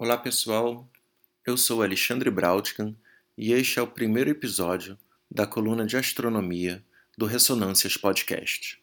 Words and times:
Olá 0.00 0.16
pessoal, 0.16 0.88
eu 1.44 1.56
sou 1.56 1.82
Alexandre 1.82 2.30
Brautkin 2.30 2.96
e 3.36 3.52
este 3.52 3.80
é 3.80 3.82
o 3.82 3.86
primeiro 3.88 4.30
episódio 4.30 4.96
da 5.28 5.44
coluna 5.44 5.84
de 5.84 5.96
astronomia 5.96 6.84
do 7.16 7.26
Ressonâncias 7.26 7.96
Podcast. 7.96 8.80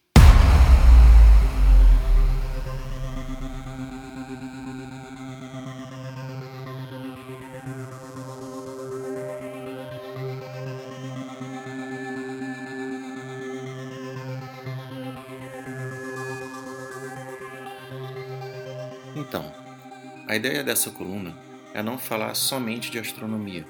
Ideia 20.46 20.62
dessa 20.62 20.90
coluna 20.90 21.36
é 21.74 21.82
não 21.82 21.98
falar 21.98 22.34
somente 22.34 22.88
de 22.88 23.00
astronomia, 23.00 23.66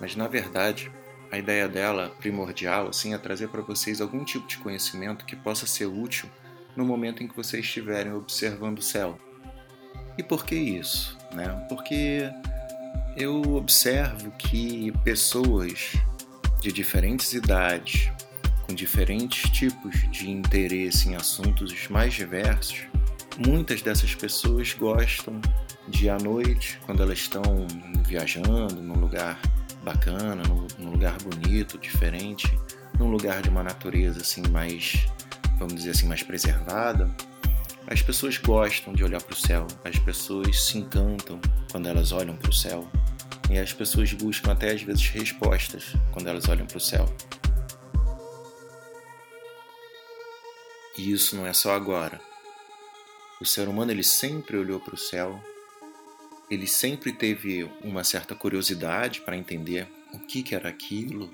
mas 0.00 0.16
na 0.16 0.26
verdade, 0.26 0.90
a 1.30 1.38
ideia 1.38 1.68
dela 1.68 2.14
primordial 2.18 2.88
assim 2.88 3.12
é 3.12 3.18
trazer 3.18 3.48
para 3.48 3.60
vocês 3.60 4.00
algum 4.00 4.24
tipo 4.24 4.46
de 4.46 4.56
conhecimento 4.56 5.26
que 5.26 5.36
possa 5.36 5.66
ser 5.66 5.84
útil 5.84 6.30
no 6.74 6.84
momento 6.84 7.22
em 7.22 7.28
que 7.28 7.36
vocês 7.36 7.62
estiverem 7.62 8.14
observando 8.14 8.78
o 8.78 8.82
céu. 8.82 9.18
E 10.16 10.22
por 10.22 10.46
que 10.46 10.54
isso? 10.54 11.18
Né? 11.32 11.46
Porque 11.68 12.30
eu 13.18 13.42
observo 13.54 14.30
que 14.32 14.92
pessoas 15.04 15.92
de 16.58 16.72
diferentes 16.72 17.34
idades, 17.34 18.10
com 18.66 18.74
diferentes 18.74 19.50
tipos 19.50 20.10
de 20.10 20.30
interesse 20.30 21.10
em 21.10 21.16
assuntos 21.16 21.86
mais 21.88 22.14
diversos, 22.14 22.86
muitas 23.46 23.82
dessas 23.82 24.14
pessoas 24.14 24.72
gostam 24.72 25.38
de 25.88 26.08
à 26.08 26.18
noite, 26.18 26.78
quando 26.86 27.02
elas 27.02 27.18
estão 27.18 27.42
viajando 28.06 28.80
num 28.80 28.98
lugar 28.98 29.40
bacana, 29.82 30.42
num, 30.78 30.90
lugar 30.90 31.16
bonito, 31.18 31.78
diferente, 31.78 32.58
num 32.98 33.10
lugar 33.10 33.42
de 33.42 33.50
uma 33.50 33.62
natureza 33.62 34.20
assim 34.20 34.42
mais, 34.48 35.06
vamos 35.58 35.74
dizer 35.74 35.90
assim, 35.90 36.06
mais 36.06 36.22
preservada, 36.22 37.14
as 37.86 38.00
pessoas 38.00 38.38
gostam 38.38 38.94
de 38.94 39.04
olhar 39.04 39.20
para 39.20 39.34
o 39.34 39.36
céu, 39.36 39.66
as 39.84 39.98
pessoas 39.98 40.64
se 40.64 40.78
encantam 40.78 41.38
quando 41.70 41.86
elas 41.86 42.12
olham 42.12 42.34
para 42.34 42.48
o 42.48 42.52
céu 42.52 42.88
e 43.50 43.58
as 43.58 43.74
pessoas 43.74 44.10
buscam 44.14 44.52
até 44.52 44.70
às 44.70 44.82
vezes 44.82 45.06
respostas 45.10 45.94
quando 46.12 46.28
elas 46.28 46.48
olham 46.48 46.66
para 46.66 46.78
o 46.78 46.80
céu. 46.80 47.04
E 50.96 51.12
isso 51.12 51.36
não 51.36 51.46
é 51.46 51.52
só 51.52 51.74
agora. 51.74 52.20
O 53.40 53.44
ser 53.44 53.68
humano 53.68 53.90
ele 53.90 54.04
sempre 54.04 54.56
olhou 54.56 54.80
para 54.80 54.94
o 54.94 54.98
céu 54.98 55.42
ele 56.50 56.66
sempre 56.66 57.12
teve 57.12 57.64
uma 57.82 58.04
certa 58.04 58.34
curiosidade 58.34 59.20
para 59.20 59.36
entender 59.36 59.88
o 60.12 60.18
que, 60.18 60.42
que 60.42 60.54
era 60.54 60.68
aquilo, 60.68 61.32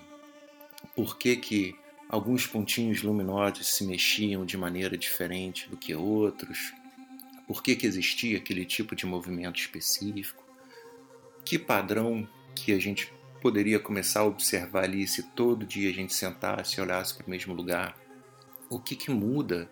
por 0.95 1.19
que, 1.19 1.37
que 1.37 1.77
alguns 2.09 2.47
pontinhos 2.47 3.03
luminosos 3.03 3.67
se 3.75 3.85
mexiam 3.85 4.45
de 4.45 4.57
maneira 4.57 4.97
diferente 4.97 5.69
do 5.69 5.77
que 5.77 5.95
outros, 5.95 6.73
por 7.47 7.63
que, 7.63 7.75
que 7.75 7.87
existia 7.87 8.39
aquele 8.39 8.65
tipo 8.65 8.95
de 8.95 9.07
movimento 9.07 9.59
específico, 9.59 10.45
que 11.45 11.59
padrão 11.59 12.29
que 12.55 12.73
a 12.73 12.79
gente 12.79 13.13
poderia 13.41 13.79
começar 13.79 14.21
a 14.21 14.25
observar 14.25 14.85
ali 14.85 15.07
se 15.07 15.23
todo 15.23 15.67
dia 15.67 15.91
a 15.91 15.93
gente 15.93 16.15
sentasse 16.15 16.79
e 16.79 16.81
olhasse 16.81 17.15
para 17.15 17.27
o 17.27 17.31
mesmo 17.31 17.55
lugar. 17.55 17.97
O 18.69 18.79
que, 18.79 18.95
que 18.95 19.11
muda 19.11 19.71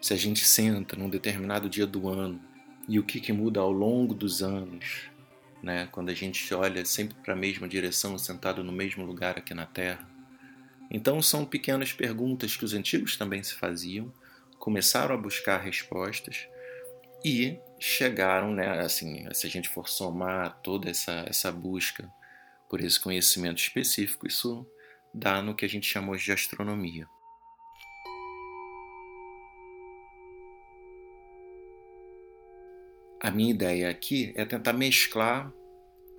se 0.00 0.12
a 0.12 0.16
gente 0.16 0.44
senta 0.44 0.96
num 0.96 1.08
determinado 1.08 1.68
dia 1.68 1.86
do 1.86 2.08
ano 2.08 2.40
e 2.88 2.98
o 2.98 3.04
que, 3.04 3.20
que 3.20 3.32
muda 3.32 3.60
ao 3.60 3.70
longo 3.70 4.14
dos 4.14 4.42
anos, 4.42 5.10
né? 5.62 5.88
quando 5.92 6.08
a 6.08 6.14
gente 6.14 6.52
olha 6.54 6.84
sempre 6.84 7.14
para 7.22 7.34
a 7.34 7.36
mesma 7.36 7.68
direção, 7.68 8.18
sentado 8.18 8.64
no 8.64 8.72
mesmo 8.72 9.04
lugar 9.04 9.36
aqui 9.36 9.52
na 9.52 9.66
Terra. 9.66 10.08
Então, 10.90 11.20
são 11.20 11.44
pequenas 11.44 11.92
perguntas 11.92 12.56
que 12.56 12.64
os 12.64 12.72
antigos 12.72 13.16
também 13.16 13.42
se 13.42 13.54
faziam, 13.54 14.10
começaram 14.58 15.14
a 15.14 15.18
buscar 15.18 15.58
respostas 15.58 16.48
e 17.22 17.58
chegaram, 17.78 18.52
né, 18.52 18.80
assim, 18.80 19.28
se 19.32 19.46
a 19.46 19.50
gente 19.50 19.68
for 19.68 19.88
somar 19.88 20.58
toda 20.62 20.88
essa, 20.88 21.24
essa 21.28 21.52
busca 21.52 22.10
por 22.70 22.80
esse 22.80 22.98
conhecimento 22.98 23.58
específico, 23.58 24.26
isso 24.26 24.66
dá 25.12 25.42
no 25.42 25.54
que 25.54 25.64
a 25.64 25.68
gente 25.68 25.86
chamou 25.86 26.16
de 26.16 26.32
astronomia. 26.32 27.06
A 33.20 33.32
minha 33.32 33.50
ideia 33.50 33.90
aqui 33.90 34.32
é 34.36 34.44
tentar 34.44 34.72
mesclar 34.72 35.52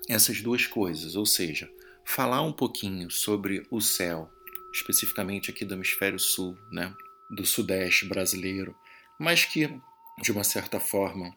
essas 0.10 0.42
duas 0.42 0.68
coisas, 0.68 1.16
ou 1.16 1.26
seja, 1.26 1.72
falar 2.04 2.42
um 2.42 2.52
pouquinho 2.52 3.10
sobre 3.10 3.66
o 3.72 3.80
céu, 3.80 4.30
especificamente 4.74 5.50
aqui 5.50 5.64
do 5.64 5.76
hemisfério 5.76 6.20
sul, 6.20 6.58
né, 6.72 6.94
do 7.30 7.46
sudeste 7.46 8.06
brasileiro, 8.06 8.76
mas 9.18 9.46
que 9.46 9.80
de 10.22 10.32
uma 10.32 10.44
certa 10.44 10.80
forma 10.80 11.34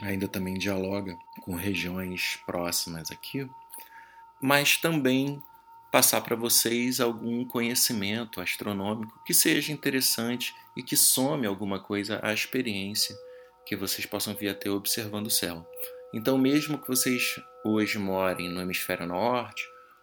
ainda 0.00 0.26
também 0.26 0.54
dialoga 0.54 1.16
com 1.42 1.54
regiões 1.54 2.38
próximas 2.46 3.10
aqui, 3.10 3.46
mas 4.40 4.78
também 4.78 5.42
passar 5.90 6.22
para 6.22 6.34
vocês 6.34 6.98
algum 6.98 7.44
conhecimento 7.44 8.40
astronômico 8.40 9.22
que 9.26 9.34
seja 9.34 9.70
interessante 9.70 10.54
e 10.74 10.82
que 10.82 10.96
some 10.96 11.46
alguma 11.46 11.78
coisa 11.78 12.18
à 12.22 12.32
experiência 12.32 13.14
que 13.66 13.76
vocês 13.76 14.06
possam 14.06 14.34
vir 14.34 14.48
a 14.48 14.54
ter 14.54 14.70
observando 14.70 15.26
o 15.26 15.30
céu. 15.30 15.66
Então, 16.14 16.36
mesmo 16.36 16.78
que 16.78 16.88
vocês 16.88 17.40
hoje 17.64 17.98
morem 17.98 18.48
no 18.48 18.60
hemisfério 18.60 19.06
norte 19.06 19.62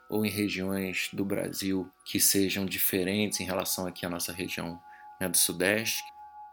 ou 0.09 0.25
em 0.25 0.29
regiões 0.29 1.09
do 1.13 1.23
Brasil 1.23 1.91
que 2.03 2.19
sejam 2.19 2.65
diferentes 2.65 3.39
em 3.39 3.45
relação 3.45 3.85
aqui 3.85 4.05
à 4.05 4.09
nossa 4.09 4.33
região 4.33 4.81
né, 5.19 5.29
do 5.29 5.37
sudeste, 5.37 6.01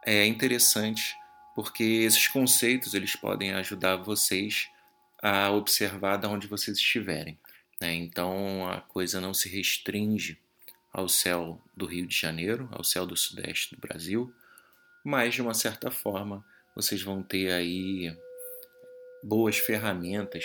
é 0.04 0.26
interessante 0.26 1.16
porque 1.54 1.82
esses 1.82 2.28
conceitos 2.28 2.92
eles 2.92 3.16
podem 3.16 3.54
ajudar 3.54 3.96
vocês 3.96 4.68
a 5.22 5.50
observar 5.50 6.18
de 6.18 6.26
onde 6.26 6.46
vocês 6.46 6.76
estiverem. 6.76 7.38
Né? 7.80 7.94
Então, 7.94 8.68
a 8.68 8.82
coisa 8.82 9.20
não 9.20 9.32
se 9.32 9.48
restringe 9.48 10.38
ao 10.92 11.08
céu 11.08 11.60
do 11.74 11.86
Rio 11.86 12.06
de 12.06 12.16
Janeiro, 12.16 12.68
ao 12.72 12.84
céu 12.84 13.06
do 13.06 13.16
sudeste 13.16 13.74
do 13.74 13.80
Brasil, 13.80 14.32
mas 15.04 15.34
de 15.34 15.42
uma 15.42 15.54
certa 15.54 15.90
forma 15.90 16.44
vocês 16.76 17.02
vão 17.02 17.22
ter 17.22 17.50
aí 17.50 18.14
boas 19.22 19.56
ferramentas 19.56 20.44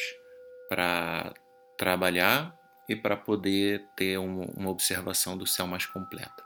para 0.70 1.34
trabalhar 1.78 2.58
e 2.88 2.96
para 2.96 3.18
poder 3.18 3.86
ter 3.98 4.18
uma 4.18 4.70
observação 4.70 5.38
do 5.38 5.46
céu 5.46 5.68
mais 5.68 5.86
completa. 5.86 6.44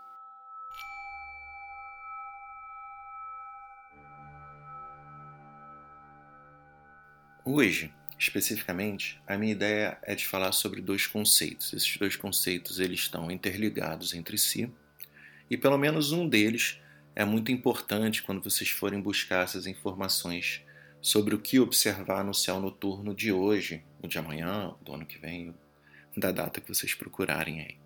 Hoje, 7.44 7.94
especificamente, 8.18 9.22
a 9.28 9.38
minha 9.38 9.52
ideia 9.52 10.00
é 10.02 10.16
de 10.16 10.28
falar 10.28 10.52
sobre 10.52 10.82
dois 10.82 11.06
conceitos. 11.06 11.74
Esses 11.74 11.96
dois 11.96 12.16
conceitos 12.16 12.80
eles 12.80 13.02
estão 13.02 13.30
interligados 13.30 14.16
entre 14.16 14.36
si 14.36 14.74
e 15.48 15.56
pelo 15.56 15.78
menos 15.78 16.12
um 16.12 16.28
deles 16.28 16.80
é 17.16 17.24
muito 17.24 17.52
importante 17.52 18.22
quando 18.22 18.44
vocês 18.44 18.70
forem 18.70 19.00
buscar 19.00 19.46
essas 19.46 19.66
informações 19.66 20.62
sobre 21.02 21.34
o 21.34 21.40
que 21.40 21.60
observar 21.60 22.26
no 22.26 22.34
céu 22.34 22.60
noturno 22.60 23.16
de 23.16 23.32
hoje, 23.32 23.84
ou 24.02 24.10
de 24.10 24.18
amanhã, 24.18 24.76
do 24.82 24.94
ano 24.94 25.06
que 25.06 25.18
vem, 25.18 25.56
da 26.18 26.32
data 26.32 26.60
que 26.60 26.68
vocês 26.68 26.94
procurarem 26.94 27.62
aí. 27.62 27.78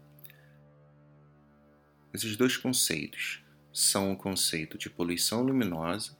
Esses 2.12 2.36
dois 2.36 2.58
conceitos 2.58 3.44
são 3.72 4.12
o 4.12 4.18
conceito 4.18 4.78
de 4.78 4.90
poluição 4.90 5.44
luminosa 5.44 6.18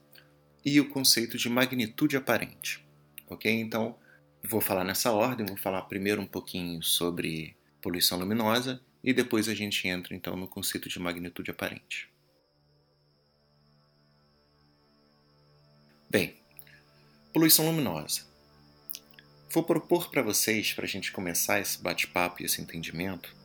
e 0.64 0.80
o 0.80 0.88
conceito 0.88 1.36
de 1.36 1.50
magnitude 1.50 2.16
aparente. 2.16 2.86
Ok? 3.28 3.52
Então, 3.52 3.98
vou 4.44 4.62
falar 4.62 4.84
nessa 4.84 5.12
ordem, 5.12 5.48
vou 5.48 5.58
falar 5.58 5.82
primeiro 5.84 6.22
um 6.22 6.28
pouquinho 6.28 6.84
sobre 6.84 7.56
poluição 7.82 8.20
luminosa 8.20 8.82
e 9.04 9.14
depois 9.14 9.48
a 9.50 9.56
gente 9.56 9.88
entra 9.88 10.14
então 10.14 10.36
no 10.36 10.48
conceito 10.48 10.88
de 10.88 11.00
magnitude 11.00 11.50
aparente. 11.50 12.10
Bem, 16.12 16.34
poluição 17.32 17.68
luminosa. 17.68 18.22
Vou 19.54 19.62
propor 19.62 20.10
para 20.10 20.24
vocês, 20.24 20.74
para 20.74 20.86
a 20.86 20.88
gente 20.88 21.12
começar 21.12 21.60
esse 21.60 21.80
bate-papo 21.80 22.42
e 22.42 22.48
esse 22.48 22.60
entendimento, 22.60 23.36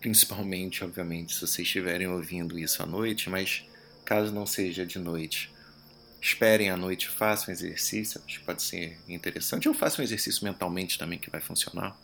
principalmente, 0.00 0.82
obviamente, 0.82 1.34
se 1.34 1.40
vocês 1.42 1.68
estiverem 1.68 2.06
ouvindo 2.06 2.58
isso 2.58 2.82
à 2.82 2.86
noite, 2.86 3.28
mas 3.28 3.66
caso 4.06 4.32
não 4.32 4.46
seja 4.46 4.86
de 4.86 4.98
noite, 4.98 5.52
esperem 6.18 6.70
à 6.70 6.78
noite, 6.78 7.10
façam 7.10 7.52
exercício, 7.52 8.22
acho 8.24 8.38
que 8.38 8.46
pode 8.46 8.62
ser 8.62 8.98
interessante, 9.06 9.68
ou 9.68 9.74
façam 9.74 10.00
um 10.00 10.04
exercício 10.06 10.46
mentalmente 10.46 10.98
também 10.98 11.18
que 11.18 11.28
vai 11.28 11.42
funcionar, 11.42 11.94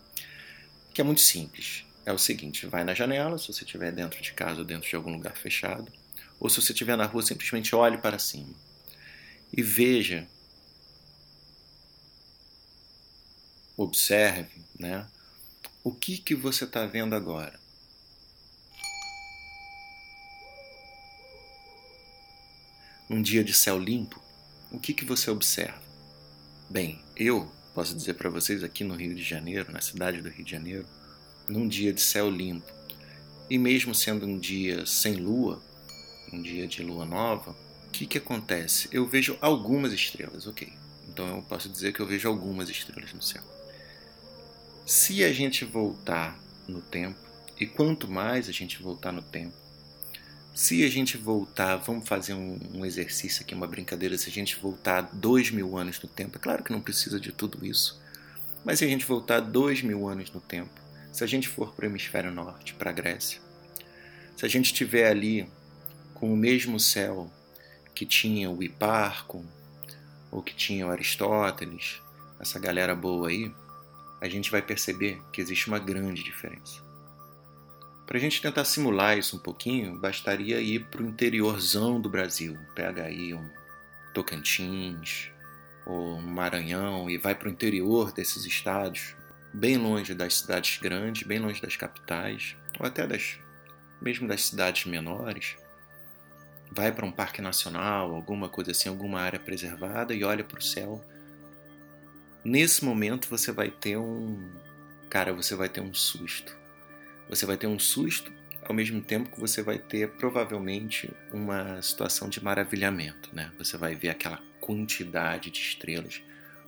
que 0.92 1.00
é 1.00 1.04
muito 1.04 1.22
simples. 1.22 1.86
É 2.04 2.12
o 2.12 2.18
seguinte, 2.18 2.66
vai 2.66 2.84
na 2.84 2.92
janela, 2.92 3.38
se 3.38 3.50
você 3.50 3.64
estiver 3.64 3.90
dentro 3.90 4.20
de 4.20 4.34
casa 4.34 4.58
ou 4.58 4.66
dentro 4.66 4.86
de 4.86 4.96
algum 4.96 5.14
lugar 5.14 5.34
fechado, 5.34 5.90
ou 6.38 6.50
se 6.50 6.60
você 6.60 6.72
estiver 6.72 6.94
na 6.94 7.06
rua, 7.06 7.22
simplesmente 7.22 7.74
olhe 7.74 7.96
para 7.96 8.18
cima 8.18 8.67
e 9.52 9.62
veja 9.62 10.28
observe, 13.76 14.60
né? 14.78 15.06
O 15.84 15.92
que 15.92 16.18
que 16.18 16.34
você 16.34 16.64
está 16.64 16.84
vendo 16.84 17.14
agora? 17.14 17.58
Num 23.08 23.22
dia 23.22 23.42
de 23.42 23.54
céu 23.54 23.78
limpo, 23.78 24.22
o 24.70 24.78
que 24.78 24.92
que 24.92 25.04
você 25.04 25.30
observa? 25.30 25.80
Bem, 26.68 27.02
eu 27.16 27.50
posso 27.74 27.94
dizer 27.94 28.14
para 28.14 28.28
vocês 28.28 28.62
aqui 28.62 28.84
no 28.84 28.94
Rio 28.94 29.14
de 29.14 29.22
Janeiro, 29.22 29.72
na 29.72 29.80
cidade 29.80 30.20
do 30.20 30.28
Rio 30.28 30.44
de 30.44 30.50
Janeiro, 30.50 30.86
num 31.48 31.66
dia 31.66 31.92
de 31.92 32.02
céu 32.02 32.28
limpo, 32.28 32.70
e 33.48 33.56
mesmo 33.56 33.94
sendo 33.94 34.26
um 34.26 34.38
dia 34.38 34.84
sem 34.84 35.14
lua, 35.14 35.62
um 36.30 36.42
dia 36.42 36.66
de 36.66 36.82
lua 36.82 37.06
nova, 37.06 37.56
o 37.88 37.90
que, 37.90 38.06
que 38.06 38.18
acontece? 38.18 38.88
Eu 38.92 39.06
vejo 39.06 39.36
algumas 39.40 39.92
estrelas, 39.92 40.46
ok. 40.46 40.72
Então 41.08 41.36
eu 41.36 41.42
posso 41.42 41.68
dizer 41.68 41.92
que 41.92 42.00
eu 42.00 42.06
vejo 42.06 42.28
algumas 42.28 42.68
estrelas 42.68 43.12
no 43.12 43.22
céu. 43.22 43.42
Se 44.86 45.24
a 45.24 45.32
gente 45.32 45.64
voltar 45.64 46.38
no 46.68 46.80
tempo, 46.80 47.18
e 47.58 47.66
quanto 47.66 48.06
mais 48.06 48.48
a 48.48 48.52
gente 48.52 48.80
voltar 48.80 49.10
no 49.10 49.22
tempo, 49.22 49.54
se 50.54 50.84
a 50.84 50.88
gente 50.88 51.16
voltar, 51.16 51.76
vamos 51.76 52.08
fazer 52.08 52.34
um, 52.34 52.58
um, 52.74 52.84
exercício 52.84 53.42
aqui, 53.42 53.54
uma 53.54 53.66
brincadeira, 53.66 54.18
se 54.18 54.28
a 54.28 54.32
gente 54.32 54.56
voltar 54.56 55.02
dois 55.12 55.50
mil 55.50 55.76
anos 55.76 56.00
no 56.00 56.08
tempo, 56.08 56.36
é 56.36 56.40
claro 56.40 56.62
que 56.62 56.72
não 56.72 56.80
precisa 56.80 57.18
de 57.18 57.32
tudo 57.32 57.64
isso, 57.64 58.00
mas 58.64 58.78
se 58.78 58.84
a 58.84 58.88
gente 58.88 59.06
voltar 59.06 59.40
dois 59.40 59.82
mil 59.82 60.06
anos 60.08 60.30
no 60.30 60.40
tempo, 60.40 60.80
se 61.12 61.24
a 61.24 61.26
gente 61.26 61.48
for 61.48 61.74
para 61.74 61.86
o 61.86 61.88
hemisfério 61.88 62.30
norte, 62.30 62.74
para 62.74 62.90
a 62.90 62.92
Grécia, 62.92 63.40
se 64.36 64.44
a 64.44 64.48
gente 64.48 64.66
estiver 64.66 65.08
ali 65.08 65.48
com 66.14 66.32
o 66.32 66.36
mesmo 66.36 66.78
céu 66.78 67.30
que 67.98 68.06
tinha 68.06 68.48
o 68.48 68.62
Hiparco, 68.62 69.44
ou 70.30 70.40
que 70.40 70.54
tinha 70.54 70.86
o 70.86 70.90
Aristóteles, 70.90 72.00
essa 72.38 72.56
galera 72.56 72.94
boa 72.94 73.28
aí, 73.28 73.52
a 74.20 74.28
gente 74.28 74.52
vai 74.52 74.62
perceber 74.62 75.20
que 75.32 75.40
existe 75.40 75.66
uma 75.66 75.80
grande 75.80 76.22
diferença. 76.22 76.80
Para 78.06 78.16
a 78.16 78.20
gente 78.20 78.40
tentar 78.40 78.64
simular 78.64 79.18
isso 79.18 79.34
um 79.34 79.40
pouquinho, 79.40 79.98
bastaria 79.98 80.60
ir 80.60 80.84
para 80.86 81.02
o 81.02 81.08
interiorzão 81.08 82.00
do 82.00 82.08
Brasil. 82.08 82.56
Pega 82.72 83.02
aí 83.02 83.34
um 83.34 83.50
Tocantins 84.14 85.32
ou 85.84 86.18
um 86.18 86.22
Maranhão 86.22 87.10
e 87.10 87.18
vai 87.18 87.34
para 87.34 87.48
o 87.48 87.50
interior 87.50 88.12
desses 88.12 88.44
estados, 88.46 89.16
bem 89.52 89.76
longe 89.76 90.14
das 90.14 90.36
cidades 90.36 90.78
grandes, 90.78 91.26
bem 91.26 91.40
longe 91.40 91.60
das 91.60 91.74
capitais, 91.74 92.54
ou 92.78 92.86
até 92.86 93.08
das 93.08 93.40
mesmo 94.00 94.28
das 94.28 94.44
cidades 94.44 94.86
menores, 94.86 95.56
vai 96.70 96.92
para 96.92 97.06
um 97.06 97.12
parque 97.12 97.40
nacional, 97.40 98.14
alguma 98.14 98.48
coisa 98.48 98.70
assim, 98.70 98.88
alguma 98.88 99.20
área 99.20 99.38
preservada 99.38 100.14
e 100.14 100.24
olha 100.24 100.44
para 100.44 100.58
o 100.58 100.62
céu. 100.62 101.04
Nesse 102.44 102.84
momento 102.84 103.28
você 103.28 103.52
vai 103.52 103.70
ter 103.70 103.96
um. 103.96 104.50
Cara, 105.10 105.32
você 105.32 105.54
vai 105.54 105.68
ter 105.68 105.80
um 105.80 105.92
susto. 105.92 106.56
Você 107.28 107.44
vai 107.44 107.56
ter 107.56 107.66
um 107.66 107.78
susto 107.78 108.32
ao 108.64 108.74
mesmo 108.74 109.00
tempo 109.00 109.30
que 109.30 109.40
você 109.40 109.62
vai 109.62 109.78
ter 109.78 110.10
provavelmente 110.12 111.10
uma 111.32 111.80
situação 111.80 112.28
de 112.28 112.42
maravilhamento, 112.42 113.34
né? 113.34 113.50
Você 113.58 113.76
vai 113.76 113.94
ver 113.94 114.10
aquela 114.10 114.40
quantidade 114.60 115.50
de 115.50 115.60
estrelas, 115.60 116.22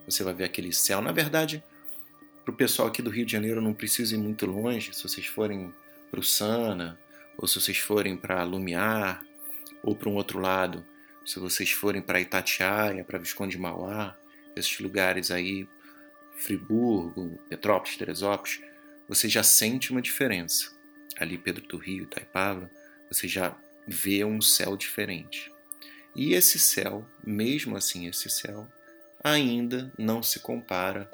você 0.06 0.24
vai 0.24 0.32
ver 0.32 0.44
aquele 0.44 0.72
céu. 0.72 1.02
Na 1.02 1.12
verdade, 1.12 1.62
para 2.44 2.52
o 2.52 2.56
pessoal 2.56 2.88
aqui 2.88 3.02
do 3.02 3.10
Rio 3.10 3.26
de 3.26 3.32
Janeiro 3.32 3.60
não 3.60 3.74
precisa 3.74 4.14
ir 4.14 4.18
muito 4.18 4.46
longe. 4.46 4.94
Se 4.94 5.02
vocês 5.02 5.26
forem 5.26 5.72
para 6.10 6.20
o 6.20 6.22
Sana, 6.22 6.98
ou 7.36 7.46
se 7.46 7.60
vocês 7.60 7.78
forem 7.78 8.16
para 8.16 8.42
Lumiar, 8.42 9.22
ou 9.82 9.94
para 9.94 10.08
um 10.08 10.14
outro 10.14 10.38
lado, 10.38 10.86
se 11.24 11.38
vocês 11.38 11.70
forem 11.70 12.02
para 12.02 12.20
Itatiaia, 12.20 13.04
para 13.04 13.18
Visconde 13.18 13.52
de 13.52 13.58
Mauá, 13.62 14.16
esses 14.56 14.78
lugares 14.80 15.30
aí, 15.30 15.68
Friburgo, 16.36 17.38
Petrópolis, 17.48 17.96
Teresópolis, 17.96 18.60
você 19.08 19.28
já 19.28 19.42
sente 19.42 19.90
uma 19.92 20.02
diferença. 20.02 20.70
Ali 21.18 21.36
Pedro 21.36 21.66
do 21.66 21.76
Rio, 21.76 22.04
Itaipava, 22.04 22.70
você 23.10 23.28
já 23.28 23.56
vê 23.86 24.24
um 24.24 24.40
céu 24.40 24.76
diferente. 24.76 25.52
E 26.14 26.32
esse 26.32 26.58
céu, 26.58 27.06
mesmo 27.24 27.76
assim, 27.76 28.06
esse 28.06 28.28
céu 28.30 28.66
ainda 29.22 29.92
não 29.98 30.22
se 30.22 30.40
compara 30.40 31.10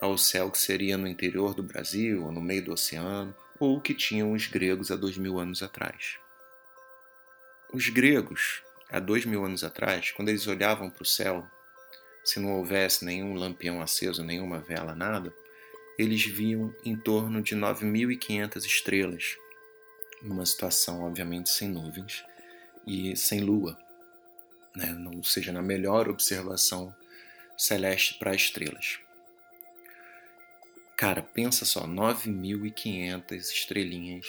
ao 0.00 0.16
céu 0.16 0.50
que 0.50 0.58
seria 0.58 0.96
no 0.96 1.06
interior 1.06 1.54
do 1.54 1.62
Brasil, 1.62 2.24
ou 2.24 2.32
no 2.32 2.40
meio 2.40 2.64
do 2.64 2.72
oceano, 2.72 3.34
ou 3.58 3.80
que 3.80 3.94
tinham 3.94 4.32
os 4.32 4.46
gregos 4.46 4.90
há 4.90 4.96
dois 4.96 5.18
mil 5.18 5.38
anos 5.38 5.62
atrás. 5.62 6.18
Os 7.72 7.88
gregos, 7.88 8.62
há 8.90 8.98
dois 8.98 9.24
mil 9.24 9.44
anos 9.44 9.62
atrás, 9.62 10.10
quando 10.10 10.28
eles 10.28 10.46
olhavam 10.48 10.90
para 10.90 11.02
o 11.02 11.06
céu, 11.06 11.46
se 12.24 12.40
não 12.40 12.52
houvesse 12.54 13.04
nenhum 13.04 13.34
lampião 13.34 13.80
aceso, 13.80 14.24
nenhuma 14.24 14.58
vela, 14.58 14.92
nada, 14.92 15.32
eles 15.96 16.24
viam 16.24 16.74
em 16.84 16.96
torno 16.96 17.40
de 17.40 17.54
9.500 17.54 18.64
estrelas, 18.64 19.36
numa 20.20 20.44
situação, 20.44 21.02
obviamente, 21.02 21.48
sem 21.48 21.68
nuvens 21.68 22.24
e 22.84 23.16
sem 23.16 23.40
lua, 23.40 23.78
né? 24.74 24.92
ou 25.14 25.22
seja, 25.22 25.52
na 25.52 25.62
melhor 25.62 26.08
observação 26.08 26.92
celeste 27.56 28.18
para 28.18 28.34
estrelas. 28.34 28.98
Cara, 30.96 31.22
pensa 31.22 31.64
só, 31.64 31.86
9.500 31.86 33.36
estrelinhas 33.38 34.26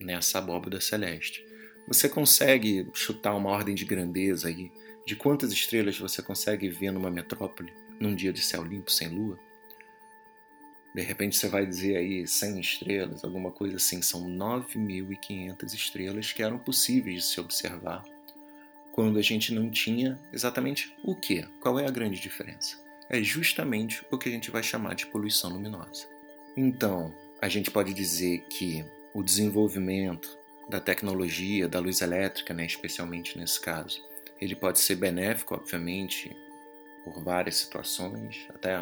nessa 0.00 0.38
abóbada 0.38 0.80
celeste. 0.80 1.47
Você 1.88 2.06
consegue 2.06 2.86
chutar 2.92 3.34
uma 3.34 3.48
ordem 3.48 3.74
de 3.74 3.86
grandeza 3.86 4.48
aí 4.48 4.70
de 5.06 5.16
quantas 5.16 5.50
estrelas 5.52 5.98
você 5.98 6.20
consegue 6.20 6.68
ver 6.68 6.90
numa 6.90 7.10
metrópole 7.10 7.72
num 7.98 8.14
dia 8.14 8.30
de 8.30 8.42
céu 8.42 8.62
limpo 8.62 8.90
sem 8.90 9.08
lua? 9.08 9.38
De 10.94 11.00
repente 11.00 11.36
você 11.36 11.48
vai 11.48 11.64
dizer 11.64 11.96
aí 11.96 12.26
100 12.26 12.60
estrelas, 12.60 13.24
alguma 13.24 13.50
coisa 13.50 13.76
assim. 13.76 14.02
São 14.02 14.28
9.500 14.28 15.72
estrelas 15.72 16.30
que 16.30 16.42
eram 16.42 16.58
possíveis 16.58 17.22
de 17.22 17.24
se 17.24 17.40
observar 17.40 18.04
quando 18.92 19.18
a 19.18 19.22
gente 19.22 19.54
não 19.54 19.70
tinha 19.70 20.20
exatamente 20.30 20.94
o 21.02 21.16
que? 21.16 21.42
Qual 21.58 21.78
é 21.78 21.86
a 21.86 21.90
grande 21.90 22.20
diferença? 22.20 22.76
É 23.08 23.22
justamente 23.22 24.04
o 24.10 24.18
que 24.18 24.28
a 24.28 24.32
gente 24.32 24.50
vai 24.50 24.62
chamar 24.62 24.94
de 24.94 25.06
poluição 25.06 25.50
luminosa. 25.50 26.06
Então, 26.54 27.14
a 27.40 27.48
gente 27.48 27.70
pode 27.70 27.94
dizer 27.94 28.44
que 28.50 28.84
o 29.14 29.22
desenvolvimento 29.22 30.37
da 30.68 30.78
tecnologia, 30.78 31.66
da 31.66 31.80
luz 31.80 32.00
elétrica, 32.02 32.52
né, 32.52 32.66
especialmente 32.66 33.38
nesse 33.38 33.60
caso. 33.60 34.02
Ele 34.40 34.54
pode 34.54 34.78
ser 34.78 34.96
benéfico, 34.96 35.54
obviamente, 35.54 36.36
por 37.04 37.22
várias 37.24 37.56
situações, 37.56 38.46
até 38.50 38.76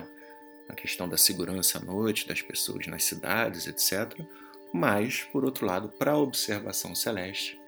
a 0.69 0.75
questão 0.75 1.09
da 1.09 1.17
segurança 1.17 1.79
à 1.79 1.81
noite 1.81 2.27
das 2.27 2.43
pessoas 2.43 2.87
nas 2.89 3.05
cidades, 3.05 3.67
etc. 3.67 4.21
Mas, 4.73 5.23
por 5.23 5.45
outro 5.45 5.65
lado, 5.65 5.89
para 5.89 6.11
a 6.11 6.19
observação 6.19 6.95
celeste, 6.95 7.59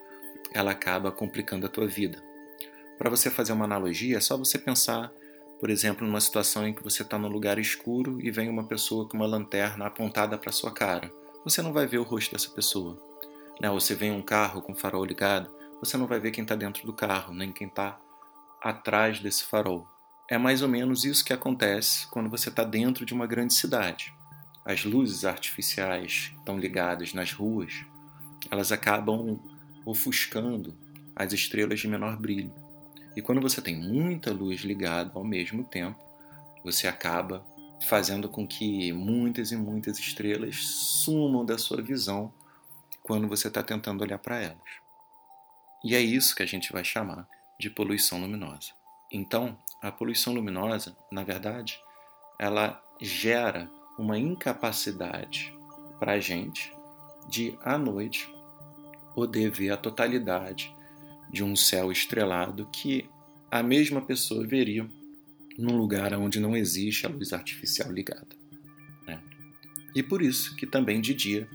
ela 0.53 0.73
acaba 0.73 1.13
complicando 1.13 1.67
a 1.67 1.69
tua 1.69 1.87
vida. 1.87 2.23
Para 2.99 3.09
você 3.09 3.31
fazer 3.31 3.53
uma 3.53 3.65
analogia, 3.65 4.17
é 4.17 4.21
só 4.21 4.37
você 4.37 4.59
pensar, 4.59 5.13
por 5.61 5.71
exemplo, 5.71 6.05
numa 6.05 6.21
situação 6.21 6.67
em 6.67 6.75
que 6.75 6.83
você 6.83 7.03
está 7.03 7.17
num 7.17 7.29
lugar 7.29 7.59
escuro 7.59 8.19
e 8.21 8.31
vem 8.31 8.49
uma 8.49 8.67
pessoa 8.67 9.09
com 9.09 9.17
uma 9.17 9.27
lanterna 9.27 9.87
apontada 9.87 10.37
para 10.37 10.51
sua 10.51 10.73
cara. 10.73 11.13
Você 11.45 11.63
não 11.63 11.73
vai 11.73 11.87
ver 11.87 11.99
o 11.99 12.03
rosto 12.03 12.33
dessa 12.33 12.51
pessoa 12.51 13.08
né, 13.61 13.69
você 13.71 13.95
vê 13.95 14.11
um 14.11 14.23
carro 14.23 14.63
com 14.63 14.75
farol 14.75 15.05
ligado, 15.05 15.51
você 15.81 15.97
não 15.97 16.07
vai 16.07 16.19
ver 16.19 16.31
quem 16.31 16.43
está 16.43 16.55
dentro 16.55 16.87
do 16.87 16.93
carro, 16.93 17.33
nem 17.33 17.53
quem 17.53 17.69
está 17.69 18.01
atrás 18.61 19.21
desse 19.21 19.45
farol. 19.45 19.87
É 20.31 20.37
mais 20.37 20.63
ou 20.63 20.69
menos 20.69 21.05
isso 21.05 21.25
que 21.25 21.33
acontece 21.33 22.07
quando 22.09 22.29
você 22.29 22.49
está 22.49 22.65
dentro 22.65 23.07
de 23.07 23.15
uma 23.15 23.27
grande 23.27 23.55
cidade. 23.55 24.13
As 24.65 24.85
luzes 24.85 25.25
artificiais 25.25 26.33
estão 26.37 26.59
ligadas 26.59 27.15
nas 27.15 27.33
ruas, 27.33 27.85
elas 28.51 28.71
acabam 28.71 29.41
ofuscando 29.85 30.77
as 31.17 31.33
estrelas 31.33 31.81
de 31.81 31.89
menor 31.89 32.17
brilho. 32.17 32.53
E 33.17 33.23
quando 33.23 33.41
você 33.41 33.61
tem 33.61 33.75
muita 33.75 34.33
luz 34.33 34.61
ligada 34.61 35.13
ao 35.15 35.25
mesmo 35.25 35.65
tempo, 35.65 35.99
você 36.63 36.87
acaba 36.87 37.45
fazendo 37.89 38.29
com 38.29 38.47
que 38.47 38.93
muitas 38.93 39.51
e 39.51 39.57
muitas 39.57 39.99
estrelas 39.99 40.57
sumam 40.57 41.45
da 41.45 41.57
sua 41.57 41.81
visão 41.81 42.33
quando 43.09 43.27
você 43.27 43.49
está 43.49 43.63
tentando 43.63 44.03
olhar 44.03 44.19
para 44.19 44.39
elas. 44.39 44.59
E 45.83 45.97
é 45.97 46.01
isso 46.01 46.37
que 46.37 46.43
a 46.43 46.47
gente 46.47 46.71
vai 46.71 46.85
chamar 46.85 47.27
de 47.59 47.71
poluição 47.71 48.21
luminosa. 48.21 48.73
Então, 49.11 49.57
a 49.81 49.91
poluição 49.91 50.35
luminosa, 50.35 50.95
na 51.11 51.25
verdade, 51.25 51.81
ela 52.39 52.79
gera 53.01 53.71
uma 53.99 54.19
incapacidade 54.19 55.57
para 55.99 56.13
a 56.13 56.21
gente 56.21 56.71
de, 57.31 57.57
à 57.63 57.79
noite, 57.79 58.31
poder 59.15 59.51
ver 59.51 59.71
a 59.71 59.79
totalidade 59.79 60.71
de 61.31 61.43
um 61.43 61.57
céu 61.57 61.91
estrelado 61.91 62.69
que 62.71 63.09
a 63.51 63.63
mesma 63.63 64.03
pessoa 64.03 64.47
veria 64.47 64.87
num 65.57 65.79
lugar 65.79 66.13
onde 66.13 66.39
não 66.39 66.55
existe 66.55 67.07
a 67.07 67.09
luz 67.09 67.33
artificial 67.33 67.91
ligada. 67.91 68.37
Né? 69.07 69.23
E 69.95 70.03
por 70.03 70.21
isso 70.21 70.55
que 70.57 70.67
também 70.67 71.01
de 71.01 71.15
dia 71.15 71.49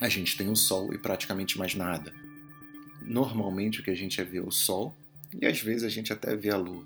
a 0.00 0.08
gente 0.08 0.36
tem 0.36 0.48
o 0.48 0.56
Sol 0.56 0.92
e 0.94 0.98
praticamente 0.98 1.58
mais 1.58 1.74
nada. 1.74 2.12
Normalmente 3.02 3.80
o 3.80 3.82
que 3.82 3.90
a 3.90 3.94
gente 3.94 4.20
é 4.20 4.24
ver 4.24 4.38
é 4.38 4.42
o 4.42 4.50
Sol 4.50 4.96
e 5.40 5.46
às 5.46 5.60
vezes 5.60 5.84
a 5.84 5.88
gente 5.88 6.12
até 6.12 6.34
vê 6.34 6.50
a 6.50 6.56
Lua, 6.56 6.84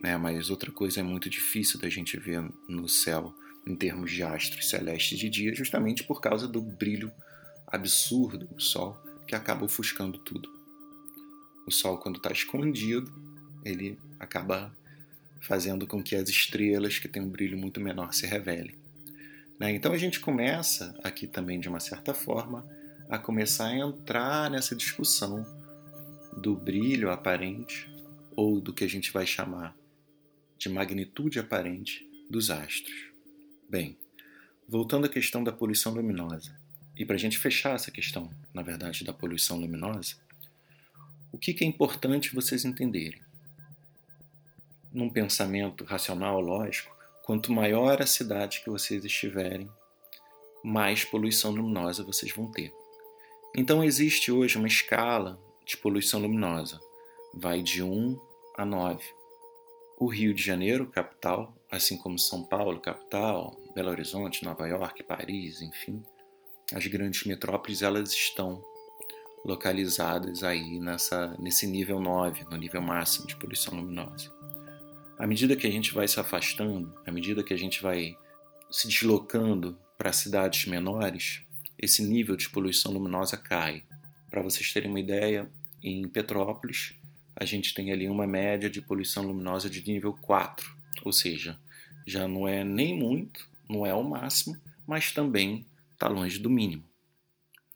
né? 0.00 0.16
mas 0.16 0.50
outra 0.50 0.72
coisa 0.72 1.00
é 1.00 1.02
muito 1.02 1.28
difícil 1.28 1.78
da 1.78 1.88
gente 1.88 2.16
ver 2.16 2.42
no 2.68 2.88
céu 2.88 3.34
em 3.66 3.76
termos 3.76 4.10
de 4.10 4.22
astros 4.22 4.68
celestes 4.68 5.18
de 5.18 5.28
dia, 5.28 5.54
justamente 5.54 6.02
por 6.02 6.20
causa 6.20 6.48
do 6.48 6.62
brilho 6.62 7.12
absurdo 7.66 8.46
do 8.46 8.60
Sol 8.60 8.98
que 9.26 9.34
acaba 9.34 9.64
ofuscando 9.64 10.18
tudo. 10.18 10.50
O 11.66 11.70
Sol, 11.70 11.98
quando 11.98 12.16
está 12.16 12.32
escondido, 12.32 13.12
ele 13.64 13.98
acaba 14.18 14.74
fazendo 15.40 15.86
com 15.86 16.02
que 16.02 16.16
as 16.16 16.28
estrelas 16.28 16.98
que 16.98 17.06
têm 17.06 17.22
um 17.22 17.28
brilho 17.28 17.56
muito 17.56 17.80
menor 17.80 18.12
se 18.12 18.26
revelem. 18.26 18.79
Né? 19.60 19.72
Então 19.72 19.92
a 19.92 19.98
gente 19.98 20.18
começa 20.18 20.98
aqui 21.04 21.26
também, 21.26 21.60
de 21.60 21.68
uma 21.68 21.78
certa 21.78 22.14
forma, 22.14 22.66
a 23.08 23.18
começar 23.18 23.66
a 23.66 23.76
entrar 23.76 24.50
nessa 24.50 24.74
discussão 24.74 25.44
do 26.36 26.56
brilho 26.56 27.10
aparente 27.10 27.88
ou 28.34 28.60
do 28.60 28.72
que 28.72 28.82
a 28.82 28.88
gente 28.88 29.12
vai 29.12 29.26
chamar 29.26 29.76
de 30.58 30.68
magnitude 30.68 31.38
aparente 31.38 32.08
dos 32.30 32.50
astros. 32.50 33.10
Bem, 33.68 33.98
voltando 34.66 35.04
à 35.04 35.08
questão 35.08 35.44
da 35.44 35.52
poluição 35.52 35.92
luminosa, 35.92 36.58
e 36.96 37.04
para 37.04 37.16
a 37.16 37.18
gente 37.18 37.38
fechar 37.38 37.74
essa 37.74 37.90
questão, 37.90 38.30
na 38.52 38.62
verdade, 38.62 39.04
da 39.04 39.12
poluição 39.12 39.58
luminosa, 39.58 40.16
o 41.30 41.38
que, 41.38 41.54
que 41.54 41.64
é 41.64 41.66
importante 41.66 42.34
vocês 42.34 42.64
entenderem? 42.64 43.20
num 44.92 45.08
pensamento 45.08 45.84
racional, 45.84 46.40
lógico, 46.40 46.94
quanto 47.30 47.52
maior 47.52 48.02
a 48.02 48.06
cidade 48.06 48.60
que 48.60 48.68
vocês 48.68 49.04
estiverem, 49.04 49.70
mais 50.64 51.04
poluição 51.04 51.52
luminosa 51.52 52.02
vocês 52.02 52.34
vão 52.34 52.50
ter. 52.50 52.74
Então 53.56 53.84
existe 53.84 54.32
hoje 54.32 54.58
uma 54.58 54.66
escala 54.66 55.40
de 55.64 55.76
poluição 55.76 56.18
luminosa, 56.18 56.80
vai 57.32 57.62
de 57.62 57.84
1 57.84 58.20
a 58.56 58.64
9. 58.64 59.04
O 59.96 60.08
Rio 60.08 60.34
de 60.34 60.42
Janeiro, 60.42 60.88
capital, 60.88 61.54
assim 61.70 61.96
como 61.96 62.18
São 62.18 62.42
Paulo, 62.42 62.80
capital, 62.80 63.56
Belo 63.76 63.90
Horizonte, 63.90 64.44
Nova 64.44 64.66
York, 64.66 65.04
Paris, 65.04 65.62
enfim, 65.62 66.02
as 66.74 66.84
grandes 66.88 67.22
metrópoles 67.26 67.80
elas 67.80 68.10
estão 68.10 68.60
localizadas 69.44 70.42
aí 70.42 70.80
nessa, 70.80 71.36
nesse 71.38 71.64
nível 71.64 72.00
9, 72.00 72.46
no 72.50 72.56
nível 72.56 72.82
máximo 72.82 73.28
de 73.28 73.36
poluição 73.36 73.72
luminosa 73.72 74.39
à 75.20 75.26
medida 75.26 75.54
que 75.54 75.66
a 75.66 75.70
gente 75.70 75.92
vai 75.92 76.08
se 76.08 76.18
afastando, 76.18 76.94
à 77.06 77.12
medida 77.12 77.44
que 77.44 77.52
a 77.52 77.56
gente 77.56 77.82
vai 77.82 78.16
se 78.70 78.88
deslocando 78.88 79.78
para 79.98 80.14
cidades 80.14 80.64
menores, 80.64 81.42
esse 81.78 82.02
nível 82.02 82.36
de 82.36 82.48
poluição 82.48 82.90
luminosa 82.90 83.36
cai. 83.36 83.84
Para 84.30 84.40
vocês 84.40 84.72
terem 84.72 84.88
uma 84.88 84.98
ideia, 84.98 85.46
em 85.82 86.08
Petrópolis, 86.08 86.94
a 87.36 87.44
gente 87.44 87.74
tem 87.74 87.92
ali 87.92 88.08
uma 88.08 88.26
média 88.26 88.70
de 88.70 88.80
poluição 88.80 89.22
luminosa 89.22 89.68
de 89.68 89.86
nível 89.86 90.14
4, 90.14 90.74
ou 91.04 91.12
seja, 91.12 91.60
já 92.06 92.26
não 92.26 92.48
é 92.48 92.64
nem 92.64 92.98
muito, 92.98 93.46
não 93.68 93.84
é 93.84 93.92
o 93.92 94.02
máximo, 94.02 94.56
mas 94.86 95.12
também 95.12 95.66
está 95.92 96.08
longe 96.08 96.38
do 96.38 96.48
mínimo. 96.48 96.84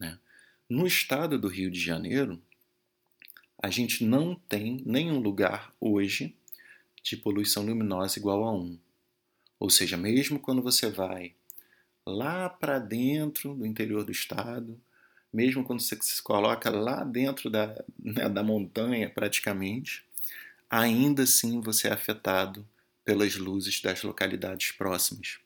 Né? 0.00 0.18
No 0.66 0.86
estado 0.86 1.38
do 1.38 1.48
Rio 1.48 1.70
de 1.70 1.78
Janeiro, 1.78 2.40
a 3.62 3.68
gente 3.68 4.02
não 4.02 4.34
tem 4.34 4.82
nenhum 4.86 5.18
lugar 5.18 5.74
hoje 5.78 6.34
de 7.04 7.18
poluição 7.18 7.64
luminosa 7.64 8.18
igual 8.18 8.42
a 8.44 8.52
1. 8.52 8.78
Ou 9.60 9.70
seja, 9.70 9.96
mesmo 9.96 10.40
quando 10.40 10.62
você 10.62 10.90
vai 10.90 11.34
lá 12.06 12.48
para 12.48 12.78
dentro 12.78 13.54
do 13.54 13.66
interior 13.66 14.04
do 14.04 14.10
estado, 14.10 14.80
mesmo 15.32 15.62
quando 15.62 15.80
você 15.80 15.96
se 16.00 16.22
coloca 16.22 16.70
lá 16.70 17.04
dentro 17.04 17.50
da, 17.50 17.84
né, 17.98 18.28
da 18.28 18.42
montanha 18.42 19.10
praticamente, 19.10 20.04
ainda 20.70 21.24
assim 21.24 21.60
você 21.60 21.88
é 21.88 21.92
afetado 21.92 22.66
pelas 23.04 23.36
luzes 23.36 23.82
das 23.82 24.02
localidades 24.02 24.72
próximas. 24.72 25.38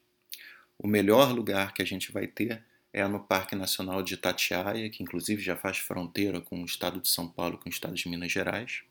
O 0.79 0.87
melhor 0.87 1.33
lugar 1.33 1.75
que 1.75 1.83
a 1.83 1.87
gente 1.87 2.13
vai 2.13 2.29
ter 2.29 2.63
é 2.93 3.07
no 3.07 3.21
Parque 3.21 3.57
Nacional 3.57 4.03
de 4.03 4.15
Itatiaia, 4.15 4.89
que 4.91 5.03
inclusive 5.03 5.43
já 5.43 5.57
faz 5.57 5.79
fronteira 5.79 6.41
com 6.41 6.63
o 6.63 6.65
estado 6.65 7.01
de 7.01 7.09
São 7.09 7.29
Paulo, 7.29 7.59
com 7.59 7.69
o 7.69 7.73
estado 7.73 7.95
de 7.95 8.09
Minas 8.09 8.31
Gerais. 8.31 8.83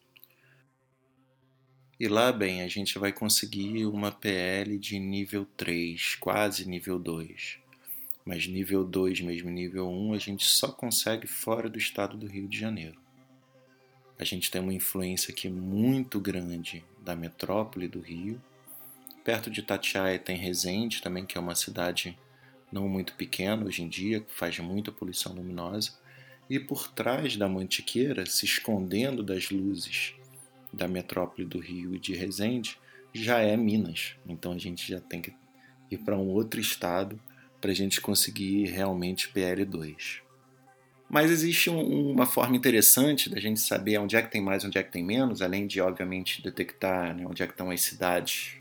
E 1.99 2.07
lá, 2.07 2.31
bem, 2.31 2.61
a 2.61 2.67
gente 2.67 2.99
vai 2.99 3.11
conseguir 3.11 3.87
uma 3.87 4.11
PL 4.11 4.77
de 4.77 4.99
nível 4.99 5.47
3, 5.57 6.13
quase 6.19 6.69
nível 6.69 6.99
2. 6.99 7.57
Mas 8.23 8.45
nível 8.45 8.83
2, 8.85 9.21
mesmo 9.21 9.49
nível 9.49 9.89
1, 9.89 10.13
a 10.13 10.19
gente 10.19 10.45
só 10.45 10.67
consegue 10.67 11.25
fora 11.25 11.67
do 11.67 11.79
estado 11.79 12.15
do 12.15 12.27
Rio 12.27 12.47
de 12.47 12.55
Janeiro. 12.55 13.01
A 14.19 14.23
gente 14.23 14.51
tem 14.51 14.61
uma 14.61 14.75
influência 14.75 15.31
aqui 15.31 15.49
muito 15.49 16.19
grande 16.19 16.85
da 17.03 17.15
metrópole 17.15 17.87
do 17.87 17.99
Rio. 17.99 18.39
Perto 19.23 19.49
de 19.49 19.61
Itatiaia 19.61 20.19
tem 20.19 20.37
Resende 20.37 21.01
também, 21.01 21.25
que 21.25 21.35
é 21.35 21.41
uma 21.41 21.55
cidade 21.55 22.15
não 22.71 22.87
muito 22.87 23.15
pequena 23.15 23.65
hoje 23.65 23.81
em 23.81 23.89
dia, 23.89 24.19
que 24.19 24.31
faz 24.31 24.59
muita 24.59 24.91
poluição 24.91 25.33
luminosa. 25.33 25.93
E 26.47 26.59
por 26.59 26.89
trás 26.89 27.35
da 27.35 27.49
Mantiqueira, 27.49 28.23
se 28.27 28.45
escondendo 28.45 29.23
das 29.23 29.49
luzes 29.49 30.13
da 30.71 30.87
metrópole 30.87 31.45
do 31.47 31.59
Rio 31.59 31.97
de 31.97 32.15
Resende 32.15 32.77
já 33.13 33.39
é 33.39 33.55
Minas. 33.57 34.15
Então 34.27 34.51
a 34.51 34.57
gente 34.57 34.87
já 34.87 34.99
tem 34.99 35.21
que 35.21 35.33
ir 35.89 35.97
para 35.97 36.17
um 36.17 36.27
outro 36.27 36.59
estado 36.59 37.19
para 37.59 37.71
a 37.71 37.73
gente 37.73 37.99
conseguir 37.99 38.65
realmente 38.65 39.29
PL2. 39.33 40.21
Mas 41.09 41.31
existe 41.31 41.69
um, 41.69 42.11
uma 42.11 42.25
forma 42.25 42.55
interessante 42.55 43.29
da 43.29 43.39
gente 43.39 43.59
saber 43.59 43.97
onde 43.97 44.15
é 44.15 44.21
que 44.21 44.29
tem 44.29 44.41
mais, 44.41 44.65
onde 44.65 44.77
é 44.77 44.83
que 44.83 44.91
tem 44.91 45.03
menos, 45.03 45.41
além 45.41 45.65
de, 45.65 45.79
obviamente, 45.79 46.41
detectar 46.41 47.15
né, 47.15 47.25
onde 47.25 47.41
é 47.41 47.47
que 47.47 47.53
estão 47.53 47.71
as 47.71 47.81
cidades 47.81 48.57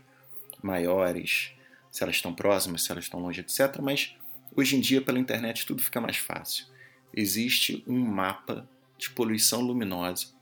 maiores, 0.63 1.51
se 1.91 2.03
elas 2.03 2.15
estão 2.15 2.33
próximas, 2.33 2.83
se 2.83 2.91
elas 2.91 3.03
estão 3.03 3.19
longe, 3.19 3.41
etc. 3.41 3.79
Mas 3.81 4.15
hoje 4.55 4.77
em 4.77 4.79
dia, 4.79 5.01
pela 5.01 5.19
internet, 5.19 5.65
tudo 5.65 5.83
fica 5.83 5.99
mais 5.99 6.17
fácil. 6.17 6.65
Existe 7.13 7.83
um 7.85 7.99
mapa 7.99 8.67
de 8.97 9.09
poluição 9.09 9.61
luminosa 9.61 10.36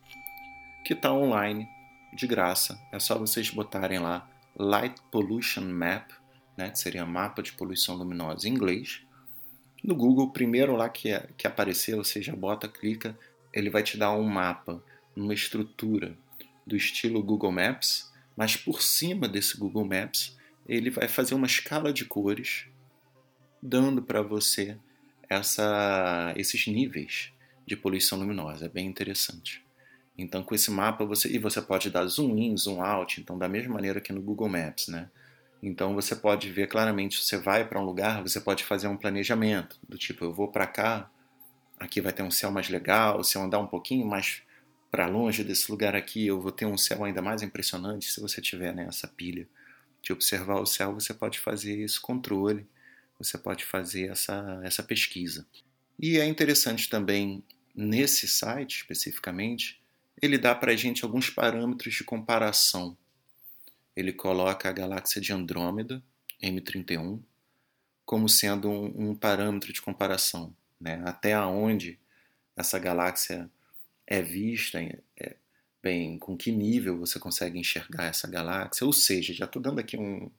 que 0.86 0.94
está 0.94 1.12
online 1.12 1.68
de 2.14 2.28
graça. 2.28 2.80
É 2.92 3.00
só 3.00 3.18
vocês 3.18 3.50
botarem 3.50 3.98
lá 3.98 4.30
Light 4.56 5.02
Pollution 5.12 5.66
Map, 5.66 6.12
né, 6.56 6.70
que 6.70 6.80
seria 6.80 7.06
mapa 7.06 7.42
de 7.42 7.52
poluição 7.54 7.96
luminosa 7.96 8.48
em 8.48 8.52
inglês. 8.52 9.02
No 9.84 9.96
Google, 9.96 10.32
primeiro 10.32 10.76
lá 10.76 10.88
que, 10.88 11.10
é, 11.10 11.28
que 11.36 11.48
aparecer, 11.48 11.96
você 11.96 12.22
já 12.22 12.36
bota, 12.36 12.68
clica, 12.68 13.18
ele 13.52 13.72
vai 13.72 13.82
te 13.82 13.98
dar 13.98 14.14
um 14.14 14.24
mapa, 14.24 14.82
uma 15.16 15.34
estrutura 15.34 16.16
do 16.66 16.76
estilo 16.76 17.24
Google 17.24 17.52
Maps, 17.52 18.14
mas 18.38 18.56
por 18.56 18.82
cima 18.82 19.28
desse 19.28 19.58
Google 19.58 19.86
Maps, 19.86 20.38
ele 20.68 20.92
vai 20.92 21.08
fazer 21.08 21.34
uma 21.34 21.48
escala 21.48 21.92
de 21.92 22.06
cores, 22.06 22.68
dando 23.62 24.04
para 24.04 24.22
você 24.22 24.78
essa, 25.28 26.32
esses 26.38 26.68
níveis 26.68 27.32
de 27.66 27.76
poluição 27.76 28.20
luminosa. 28.20 28.66
É 28.66 28.70
bem 28.70 28.86
interessante. 28.86 29.65
Então, 30.18 30.44
com 30.44 30.56
esse 30.56 30.72
mapa, 30.72 31.06
você 31.06 31.30
e 31.30 31.38
você 31.38 31.62
pode 31.62 31.90
dar 31.90 32.06
zoom 32.06 32.38
in, 32.38 32.56
zoom 32.58 32.82
out, 32.82 33.20
então 33.20 33.38
da 33.38 33.50
mesma 33.50 33.74
maneira 33.74 34.00
que 34.00 34.14
no 34.14 34.22
Google 34.22 34.48
Maps, 34.48 34.88
né? 34.88 35.10
Então 35.62 35.94
você 35.96 36.16
pode 36.16 36.50
ver 36.52 36.68
claramente, 36.68 37.22
você 37.22 37.38
vai 37.38 37.68
para 37.68 37.80
um 37.80 37.84
lugar, 37.84 38.22
você 38.22 38.40
pode 38.40 38.64
fazer 38.64 38.88
um 38.88 38.96
planejamento 38.96 39.78
do 39.88 39.98
tipo, 39.98 40.24
eu 40.24 40.32
vou 40.32 40.48
para 40.48 40.68
cá, 40.68 41.10
aqui 41.80 42.00
vai 42.02 42.14
ter 42.14 42.24
um 42.24 42.32
céu 42.32 42.52
mais 42.52 42.70
legal, 42.70 43.24
se 43.24 43.38
eu 43.38 43.42
andar 43.42 43.60
um 43.60 43.68
pouquinho 43.68 44.06
mais 44.06 44.44
para 44.92 45.08
longe 45.08 45.44
desse 45.44 45.70
lugar 45.72 45.96
aqui, 45.96 46.28
eu 46.28 46.40
vou 46.40 46.52
ter 46.52 46.66
um 46.66 46.78
céu 46.78 47.04
ainda 47.04 47.22
mais 47.22 47.42
impressionante 47.42 48.12
se 48.12 48.22
você 48.22 48.42
tiver 48.42 48.74
né, 48.74 48.86
essa 48.88 49.08
pilha 49.08 49.48
de 50.02 50.14
observar 50.14 50.62
o 50.62 50.66
céu, 50.66 50.94
você 50.94 51.14
pode 51.14 51.40
fazer 51.40 51.80
esse 51.80 52.00
controle, 52.00 52.68
você 53.18 53.38
pode 53.38 53.66
fazer 53.66 54.12
essa, 54.12 54.62
essa 54.64 54.84
pesquisa. 54.84 55.48
E 56.00 56.20
é 56.20 56.26
interessante 56.26 56.88
também, 56.88 57.44
nesse 57.74 58.28
site 58.28 58.78
especificamente, 58.78 59.82
ele 60.22 60.38
dá 60.38 60.56
para 60.56 60.72
a 60.72 60.76
gente 60.76 61.04
alguns 61.04 61.30
parâmetros 61.30 61.94
de 61.94 62.04
comparação. 62.04 62.98
Ele 63.96 64.12
coloca 64.12 64.70
a 64.70 64.74
galáxia 64.74 65.22
de 65.22 65.32
Andrômeda, 65.32 66.04
M31, 66.42 67.22
como 68.06 68.28
sendo 68.30 68.70
um, 68.70 69.10
um 69.10 69.16
parâmetro 69.16 69.72
de 69.72 69.82
comparação. 69.82 70.56
Né? 70.80 71.02
Até 71.06 71.40
onde 71.40 72.00
essa 72.56 72.78
galáxia 72.78 73.50
é 74.08 74.22
vista, 74.22 74.80
é, 75.18 75.36
bem, 75.82 76.18
com 76.20 76.38
que 76.38 76.52
nível 76.52 76.98
você 76.98 77.20
consegue 77.20 77.60
enxergar 77.60 78.06
essa 78.06 78.28
galáxia. 78.28 78.86
Ou 78.86 78.94
seja, 78.94 79.34
já 79.34 79.46
estou 79.46 79.62
dando 79.62 79.80
aqui 79.80 79.98
um, 79.98 80.30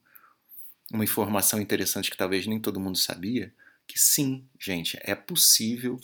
uma 0.92 1.04
informação 1.04 1.60
interessante 1.60 2.10
que 2.10 2.16
talvez 2.16 2.46
nem 2.46 2.60
todo 2.60 2.80
mundo 2.80 2.98
sabia, 2.98 3.52
que 3.86 3.98
sim, 3.98 4.44
gente, 4.58 4.98
é 5.02 5.14
possível 5.14 6.00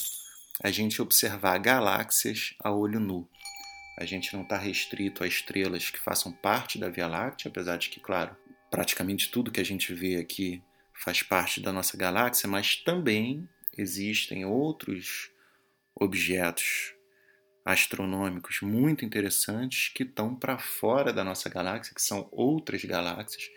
a 0.63 0.71
gente 0.71 1.01
observar 1.01 1.59
galáxias 1.59 2.55
a 2.61 2.73
olho 2.73 3.01
nu. 3.01 3.29
A 3.99 4.05
gente 4.05 4.33
não 4.35 4.43
está 4.43 4.57
restrito 4.57 5.23
a 5.23 5.27
estrelas 5.27 5.91
que 5.91 5.99
façam 5.99 6.33
parte 6.33 6.79
da 6.79 6.89
Via 6.89 7.07
Láctea, 7.07 7.49
apesar 7.49 7.77
de 7.77 7.89
que, 7.89 8.01
claro, 8.01 8.37
praticamente 8.71 9.31
tudo 9.31 9.51
que 9.51 9.61
a 9.61 9.65
gente 9.65 9.93
vê 9.93 10.17
aqui 10.17 10.63
faz 10.95 11.23
parte 11.23 11.61
da 11.61 11.73
nossa 11.73 11.97
galáxia, 11.97 12.49
mas 12.49 12.77
também 12.77 13.49
existem 13.77 14.45
outros 14.45 15.31
objetos 15.95 16.95
astronômicos 17.65 18.61
muito 18.63 19.05
interessantes 19.05 19.89
que 19.89 20.03
estão 20.03 20.35
para 20.35 20.59
fora 20.59 21.13
da 21.13 21.23
nossa 21.23 21.49
galáxia, 21.49 21.95
que 21.95 22.03
são 22.03 22.29
outras 22.33 22.85
galáxias 22.85 23.49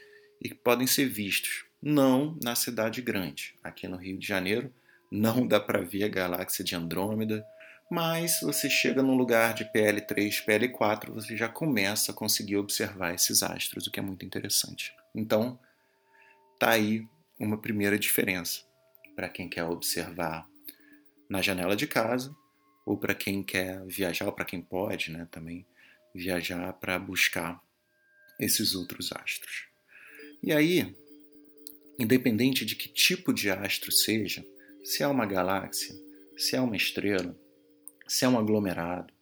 e 0.42 0.50
que 0.50 0.56
podem 0.56 0.86
ser 0.86 1.08
vistos. 1.08 1.65
Não 1.82 2.38
na 2.44 2.56
cidade 2.56 3.01
grande. 3.01 3.56
Aqui 3.63 3.88
no 3.88 3.98
Rio 3.98 4.18
de 4.18 4.27
Janeiro 4.27 4.74
não 5.12 5.48
dá 5.48 5.60
para 5.60 5.82
ver 5.82 6.04
a 6.04 6.10
galáxia 6.10 6.63
de 6.63 6.75
Andrômeda, 6.75 7.46
mas 7.89 8.39
você 8.42 8.70
chega 8.70 9.04
num 9.04 9.15
lugar 9.15 9.54
de 9.54 9.65
PL3, 9.65 10.44
PL4, 10.46 11.12
você 11.12 11.38
já 11.38 11.48
começa 11.48 12.12
a 12.12 12.15
conseguir 12.15 12.58
observar 12.58 13.13
esses 13.13 13.44
astros, 13.44 13.88
o 13.88 13.92
que 13.92 14.00
é 14.00 14.04
muito 14.04 14.25
interessante. 14.25 14.94
Então, 15.13 15.60
tá 16.60 16.72
aí 16.72 17.08
uma 17.39 17.58
primeira 17.58 17.98
diferença 17.98 18.62
para 19.15 19.30
quem 19.30 19.48
quer 19.48 19.63
observar 19.63 20.48
na 21.30 21.42
janela 21.42 21.75
de 21.75 21.88
casa 21.88 22.36
ou 22.86 22.98
para 22.98 23.15
quem 23.15 23.42
quer 23.42 23.84
viajar, 23.88 24.25
ou 24.25 24.32
para 24.32 24.46
quem 24.46 24.62
pode, 24.62 25.12
né, 25.12 25.27
também 25.32 25.65
viajar 26.13 26.72
para 26.74 27.00
buscar 27.00 27.60
esses 28.39 28.75
outros 28.75 29.12
astros. 29.12 29.68
E 30.44 30.54
aí, 30.54 30.96
independente 31.98 32.63
de 32.63 32.75
que 32.75 32.88
tipo 32.88 33.34
de 33.34 33.50
astro 33.50 33.92
seja, 33.92 34.46
se 34.84 35.01
é 35.01 35.08
uma 35.08 35.25
galáxia, 35.25 35.96
se 36.38 36.56
é 36.56 36.62
uma 36.62 36.75
estrela, 36.75 37.36
se 38.08 38.26
é 38.26 38.28
um 38.30 38.38
aglomerado, 38.38 39.14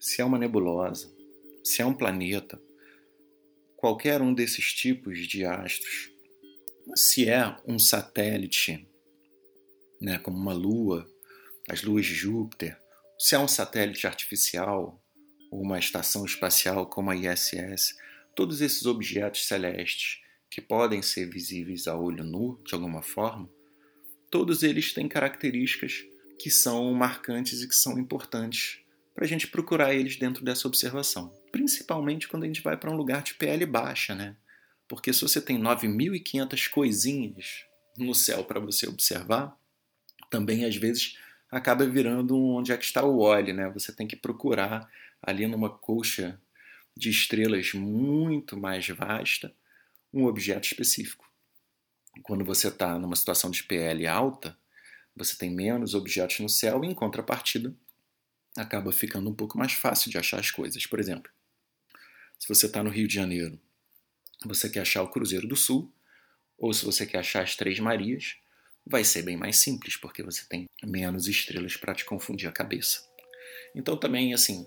se 0.00 0.20
é 0.20 0.24
uma 0.24 0.38
nebulosa, 0.38 1.12
se 1.62 1.82
é 1.82 1.86
um 1.86 1.94
planeta, 1.94 2.60
qualquer 3.76 4.22
um 4.22 4.32
desses 4.32 4.72
tipos 4.72 5.26
de 5.26 5.44
astros, 5.44 6.10
se 6.96 7.28
é 7.28 7.56
um 7.66 7.78
satélite, 7.78 8.88
né, 10.00 10.18
como 10.18 10.36
uma 10.36 10.52
lua, 10.52 11.06
as 11.68 11.82
luas 11.82 12.06
de 12.06 12.14
Júpiter, 12.14 12.80
se 13.18 13.34
é 13.34 13.38
um 13.38 13.46
satélite 13.48 14.06
artificial 14.06 15.00
ou 15.50 15.62
uma 15.62 15.78
estação 15.78 16.24
espacial 16.24 16.86
como 16.86 17.10
a 17.10 17.16
ISS, 17.16 17.96
todos 18.34 18.60
esses 18.60 18.86
objetos 18.86 19.46
celestes 19.46 20.20
que 20.50 20.60
podem 20.60 21.02
ser 21.02 21.26
visíveis 21.26 21.86
a 21.86 21.96
olho 21.96 22.24
nu 22.24 22.60
de 22.66 22.74
alguma 22.74 23.02
forma, 23.02 23.48
todos 24.30 24.62
eles 24.62 24.92
têm 24.92 25.08
características 25.08 26.04
que 26.42 26.50
são 26.50 26.92
marcantes 26.92 27.62
e 27.62 27.68
que 27.68 27.74
são 27.76 27.96
importantes 27.96 28.80
para 29.14 29.24
a 29.24 29.28
gente 29.28 29.46
procurar 29.46 29.94
eles 29.94 30.16
dentro 30.16 30.44
dessa 30.44 30.66
observação. 30.66 31.32
Principalmente 31.52 32.26
quando 32.26 32.42
a 32.42 32.46
gente 32.48 32.62
vai 32.62 32.76
para 32.76 32.90
um 32.90 32.96
lugar 32.96 33.22
de 33.22 33.34
PL 33.34 33.64
baixa, 33.64 34.12
né? 34.12 34.34
Porque 34.88 35.12
se 35.12 35.22
você 35.22 35.40
tem 35.40 35.56
9.500 35.56 36.68
coisinhas 36.68 37.64
no 37.96 38.12
céu 38.12 38.42
para 38.42 38.58
você 38.58 38.88
observar, 38.88 39.56
também 40.28 40.64
às 40.64 40.74
vezes 40.74 41.16
acaba 41.48 41.86
virando 41.86 42.36
onde 42.36 42.72
é 42.72 42.76
que 42.76 42.84
está 42.86 43.04
o 43.04 43.20
óleo, 43.20 43.54
né? 43.54 43.70
Você 43.70 43.92
tem 43.92 44.08
que 44.08 44.16
procurar 44.16 44.90
ali 45.22 45.46
numa 45.46 45.70
colcha 45.70 46.40
de 46.96 47.08
estrelas 47.08 47.72
muito 47.72 48.56
mais 48.56 48.88
vasta 48.88 49.54
um 50.12 50.24
objeto 50.24 50.64
específico. 50.64 51.24
Quando 52.24 52.44
você 52.44 52.66
está 52.66 52.98
numa 52.98 53.14
situação 53.14 53.48
de 53.48 53.62
PL 53.62 54.08
alta, 54.08 54.58
você 55.16 55.36
tem 55.36 55.50
menos 55.50 55.94
objetos 55.94 56.40
no 56.40 56.48
céu 56.48 56.84
e, 56.84 56.88
em 56.88 56.94
contrapartida, 56.94 57.74
acaba 58.56 58.92
ficando 58.92 59.28
um 59.30 59.34
pouco 59.34 59.58
mais 59.58 59.72
fácil 59.72 60.10
de 60.10 60.18
achar 60.18 60.40
as 60.40 60.50
coisas. 60.50 60.86
Por 60.86 60.98
exemplo, 60.98 61.30
se 62.38 62.48
você 62.48 62.66
está 62.66 62.82
no 62.82 62.90
Rio 62.90 63.06
de 63.06 63.14
Janeiro, 63.14 63.58
você 64.44 64.68
quer 64.68 64.80
achar 64.80 65.02
o 65.02 65.08
Cruzeiro 65.08 65.46
do 65.46 65.56
Sul, 65.56 65.92
ou 66.58 66.72
se 66.72 66.84
você 66.84 67.06
quer 67.06 67.18
achar 67.18 67.42
as 67.42 67.56
Três 67.56 67.78
Marias, 67.78 68.36
vai 68.86 69.04
ser 69.04 69.22
bem 69.22 69.36
mais 69.36 69.58
simples, 69.58 69.96
porque 69.96 70.22
você 70.22 70.44
tem 70.48 70.68
menos 70.82 71.28
estrelas 71.28 71.76
para 71.76 71.94
te 71.94 72.04
confundir 72.04 72.48
a 72.48 72.52
cabeça. 72.52 73.06
Então 73.74 73.96
também, 73.96 74.34
assim, 74.34 74.66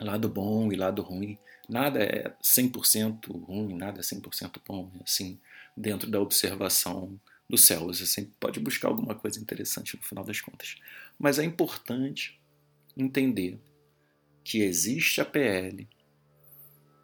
lado 0.00 0.28
bom 0.28 0.70
e 0.72 0.76
lado 0.76 1.02
ruim, 1.02 1.38
nada 1.68 2.02
é 2.02 2.34
100% 2.42 3.30
ruim, 3.44 3.74
nada 3.76 4.00
é 4.00 4.02
100% 4.02 4.60
bom, 4.66 4.92
assim, 5.02 5.40
dentro 5.76 6.10
da 6.10 6.20
observação 6.20 7.18
do 7.48 7.56
céu. 7.56 7.86
Você 7.86 8.06
sempre 8.06 8.32
pode 8.38 8.60
buscar 8.60 8.88
alguma 8.88 9.14
coisa 9.14 9.40
interessante 9.40 9.96
no 9.96 10.02
final 10.02 10.24
das 10.24 10.40
contas. 10.40 10.76
Mas 11.18 11.38
é 11.38 11.44
importante 11.44 12.38
entender 12.96 13.58
que 14.44 14.62
existe 14.62 15.20
a 15.20 15.24
PL, 15.24 15.88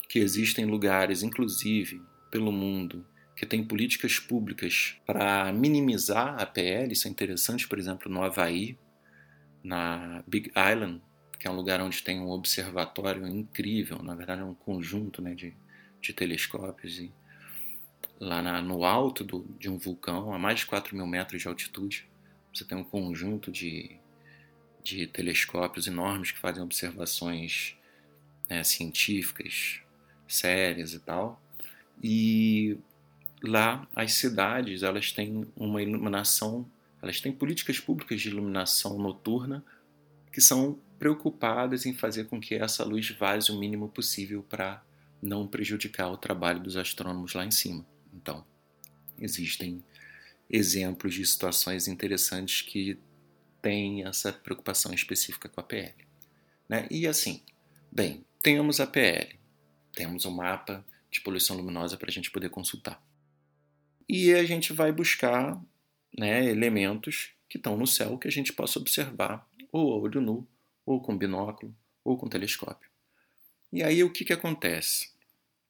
que 0.09 0.19
existem 0.19 0.65
lugares, 0.65 1.23
inclusive 1.23 2.01
pelo 2.31 2.53
mundo, 2.53 3.07
que 3.37 3.47
tem 3.47 3.65
políticas 3.65 4.19
públicas 4.19 4.97
para 5.07 5.53
minimizar 5.53 6.41
a 6.41 6.47
PL, 6.47 6.93
isso 6.93 7.09
é 7.09 7.11
interessante, 7.11 7.67
por 7.67 7.79
exemplo, 7.79 8.11
no 8.11 8.23
Havaí, 8.23 8.79
na 9.63 10.23
Big 10.27 10.51
Island, 10.51 11.03
que 11.39 11.49
é 11.49 11.51
um 11.51 11.57
lugar 11.57 11.81
onde 11.81 12.03
tem 12.03 12.21
um 12.21 12.31
observatório 12.31 13.27
incrível, 13.27 14.03
na 14.03 14.15
verdade 14.15 14.43
é 14.43 14.45
um 14.45 14.55
conjunto 14.55 15.21
né, 15.21 15.35
de, 15.35 15.55
de 16.01 16.13
telescópios, 16.13 16.99
e 16.99 17.13
lá 18.25 18.41
na, 18.41 18.61
no 18.63 18.85
alto 18.85 19.23
do, 19.23 19.47
de 19.59 19.69
um 19.69 19.77
vulcão, 19.77 20.33
a 20.33 20.39
mais 20.39 20.61
de 20.61 20.67
4 20.67 20.97
mil 20.97 21.07
metros 21.07 21.43
de 21.43 21.49
altitude, 21.49 22.09
você 22.53 22.65
tem 22.65 22.77
um 22.77 22.85
conjunto 22.85 23.53
de, 23.53 23.97
de 24.83 25.07
telescópios 25.07 25.87
enormes 25.87 26.33
que 26.33 26.39
fazem 26.39 26.63
observações 26.63 27.77
né, 28.49 28.65
científicas, 28.65 29.81
sérias 30.27 30.95
e 30.95 31.01
tal, 31.01 31.41
e 32.03 32.79
lá 33.43 33.87
as 33.95 34.15
cidades 34.15 34.83
elas 34.83 35.13
têm 35.13 35.47
uma 35.55 35.83
iluminação, 35.83 36.67
elas 37.03 37.21
têm 37.21 37.31
políticas 37.31 37.79
públicas 37.79 38.21
de 38.21 38.29
iluminação 38.29 38.99
noturna 38.99 39.63
que 40.33 40.41
são 40.41 40.79
preocupadas 40.99 41.85
em 41.85 41.93
fazer 41.93 42.25
com 42.25 42.41
que 42.41 42.55
essa 42.55 42.85
luz 42.85 43.11
vaze 43.11 43.53
o 43.53 43.59
mínimo 43.59 43.89
possível 43.89 44.43
para 44.43 44.83
não 45.21 45.47
prejudicar 45.47 46.11
o 46.11 46.17
trabalho 46.17 46.61
dos 46.61 46.77
astrônomos 46.77 47.35
lá 47.35 47.45
em 47.45 47.51
cima. 47.51 47.85
Então, 48.15 48.45
existem 49.19 49.83
exemplos 50.49 51.15
de 51.15 51.27
situações 51.27 51.89
interessantes 51.89 52.63
que 52.63 52.99
têm 53.61 54.05
essa 54.05 54.33
preocupação 54.33 54.93
específica 54.93 55.49
com 55.49 55.61
a 55.61 55.65
PL. 55.65 55.95
Né? 56.69 56.87
E 56.91 57.07
assim, 57.07 57.43
bem, 57.91 58.25
temos 58.43 58.81
a 58.81 58.87
PL, 58.87 59.39
temos 59.93 60.25
um 60.25 60.31
mapa 60.31 60.85
de 61.11 61.21
poluição 61.21 61.57
luminosa 61.57 61.97
para 61.97 62.09
a 62.09 62.13
gente 62.13 62.31
poder 62.31 62.51
consultar 62.51 63.03
e 64.09 64.33
a 64.35 64.45
gente 64.45 64.73
vai 64.73 64.93
buscar 64.93 65.61
né, 66.17 66.45
elementos 66.47 67.33
que 67.49 67.57
estão 67.57 67.77
no 67.77 67.87
céu 67.87 68.19
que 68.19 68.29
a 68.29 68.31
gente 68.31 68.53
possa 68.53 68.79
observar 68.79 69.49
ou 69.73 69.93
a 69.93 69.97
olho 69.97 70.21
nu, 70.21 70.47
ou 70.87 71.01
com 71.01 71.17
binóculo, 71.17 71.75
ou 72.05 72.17
com 72.17 72.29
telescópio. 72.29 72.89
E 73.73 73.83
aí 73.83 74.05
o 74.05 74.11
que, 74.11 74.25
que 74.25 74.33
acontece? 74.33 75.11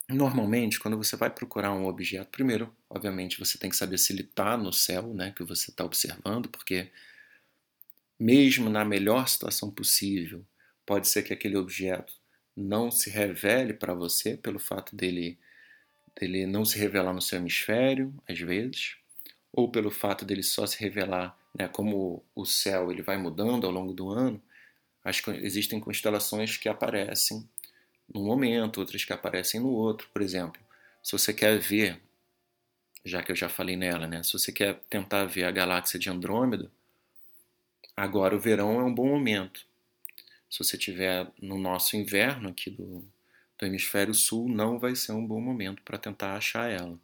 Normalmente, 0.08 0.78
quando 0.78 0.98
você 0.98 1.16
vai 1.16 1.30
procurar 1.30 1.72
um 1.72 1.86
objeto, 1.86 2.30
primeiro, 2.30 2.74
obviamente, 2.90 3.38
você 3.38 3.56
tem 3.56 3.70
que 3.70 3.76
saber 3.76 3.98
se 3.98 4.12
ele 4.12 4.22
está 4.22 4.56
no 4.56 4.72
céu, 4.72 5.14
né, 5.14 5.32
que 5.34 5.42
você 5.42 5.70
está 5.70 5.84
observando, 5.84 6.48
porque 6.48 6.90
mesmo 8.18 8.68
na 8.68 8.84
melhor 8.84 9.28
situação 9.28 9.70
possível, 9.70 10.44
pode 10.84 11.08
ser 11.08 11.22
que 11.22 11.32
aquele 11.32 11.56
objeto 11.56 12.12
não 12.56 12.90
se 12.90 13.10
revele 13.10 13.72
para 13.72 13.94
você 13.94 14.36
pelo 14.36 14.58
fato 14.58 14.94
dele 14.94 15.38
dele 16.18 16.46
não 16.46 16.64
se 16.64 16.78
revelar 16.78 17.12
no 17.12 17.20
seu 17.20 17.38
hemisfério, 17.38 18.14
às 18.28 18.38
vezes, 18.38 18.96
ou 19.52 19.70
pelo 19.70 19.90
fato 19.90 20.24
dele 20.24 20.42
só 20.42 20.66
se 20.66 20.78
revelar, 20.78 21.36
né, 21.58 21.66
como 21.66 22.24
o 22.34 22.44
céu 22.44 22.92
ele 22.92 23.02
vai 23.02 23.16
mudando 23.16 23.66
ao 23.66 23.72
longo 23.72 23.92
do 23.92 24.10
ano, 24.10 24.40
as, 25.02 25.20
existem 25.42 25.80
constelações 25.80 26.56
que 26.56 26.68
aparecem 26.68 27.48
num 28.12 28.24
momento, 28.24 28.78
outras 28.78 29.04
que 29.04 29.12
aparecem 29.12 29.60
no 29.60 29.68
outro. 29.68 30.08
Por 30.12 30.22
exemplo, 30.22 30.60
se 31.02 31.12
você 31.12 31.32
quer 31.32 31.58
ver, 31.58 32.00
já 33.04 33.22
que 33.22 33.32
eu 33.32 33.36
já 33.36 33.48
falei 33.48 33.76
nela, 33.76 34.06
né, 34.06 34.22
se 34.22 34.32
você 34.32 34.52
quer 34.52 34.80
tentar 34.88 35.24
ver 35.26 35.44
a 35.44 35.50
galáxia 35.50 35.98
de 35.98 36.10
Andrômeda, 36.10 36.70
agora 37.96 38.34
o 38.34 38.40
verão 38.40 38.80
é 38.80 38.84
um 38.84 38.94
bom 38.94 39.08
momento. 39.08 39.66
Se 40.50 40.58
você 40.58 40.78
tiver 40.78 41.30
no 41.40 41.58
nosso 41.58 41.96
inverno 41.96 42.48
aqui 42.48 42.70
do, 42.70 43.04
do 43.58 43.66
hemisfério 43.66 44.14
sul, 44.14 44.48
não 44.48 44.78
vai 44.78 44.94
ser 44.94 45.12
um 45.12 45.26
bom 45.26 45.40
momento 45.40 45.82
para 45.82 45.98
tentar 45.98 46.36
achar 46.36 46.70
ela. 46.70 46.98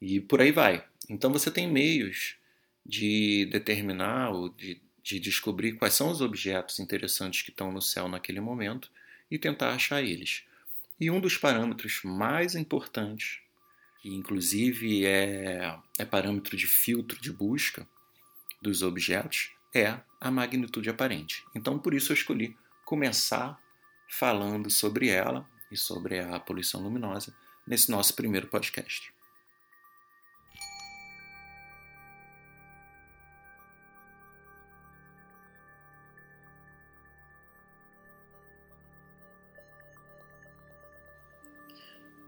E 0.00 0.20
por 0.20 0.40
aí 0.40 0.52
vai. 0.52 0.84
Então 1.08 1.32
você 1.32 1.50
tem 1.50 1.70
meios 1.70 2.36
de 2.84 3.46
determinar 3.46 4.30
ou 4.30 4.48
de, 4.48 4.80
de 5.02 5.20
descobrir 5.20 5.74
quais 5.74 5.94
são 5.94 6.10
os 6.10 6.20
objetos 6.20 6.78
interessantes 6.78 7.42
que 7.42 7.50
estão 7.50 7.70
no 7.70 7.82
céu 7.82 8.08
naquele 8.08 8.40
momento 8.40 8.90
e 9.30 9.38
tentar 9.38 9.72
achar 9.72 10.02
eles. 10.02 10.44
E 11.00 11.10
um 11.10 11.20
dos 11.20 11.36
parâmetros 11.36 12.00
mais 12.04 12.54
importantes, 12.54 13.40
que 14.00 14.08
inclusive 14.08 15.04
é, 15.06 15.78
é 15.98 16.04
parâmetro 16.04 16.56
de 16.56 16.66
filtro 16.66 17.20
de 17.20 17.32
busca 17.32 17.86
dos 18.60 18.82
objetos, 18.82 19.50
é 19.74 19.98
a 20.20 20.30
magnitude 20.30 20.90
aparente. 20.90 21.44
Então 21.54 21.78
por 21.78 21.94
isso 21.94 22.12
eu 22.12 22.14
escolhi 22.14 22.56
começar 22.84 23.60
falando 24.08 24.70
sobre 24.70 25.08
ela 25.08 25.48
e 25.70 25.76
sobre 25.76 26.18
a 26.18 26.40
poluição 26.40 26.82
luminosa 26.82 27.36
nesse 27.66 27.90
nosso 27.90 28.14
primeiro 28.14 28.48
podcast. 28.48 29.12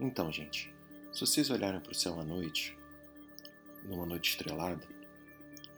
Então, 0.03 0.31
gente, 0.31 0.73
se 1.13 1.21
vocês 1.21 1.51
olharem 1.51 1.79
para 1.79 1.91
o 1.91 1.95
céu 1.95 2.19
à 2.19 2.23
noite, 2.23 2.75
numa 3.83 4.03
noite 4.03 4.31
estrelada, 4.31 4.83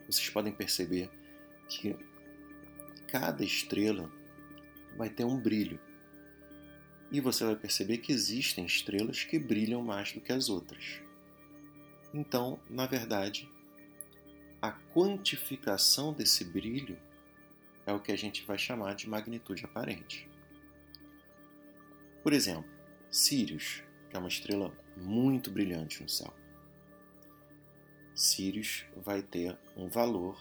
vocês 0.06 0.30
podem 0.30 0.50
perceber 0.50 1.10
que 1.68 1.94
cada 3.06 3.44
estrela 3.44 4.10
vai 4.96 5.10
ter 5.10 5.24
um 5.26 5.38
brilho. 5.38 5.78
E 7.12 7.20
você 7.20 7.44
vai 7.44 7.54
perceber 7.54 7.98
que 7.98 8.12
existem 8.12 8.64
estrelas 8.64 9.24
que 9.24 9.38
brilham 9.38 9.82
mais 9.82 10.12
do 10.12 10.22
que 10.22 10.32
as 10.32 10.48
outras. 10.48 11.02
Então, 12.14 12.58
na 12.70 12.86
verdade, 12.86 13.46
a 14.62 14.72
quantificação 14.72 16.14
desse 16.14 16.46
brilho 16.46 16.98
é 17.84 17.92
o 17.92 18.00
que 18.00 18.10
a 18.10 18.16
gente 18.16 18.42
vai 18.46 18.56
chamar 18.56 18.94
de 18.94 19.06
magnitude 19.06 19.66
aparente. 19.66 20.26
Por 22.22 22.32
exemplo, 22.32 22.72
Sirius, 23.10 23.82
é 24.14 24.18
uma 24.18 24.28
estrela 24.28 24.72
muito 24.96 25.50
brilhante 25.50 26.02
no 26.02 26.08
céu. 26.08 26.32
Sirius 28.14 28.84
vai 28.96 29.22
ter 29.22 29.58
um 29.76 29.88
valor 29.88 30.38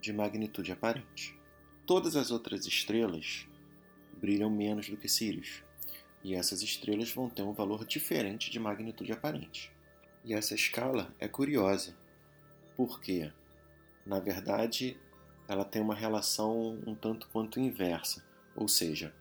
de 0.00 0.12
magnitude 0.12 0.70
aparente. 0.70 1.36
Todas 1.84 2.14
as 2.14 2.30
outras 2.30 2.66
estrelas 2.66 3.48
brilham 4.20 4.48
menos 4.48 4.88
do 4.88 4.96
que 4.96 5.08
Sirius, 5.08 5.64
e 6.22 6.34
essas 6.34 6.62
estrelas 6.62 7.10
vão 7.10 7.28
ter 7.28 7.42
um 7.42 7.52
valor 7.52 7.84
diferente 7.84 8.50
de 8.50 8.60
magnitude 8.60 9.12
aparente. 9.12 9.72
E 10.24 10.32
essa 10.32 10.54
escala 10.54 11.12
é 11.18 11.26
curiosa, 11.26 11.96
porque, 12.76 13.32
na 14.06 14.20
verdade, 14.20 14.96
ela 15.48 15.64
tem 15.64 15.82
uma 15.82 15.94
relação 15.94 16.78
um 16.86 16.94
tanto 16.94 17.28
quanto 17.28 17.58
inversa, 17.58 18.24
ou 18.54 18.68
seja, 18.68 19.12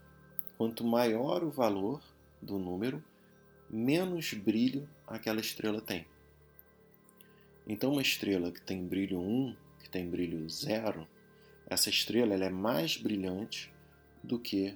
quanto 0.58 0.84
maior 0.84 1.44
o 1.44 1.50
valor 1.50 2.04
do 2.40 2.60
número, 2.60 3.04
menos 3.70 4.34
brilho 4.34 4.90
aquela 5.08 5.40
estrela 5.40 5.82
tem. 5.82 6.06
Então, 7.68 7.92
uma 7.92 8.02
estrela 8.02 8.52
que 8.52 8.62
tem 8.62 8.86
brilho 8.86 9.20
1, 9.20 9.56
que 9.80 9.90
tem 9.90 10.10
brilho 10.10 10.50
0, 10.50 11.08
essa 11.68 11.90
estrela 11.90 12.34
ela 12.34 12.46
é 12.46 12.50
mais 12.50 12.98
brilhante 12.98 13.72
do 14.24 14.40
que 14.40 14.76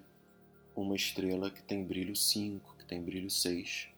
uma 0.76 0.96
estrela 0.96 1.50
que 1.50 1.62
tem 1.62 1.84
brilho 1.84 2.16
5, 2.16 2.76
que 2.78 2.86
tem 2.86 3.02
brilho 3.02 3.30
6. 3.30 3.90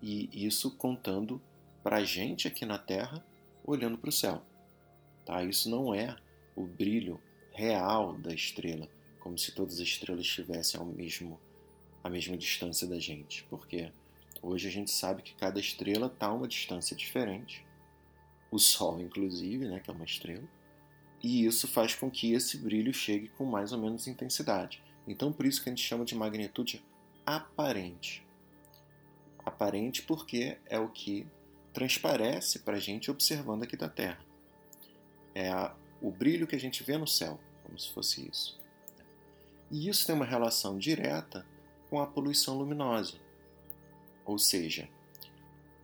E 0.00 0.46
isso 0.46 0.70
contando 0.76 1.40
para 1.82 1.96
a 1.96 2.04
gente 2.04 2.46
aqui 2.46 2.64
na 2.64 2.78
Terra, 2.78 3.24
olhando 3.64 3.98
para 3.98 4.10
o 4.10 4.12
céu. 4.12 4.42
Tá? 5.24 5.42
Isso 5.42 5.68
não 5.68 5.94
é 5.94 6.16
o 6.54 6.66
brilho 6.66 7.20
real 7.52 8.16
da 8.18 8.32
estrela, 8.32 8.88
como 9.20 9.38
se 9.38 9.52
todas 9.52 9.74
as 9.74 9.86
estrelas 9.86 10.22
estivessem 10.22 10.80
ao 10.80 10.86
mesmo, 10.86 11.38
à 12.02 12.10
mesma 12.10 12.36
distância 12.36 12.86
da 12.86 12.98
gente, 12.98 13.44
porque 13.44 13.92
hoje 14.42 14.68
a 14.68 14.70
gente 14.70 14.90
sabe 14.90 15.22
que 15.22 15.34
cada 15.34 15.60
estrela 15.60 16.06
está 16.06 16.26
a 16.26 16.32
uma 16.32 16.48
distância 16.48 16.96
diferente, 16.96 17.64
o 18.50 18.58
Sol 18.58 19.00
inclusive, 19.00 19.66
né, 19.66 19.80
que 19.80 19.90
é 19.90 19.94
uma 19.94 20.04
estrela, 20.04 20.48
e 21.22 21.46
isso 21.46 21.68
faz 21.68 21.94
com 21.94 22.10
que 22.10 22.32
esse 22.32 22.58
brilho 22.58 22.92
chegue 22.92 23.28
com 23.28 23.44
mais 23.44 23.72
ou 23.72 23.78
menos 23.78 24.06
intensidade. 24.06 24.82
Então, 25.06 25.32
por 25.32 25.46
isso 25.46 25.62
que 25.62 25.68
a 25.68 25.72
gente 25.72 25.84
chama 25.84 26.04
de 26.04 26.14
magnitude 26.16 26.84
aparente. 27.24 28.26
Aparente 29.44 30.02
porque 30.02 30.58
é 30.66 30.78
o 30.78 30.88
que 30.88 31.26
transparece 31.72 32.58
para 32.60 32.76
a 32.76 32.80
gente 32.80 33.10
observando 33.10 33.62
aqui 33.62 33.76
da 33.76 33.88
Terra. 33.88 34.24
É 35.34 35.48
a 35.48 35.74
o 36.02 36.10
brilho 36.10 36.48
que 36.48 36.56
a 36.56 36.60
gente 36.60 36.82
vê 36.82 36.98
no 36.98 37.06
céu, 37.06 37.38
como 37.62 37.78
se 37.78 37.88
fosse 37.92 38.28
isso. 38.28 38.60
E 39.70 39.88
isso 39.88 40.04
tem 40.04 40.14
uma 40.14 40.24
relação 40.24 40.76
direta 40.76 41.46
com 41.92 42.00
a 42.00 42.06
poluição 42.06 42.56
luminosa. 42.56 43.18
Ou 44.24 44.38
seja, 44.38 44.88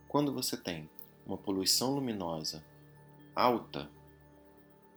quando 0.07 0.33
você 0.33 0.57
tem 0.57 0.89
uma 1.23 1.37
poluição 1.37 1.93
luminosa 1.93 2.65
alta, 3.35 3.87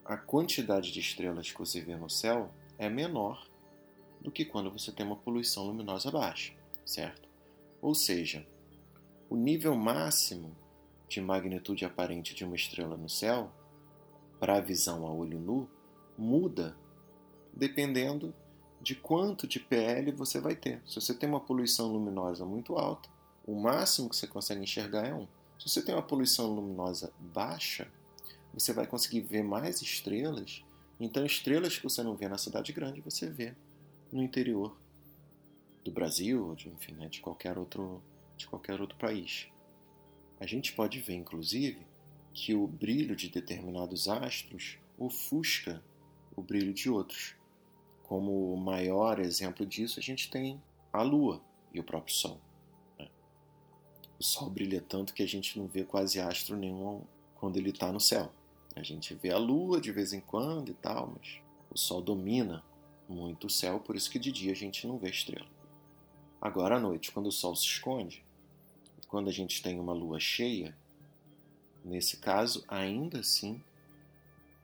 a 0.07 0.17
quantidade 0.17 0.91
de 0.91 1.01
estrelas 1.01 1.53
que 1.53 1.59
você 1.59 1.83
vê 1.83 1.97
no 1.97 2.09
céu 2.09 2.51
é 2.79 2.89
menor 2.89 3.47
do 4.23 4.31
que 4.33 4.43
quando 4.43 4.71
você 4.71 4.91
tem 4.91 5.05
uma 5.05 5.17
poluição 5.17 5.67
luminosa 5.67 6.11
baixa, 6.11 6.55
certo? 6.83 7.29
Ou 7.83 7.95
seja, 7.95 8.47
o 9.29 9.37
nível 9.37 9.77
máximo 9.77 10.57
de 11.07 11.21
magnitude 11.21 11.85
aparente 11.85 12.35
de 12.35 12.43
uma 12.43 12.57
estrela 12.57 12.97
no 12.97 13.11
céu 13.11 13.53
para 14.41 14.57
a 14.57 14.61
visão 14.63 15.07
a 15.07 15.13
olho 15.13 15.39
nu 15.39 15.69
muda 16.17 16.75
dependendo 17.53 18.35
de 18.83 18.97
quanto 18.97 19.47
de 19.47 19.61
PL 19.61 20.11
você 20.13 20.41
vai 20.41 20.57
ter. 20.57 20.83
Se 20.87 20.97
você 20.97 21.15
tem 21.15 21.29
uma 21.29 21.41
poluição 21.41 21.93
luminosa 21.93 22.45
muito 22.45 22.75
alta, 22.75 23.09
o 23.47 23.55
máximo 23.55 24.09
que 24.09 24.17
você 24.17 24.27
consegue 24.27 24.63
enxergar 24.63 25.07
é 25.07 25.15
1. 25.15 25.27
Se 25.59 25.69
você 25.69 25.83
tem 25.83 25.95
uma 25.95 26.03
poluição 26.03 26.53
luminosa 26.53 27.13
baixa, 27.21 27.89
você 28.53 28.73
vai 28.73 28.87
conseguir 28.87 29.21
ver 29.21 29.45
mais 29.45 29.81
estrelas. 29.81 30.65
Então, 30.99 31.25
estrelas 31.25 31.77
que 31.77 31.85
você 31.85 32.03
não 32.03 32.17
vê 32.17 32.29
na 32.29 32.39
cidade 32.39 32.73
grande, 32.73 33.01
você 33.01 33.31
vê 33.31 33.55
no 34.11 34.23
interior 34.23 34.77
do 35.85 35.91
Brasil, 35.91 36.55
de, 36.57 36.69
enfim, 36.69 36.95
né, 36.95 37.09
de 37.09 37.21
qualquer 37.21 37.57
outro 37.57 38.03
de 38.37 38.47
qualquer 38.47 38.81
outro 38.81 38.97
país. 38.99 39.47
A 40.41 40.47
gente 40.47 40.73
pode 40.73 40.99
ver, 40.99 41.15
inclusive, 41.15 41.87
que 42.33 42.55
o 42.55 42.67
brilho 42.67 43.15
de 43.15 43.29
determinados 43.29 44.09
astros 44.09 44.79
ofusca 44.99 45.83
o 46.35 46.43
brilho 46.43 46.73
de 46.73 46.91
outros. 46.91 47.37
Como 48.13 48.55
maior 48.59 49.19
exemplo 49.21 49.65
disso, 49.65 49.99
a 49.99 50.03
gente 50.03 50.31
tem 50.31 50.63
a 50.93 51.01
Lua 51.01 51.41
e 51.73 51.81
o 51.81 51.83
próprio 51.83 52.15
Sol. 52.15 52.39
Né? 52.99 53.09
O 54.21 54.23
Sol 54.23 54.51
brilha 54.51 54.85
tanto 54.87 55.15
que 55.15 55.23
a 55.23 55.27
gente 55.27 55.59
não 55.59 55.67
vê 55.67 55.83
quase 55.83 56.21
astro 56.21 56.55
nenhum 56.55 57.01
quando 57.37 57.57
ele 57.57 57.71
está 57.71 57.91
no 57.91 57.99
céu. 57.99 58.31
A 58.77 58.83
gente 58.83 59.15
vê 59.15 59.31
a 59.31 59.39
Lua 59.39 59.81
de 59.81 59.91
vez 59.91 60.13
em 60.13 60.21
quando 60.21 60.69
e 60.69 60.75
tal, 60.75 61.15
mas 61.17 61.41
o 61.71 61.79
Sol 61.79 62.03
domina 62.03 62.63
muito 63.09 63.47
o 63.47 63.51
céu, 63.51 63.81
por 63.81 63.97
isso 63.97 64.11
que 64.11 64.19
de 64.19 64.31
dia 64.31 64.53
a 64.53 64.57
gente 64.57 64.87
não 64.87 64.99
vê 64.99 65.09
estrela. 65.09 65.49
Agora 66.39 66.77
à 66.77 66.79
noite, 66.79 67.13
quando 67.13 67.29
o 67.29 67.33
Sol 67.33 67.57
se 67.57 67.65
esconde, 67.65 68.23
quando 69.09 69.31
a 69.31 69.33
gente 69.33 69.63
tem 69.63 69.81
uma 69.81 69.95
lua 69.95 70.21
cheia, 70.21 70.77
Nesse 71.83 72.19
caso, 72.19 72.63
ainda 72.69 73.21
assim, 73.21 73.59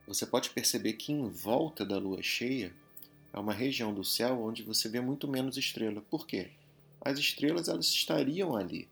você 0.07 0.23
pode 0.23 0.51
perceber 0.51 0.93
que 0.93 1.11
em 1.11 1.27
volta 1.27 1.83
da 1.83 1.97
lua 1.97 2.21
cheia 2.21 2.73
é 3.31 3.39
uma 3.39 3.53
região 3.53 3.93
do 3.93 4.03
céu 4.03 4.41
onde 4.41 4.63
você 4.63 4.89
vê 4.89 4.99
muito 4.99 5.27
menos 5.27 5.57
estrela. 5.57 6.01
Por 6.01 6.25
quê? 6.25 6.51
As 7.01 7.17
estrelas 7.17 7.67
elas 7.67 7.87
estariam 7.87 8.55
ali. 8.55 8.87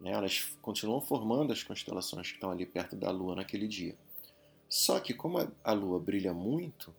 Né? 0.00 0.12
Elas 0.12 0.52
continuam 0.62 1.00
formando 1.00 1.52
as 1.52 1.62
constelações 1.62 2.28
que 2.28 2.34
estão 2.34 2.50
ali 2.50 2.64
perto 2.64 2.96
da 2.96 3.10
lua 3.10 3.36
naquele 3.36 3.66
dia. 3.66 3.96
Só 4.68 5.00
que, 5.00 5.14
como 5.14 5.50
a 5.64 5.72
lua 5.72 5.98
brilha 5.98 6.32
muito, 6.32 6.94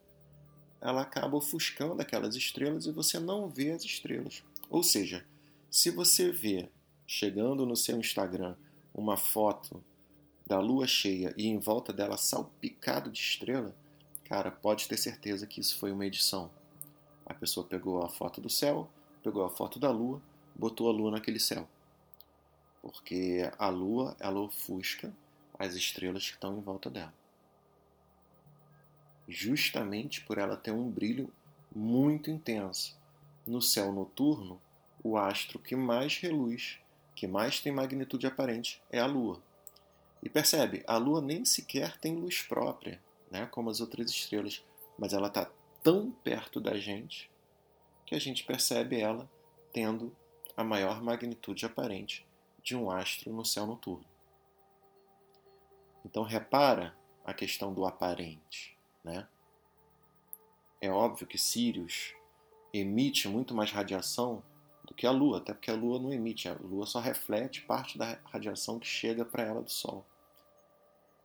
ela 0.81 1.01
acaba 1.01 1.37
ofuscando 1.37 2.01
aquelas 2.01 2.35
estrelas 2.35 2.85
e 2.85 2.91
você 2.91 3.19
não 3.19 3.47
vê 3.47 3.71
as 3.71 3.83
estrelas. 3.83 4.43
Ou 4.69 4.83
seja, 4.83 5.25
se 5.69 5.89
você 5.89 6.31
vê 6.31 6.69
chegando 7.05 7.65
no 7.65 7.75
seu 7.75 7.97
Instagram 7.99 8.55
uma 8.93 9.17
foto 9.17 9.83
da 10.45 10.59
lua 10.59 10.87
cheia 10.87 11.33
e 11.37 11.47
em 11.47 11.59
volta 11.59 11.93
dela 11.93 12.17
salpicado 12.17 13.11
de 13.11 13.19
estrela, 13.19 13.75
cara, 14.29 14.51
pode 14.51 14.87
ter 14.87 14.95
certeza 14.95 15.47
que 15.47 15.59
isso 15.59 15.77
foi 15.79 15.91
uma 15.91 16.05
edição. 16.05 16.51
A 17.25 17.33
pessoa 17.33 17.65
pegou 17.65 18.03
a 18.03 18.07
foto 18.07 18.39
do 18.39 18.49
céu, 18.49 18.87
pegou 19.23 19.43
a 19.43 19.49
foto 19.49 19.79
da 19.79 19.89
lua, 19.89 20.21
botou 20.55 20.87
a 20.87 20.93
lua 20.93 21.11
naquele 21.11 21.39
céu. 21.39 21.67
Porque 22.81 23.51
a 23.57 23.67
lua, 23.69 24.15
ela 24.19 24.39
ofusca 24.39 25.11
as 25.57 25.73
estrelas 25.73 26.27
que 26.27 26.35
estão 26.35 26.57
em 26.57 26.61
volta 26.61 26.89
dela. 26.89 27.13
Justamente 29.27 30.21
por 30.21 30.37
ela 30.37 30.55
ter 30.55 30.71
um 30.71 30.89
brilho 30.89 31.33
muito 31.75 32.29
intenso. 32.29 32.97
No 33.45 33.61
céu 33.61 33.91
noturno, 33.91 34.61
o 35.03 35.17
astro 35.17 35.59
que 35.59 35.75
mais 35.75 36.17
reluz, 36.17 36.79
que 37.15 37.27
mais 37.27 37.59
tem 37.59 37.71
magnitude 37.71 38.27
aparente, 38.27 38.81
é 38.91 38.99
a 38.99 39.05
lua. 39.05 39.41
E 40.21 40.29
percebe, 40.29 40.83
a 40.85 40.97
Lua 40.97 41.21
nem 41.21 41.45
sequer 41.45 41.97
tem 41.97 42.15
luz 42.15 42.41
própria, 42.41 43.01
né, 43.29 43.45
como 43.47 43.69
as 43.69 43.79
outras 43.79 44.09
estrelas, 44.09 44.63
mas 44.97 45.13
ela 45.13 45.27
está 45.27 45.49
tão 45.83 46.11
perto 46.11 46.59
da 46.59 46.77
gente 46.77 47.29
que 48.05 48.15
a 48.15 48.19
gente 48.19 48.43
percebe 48.43 48.99
ela 48.99 49.29
tendo 49.71 50.15
a 50.57 50.63
maior 50.63 51.01
magnitude 51.01 51.65
aparente 51.65 52.25
de 52.61 52.75
um 52.75 52.91
astro 52.91 53.31
no 53.31 53.45
céu 53.45 53.65
noturno. 53.65 54.05
Então 56.03 56.23
repara 56.23 56.97
a 57.23 57.33
questão 57.33 57.73
do 57.73 57.85
aparente, 57.85 58.77
né? 59.03 59.27
É 60.81 60.89
óbvio 60.89 61.27
que 61.27 61.37
Sirius 61.37 62.13
emite 62.73 63.27
muito 63.27 63.53
mais 63.53 63.71
radiação 63.71 64.41
do 64.83 64.93
que 64.93 65.05
a 65.05 65.11
Lua, 65.11 65.37
até 65.37 65.53
porque 65.53 65.69
a 65.69 65.75
Lua 65.75 65.99
não 65.99 66.11
emite, 66.11 66.47
a 66.47 66.53
Lua 66.53 66.85
só 66.85 66.99
reflete 66.99 67.61
parte 67.61 67.97
da 67.97 68.17
radiação 68.25 68.79
que 68.79 68.87
chega 68.87 69.23
para 69.23 69.43
ela 69.43 69.61
do 69.61 69.69
Sol. 69.69 70.05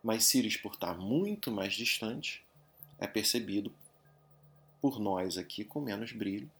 Mas 0.05 0.27
Sirius, 0.27 0.59
por 0.59 0.75
estar 0.75 0.99
muito 0.99 1.51
mais 1.51 1.73
distante, 1.73 2.45
é 2.99 3.07
percebido 3.07 3.75
por 4.79 5.01
nós 5.01 5.39
aqui 5.39 5.65
com 5.65 5.81
menos 5.81 6.13
brilho 6.13 6.51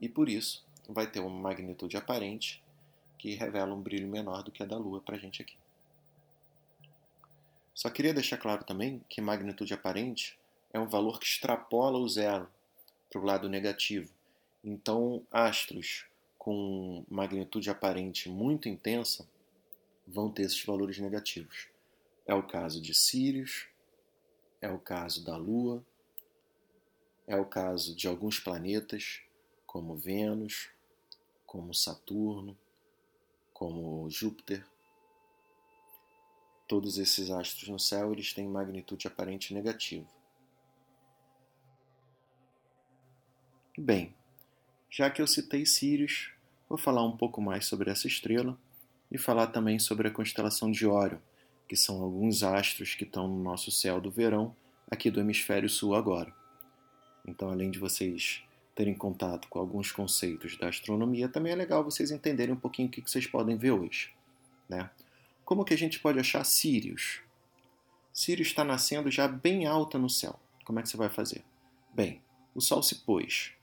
e 0.00 0.08
por 0.08 0.26
isso 0.26 0.64
vai 0.88 1.06
ter 1.06 1.20
uma 1.20 1.28
magnitude 1.28 1.98
aparente 1.98 2.62
que 3.18 3.34
revela 3.34 3.74
um 3.74 3.80
brilho 3.80 4.08
menor 4.08 4.42
do 4.42 4.50
que 4.50 4.62
a 4.62 4.66
da 4.66 4.78
Lua 4.78 5.02
para 5.02 5.16
a 5.16 5.18
gente 5.18 5.42
aqui. 5.42 5.54
Só 7.74 7.90
queria 7.90 8.14
deixar 8.14 8.38
claro 8.38 8.64
também 8.64 9.04
que 9.06 9.20
magnitude 9.20 9.74
aparente 9.74 10.38
é 10.72 10.80
um 10.80 10.88
valor 10.88 11.20
que 11.20 11.26
extrapola 11.26 11.98
o 11.98 12.08
zero 12.08 12.48
para 13.10 13.20
o 13.20 13.24
lado 13.24 13.50
negativo. 13.50 14.10
Então, 14.64 15.22
astros 15.30 16.06
com 16.38 17.04
magnitude 17.10 17.68
aparente 17.68 18.30
muito 18.30 18.66
intensa 18.66 19.28
vão 20.06 20.30
ter 20.30 20.44
esses 20.44 20.64
valores 20.64 20.98
negativos. 20.98 21.73
É 22.26 22.34
o 22.34 22.42
caso 22.42 22.80
de 22.80 22.94
Sirius, 22.94 23.66
é 24.60 24.70
o 24.70 24.78
caso 24.78 25.24
da 25.24 25.36
Lua, 25.36 25.84
é 27.26 27.36
o 27.36 27.44
caso 27.44 27.94
de 27.94 28.08
alguns 28.08 28.38
planetas, 28.38 29.20
como 29.66 29.96
Vênus, 29.96 30.70
como 31.44 31.74
Saturno, 31.74 32.56
como 33.52 34.08
Júpiter. 34.10 34.66
Todos 36.66 36.96
esses 36.98 37.30
astros 37.30 37.68
no 37.68 37.78
céu 37.78 38.12
eles 38.12 38.32
têm 38.32 38.48
magnitude 38.48 39.06
aparente 39.06 39.52
negativa. 39.52 40.08
Bem, 43.76 44.14
já 44.88 45.10
que 45.10 45.20
eu 45.20 45.26
citei 45.26 45.66
Sirius, 45.66 46.30
vou 46.68 46.78
falar 46.78 47.04
um 47.04 47.16
pouco 47.16 47.42
mais 47.42 47.66
sobre 47.66 47.90
essa 47.90 48.06
estrela 48.06 48.58
e 49.10 49.18
falar 49.18 49.48
também 49.48 49.78
sobre 49.78 50.08
a 50.08 50.10
constelação 50.10 50.70
de 50.70 50.86
Órion, 50.86 51.18
que 51.68 51.76
são 51.76 52.02
alguns 52.02 52.42
astros 52.42 52.94
que 52.94 53.04
estão 53.04 53.26
no 53.28 53.42
nosso 53.42 53.70
céu 53.70 54.00
do 54.00 54.10
verão, 54.10 54.54
aqui 54.90 55.10
do 55.10 55.20
hemisfério 55.20 55.68
sul 55.68 55.94
agora. 55.94 56.32
Então, 57.26 57.50
além 57.50 57.70
de 57.70 57.78
vocês 57.78 58.42
terem 58.74 58.94
contato 58.94 59.48
com 59.48 59.58
alguns 59.58 59.90
conceitos 59.92 60.56
da 60.56 60.68
astronomia, 60.68 61.28
também 61.28 61.52
é 61.52 61.56
legal 61.56 61.84
vocês 61.84 62.10
entenderem 62.10 62.54
um 62.54 62.58
pouquinho 62.58 62.88
o 62.88 62.90
que 62.90 63.00
vocês 63.00 63.26
podem 63.26 63.56
ver 63.56 63.70
hoje. 63.70 64.12
Né? 64.68 64.90
Como 65.44 65.64
que 65.64 65.74
a 65.74 65.78
gente 65.78 66.00
pode 66.00 66.18
achar 66.18 66.44
Sirius? 66.44 67.20
Sirius 68.12 68.48
está 68.48 68.64
nascendo 68.64 69.10
já 69.10 69.26
bem 69.26 69.66
alta 69.66 69.98
no 69.98 70.10
céu. 70.10 70.38
Como 70.64 70.78
é 70.78 70.82
que 70.82 70.88
você 70.88 70.96
vai 70.96 71.08
fazer? 71.08 71.44
Bem, 71.92 72.20
o 72.54 72.60
Sol 72.60 72.82
se 72.82 72.96
pôs 72.96 73.54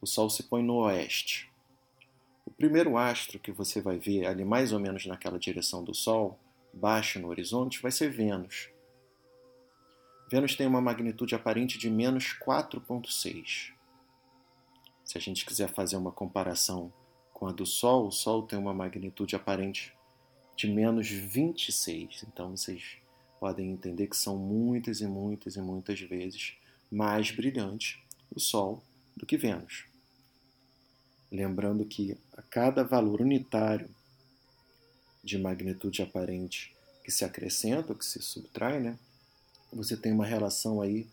o 0.00 0.06
Sol 0.06 0.30
se 0.30 0.42
põe 0.42 0.62
no 0.62 0.76
oeste. 0.76 1.50
O 2.44 2.50
primeiro 2.50 2.96
astro 2.96 3.38
que 3.38 3.50
você 3.50 3.80
vai 3.80 3.98
ver 3.98 4.26
ali 4.26 4.44
mais 4.44 4.72
ou 4.72 4.78
menos 4.78 5.06
naquela 5.06 5.38
direção 5.38 5.82
do 5.82 5.94
Sol, 5.94 6.38
baixo 6.76 7.18
no 7.18 7.28
horizonte, 7.28 7.80
vai 7.80 7.90
ser 7.90 8.10
Vênus. 8.10 8.68
Vênus 10.30 10.54
tem 10.54 10.66
uma 10.66 10.80
magnitude 10.80 11.34
aparente 11.34 11.78
de 11.78 11.88
menos 11.88 12.36
4,6. 12.44 13.72
Se 15.04 15.16
a 15.16 15.20
gente 15.20 15.46
quiser 15.46 15.68
fazer 15.72 15.96
uma 15.96 16.12
comparação 16.12 16.92
com 17.32 17.46
a 17.46 17.52
do 17.52 17.64
Sol, 17.64 18.08
o 18.08 18.12
Sol 18.12 18.42
tem 18.42 18.58
uma 18.58 18.74
magnitude 18.74 19.36
aparente 19.36 19.94
de 20.56 20.68
menos 20.68 21.08
26. 21.08 22.24
Então 22.28 22.56
vocês 22.56 22.98
podem 23.38 23.70
entender 23.70 24.08
que 24.08 24.16
são 24.16 24.36
muitas 24.36 25.00
e 25.00 25.06
muitas 25.06 25.56
e 25.56 25.60
muitas 25.60 26.00
vezes 26.00 26.54
mais 26.90 27.30
brilhante 27.30 28.04
o 28.34 28.40
Sol 28.40 28.82
do 29.16 29.24
que 29.24 29.36
Vênus. 29.36 29.84
Lembrando 31.30 31.84
que 31.84 32.16
a 32.36 32.42
cada 32.42 32.82
valor 32.82 33.20
unitário 33.20 33.88
de 35.26 35.36
magnitude 35.36 36.00
aparente 36.00 36.74
que 37.04 37.10
se 37.10 37.24
acrescenta, 37.24 37.94
que 37.94 38.04
se 38.04 38.22
subtrai, 38.22 38.80
né, 38.80 38.98
você 39.72 39.96
tem 39.96 40.12
uma 40.12 40.24
relação 40.24 40.80
aí 40.80 41.06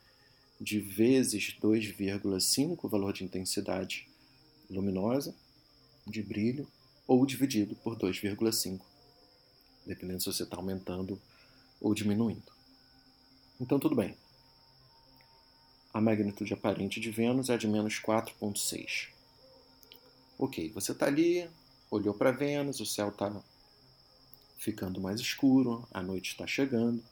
de 0.61 0.79
vezes 0.79 1.57
2,5 1.61 2.77
o 2.81 2.87
valor 2.87 3.11
de 3.11 3.25
intensidade 3.25 4.07
luminosa, 4.69 5.35
de 6.07 6.21
brilho, 6.21 6.65
ou 7.05 7.25
dividido 7.25 7.75
por 7.75 7.97
2,5, 7.97 8.79
dependendo 9.85 10.21
se 10.21 10.31
você 10.31 10.43
está 10.43 10.55
aumentando 10.55 11.21
ou 11.81 11.93
diminuindo. 11.93 12.53
Então, 13.59 13.77
tudo 13.77 13.95
bem 13.95 14.15
a 15.93 16.01
magnitude 16.01 16.53
aparente 16.53 16.99
de 16.99 17.11
Vênus 17.11 17.49
é 17.49 17.57
de 17.57 17.67
menos 17.67 18.01
4,6. 18.01 19.09
Ok, 20.39 20.71
você 20.73 20.91
está 20.91 21.05
ali, 21.05 21.47
olhou 21.91 22.15
para 22.15 22.31
Vênus, 22.31 22.79
o 22.79 22.85
céu 22.85 23.09
está 23.09 23.31
ficando 24.63 25.01
mais 25.01 25.19
escuro, 25.19 25.87
a 25.93 26.01
noite 26.01 26.31
está 26.31 26.47
chegando. 26.47 27.03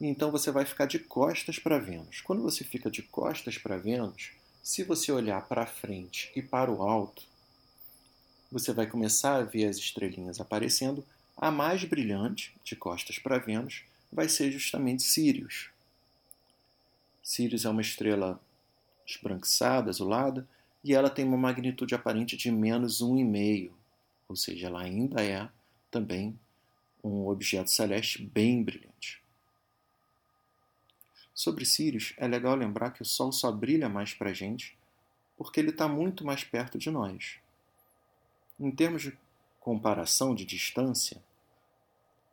Então 0.00 0.30
você 0.30 0.50
vai 0.50 0.64
ficar 0.64 0.86
de 0.86 0.98
costas 0.98 1.58
para 1.58 1.78
Vênus. 1.78 2.20
Quando 2.20 2.42
você 2.42 2.64
fica 2.64 2.90
de 2.90 3.02
costas 3.02 3.58
para 3.58 3.76
Vênus, 3.76 4.30
se 4.62 4.84
você 4.84 5.10
olhar 5.10 5.46
para 5.46 5.66
frente 5.66 6.30
e 6.36 6.42
para 6.42 6.70
o 6.70 6.82
alto, 6.82 7.22
você 8.50 8.72
vai 8.72 8.86
começar 8.86 9.36
a 9.36 9.42
ver 9.42 9.66
as 9.66 9.76
estrelinhas 9.76 10.40
aparecendo. 10.40 11.04
A 11.36 11.50
mais 11.50 11.84
brilhante, 11.84 12.54
de 12.62 12.76
costas 12.76 13.18
para 13.18 13.38
Vênus, 13.38 13.84
vai 14.12 14.28
ser 14.28 14.50
justamente 14.50 15.02
Sirius, 15.02 15.70
Sirius 17.30 17.64
é 17.64 17.70
uma 17.70 17.80
estrela 17.80 18.40
esbranquiçada, 19.06 19.88
azulada, 19.88 20.48
e 20.82 20.92
ela 20.92 21.08
tem 21.08 21.24
uma 21.24 21.36
magnitude 21.36 21.94
aparente 21.94 22.36
de 22.36 22.50
menos 22.50 23.00
1,5, 23.00 23.70
ou 24.28 24.34
seja, 24.34 24.66
ela 24.66 24.80
ainda 24.80 25.22
é 25.22 25.48
também 25.90 26.38
um 27.02 27.26
objeto 27.28 27.70
celeste 27.70 28.22
bem 28.22 28.62
brilhante. 28.62 29.22
Sobre 31.34 31.64
Sirius, 31.64 32.12
é 32.18 32.28
legal 32.28 32.54
lembrar 32.54 32.90
que 32.90 33.02
o 33.02 33.04
Sol 33.04 33.32
só 33.32 33.50
brilha 33.50 33.88
mais 33.88 34.12
para 34.12 34.30
a 34.30 34.34
gente 34.34 34.76
porque 35.36 35.58
ele 35.58 35.70
está 35.70 35.88
muito 35.88 36.22
mais 36.24 36.44
perto 36.44 36.76
de 36.76 36.90
nós. 36.90 37.38
Em 38.58 38.70
termos 38.70 39.02
de 39.02 39.16
comparação 39.58 40.34
de 40.34 40.44
distância, 40.44 41.22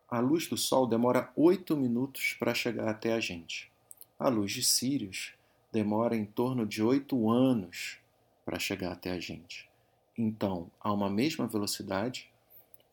a 0.09 0.19
luz 0.19 0.47
do 0.47 0.57
Sol 0.57 0.85
demora 0.85 1.31
8 1.35 1.77
minutos 1.77 2.35
para 2.37 2.53
chegar 2.53 2.89
até 2.89 3.13
a 3.13 3.19
gente. 3.21 3.71
A 4.19 4.27
luz 4.27 4.51
de 4.51 4.61
Sirius 4.61 5.33
demora 5.71 6.17
em 6.17 6.25
torno 6.25 6.65
de 6.65 6.81
oito 6.81 7.29
anos 7.29 7.97
para 8.43 8.59
chegar 8.59 8.91
até 8.91 9.11
a 9.11 9.19
gente. 9.19 9.69
Então, 10.17 10.71
a 10.79 10.91
uma 10.91 11.09
mesma 11.09 11.47
velocidade, 11.47 12.29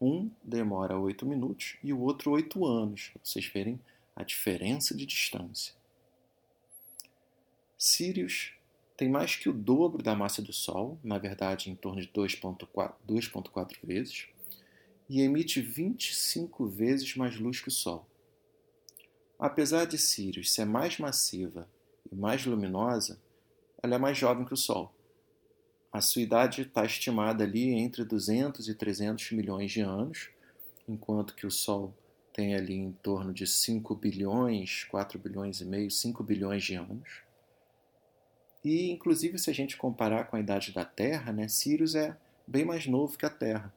um 0.04 0.30
demora 0.42 0.98
oito 0.98 1.24
minutos 1.24 1.76
e 1.82 1.92
o 1.92 2.00
outro 2.00 2.32
oito 2.32 2.66
anos. 2.66 3.08
Para 3.08 3.20
vocês 3.24 3.46
verem 3.46 3.80
a 4.14 4.22
diferença 4.22 4.94
de 4.94 5.06
distância. 5.06 5.74
Sirius 7.78 8.52
tem 8.96 9.08
mais 9.08 9.34
que 9.34 9.48
o 9.48 9.52
dobro 9.52 10.02
da 10.02 10.14
massa 10.14 10.40
do 10.40 10.52
Sol, 10.52 10.98
na 11.02 11.18
verdade, 11.18 11.70
em 11.70 11.74
torno 11.74 12.00
de 12.00 12.08
2,4 12.08 13.76
vezes, 13.82 14.28
e 15.08 15.20
emite 15.20 15.60
25 15.60 16.66
vezes 16.66 17.16
mais 17.16 17.36
luz 17.36 17.60
que 17.60 17.68
o 17.68 17.72
Sol. 17.72 18.06
Apesar 19.38 19.84
de 19.84 19.98
Sirius 19.98 20.52
ser 20.52 20.64
mais 20.64 20.98
massiva 20.98 21.68
e 22.10 22.14
mais 22.14 22.46
luminosa, 22.46 23.20
ela 23.82 23.96
é 23.96 23.98
mais 23.98 24.16
jovem 24.16 24.44
que 24.44 24.54
o 24.54 24.56
Sol. 24.56 24.94
A 25.94 26.00
sua 26.00 26.22
idade 26.22 26.62
está 26.62 26.84
estimada 26.84 27.44
ali 27.44 27.70
entre 27.70 28.04
200 28.04 28.68
e 28.68 28.74
300 28.74 29.30
milhões 29.30 29.70
de 29.70 29.80
anos, 29.80 30.28
enquanto 30.88 31.36
que 31.36 31.46
o 31.46 31.52
Sol 31.52 31.94
tem 32.32 32.56
ali 32.56 32.74
em 32.74 32.90
torno 32.90 33.32
de 33.32 33.46
5 33.46 33.94
bilhões, 33.94 34.82
4 34.90 35.20
bilhões 35.20 35.60
e 35.60 35.64
meio, 35.64 35.88
5 35.88 36.20
bilhões 36.24 36.64
de 36.64 36.74
anos. 36.74 37.22
E, 38.64 38.90
inclusive, 38.90 39.38
se 39.38 39.48
a 39.50 39.54
gente 39.54 39.76
comparar 39.76 40.24
com 40.24 40.34
a 40.34 40.40
idade 40.40 40.72
da 40.72 40.84
Terra, 40.84 41.32
né, 41.32 41.46
Sirius 41.46 41.94
é 41.94 42.16
bem 42.44 42.64
mais 42.64 42.88
novo 42.88 43.16
que 43.16 43.24
a 43.24 43.30
Terra. 43.30 43.72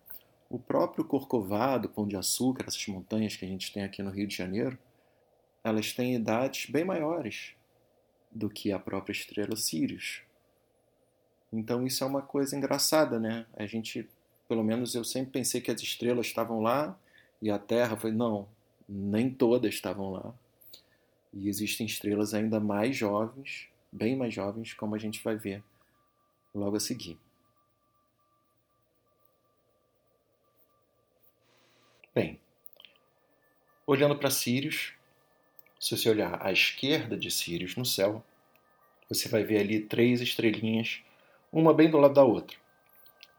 O 0.49 0.57
próprio 0.57 1.05
Corcovado, 1.05 1.87
Pão 1.87 2.07
de 2.07 2.17
Açúcar, 2.17 2.65
essas 2.67 2.87
montanhas 2.87 3.35
que 3.35 3.45
a 3.45 3.47
gente 3.47 3.71
tem 3.71 3.83
aqui 3.83 4.01
no 4.01 4.09
Rio 4.09 4.25
de 4.25 4.35
Janeiro, 4.35 4.75
elas 5.63 5.93
têm 5.93 6.15
idades 6.15 6.67
bem 6.67 6.83
maiores 6.83 7.51
do 8.31 8.49
que 8.49 8.71
a 8.71 8.79
própria 8.79 9.13
estrela 9.13 9.55
Sirius. 9.55 10.25
Então 11.51 11.85
isso 11.85 12.03
é 12.03 12.07
uma 12.07 12.21
coisa 12.21 12.55
engraçada, 12.55 13.19
né? 13.19 13.45
A 13.55 13.65
gente, 13.65 14.07
pelo 14.47 14.63
menos 14.63 14.95
eu 14.95 15.03
sempre 15.03 15.31
pensei 15.31 15.61
que 15.61 15.71
as 15.71 15.81
estrelas 15.81 16.27
estavam 16.27 16.61
lá 16.61 16.97
e 17.41 17.49
a 17.49 17.57
Terra 17.57 17.95
foi 17.95 18.11
não, 18.11 18.47
nem 18.87 19.29
todas 19.29 19.73
estavam 19.73 20.11
lá. 20.11 20.33
E 21.33 21.47
existem 21.47 21.85
estrelas 21.85 22.33
ainda 22.33 22.59
mais 22.59 22.95
jovens, 22.95 23.67
bem 23.91 24.15
mais 24.15 24.33
jovens, 24.33 24.73
como 24.73 24.95
a 24.95 24.97
gente 24.97 25.23
vai 25.23 25.35
ver 25.35 25.63
logo 26.53 26.75
a 26.75 26.79
seguir. 26.79 27.17
Bem, 32.13 32.39
olhando 33.85 34.17
para 34.17 34.31
Sirius, 34.31 34.93
se 35.79 35.95
você 35.95 36.09
olhar 36.09 36.43
à 36.43 36.51
esquerda 36.51 37.15
de 37.15 37.29
Sirius 37.29 37.75
no 37.75 37.85
céu, 37.85 38.23
você 39.07 39.29
vai 39.29 39.43
ver 39.43 39.59
ali 39.59 39.79
três 39.81 40.19
estrelinhas, 40.19 41.03
uma 41.51 41.73
bem 41.73 41.89
do 41.89 41.97
lado 41.97 42.13
da 42.13 42.23
outra. 42.23 42.57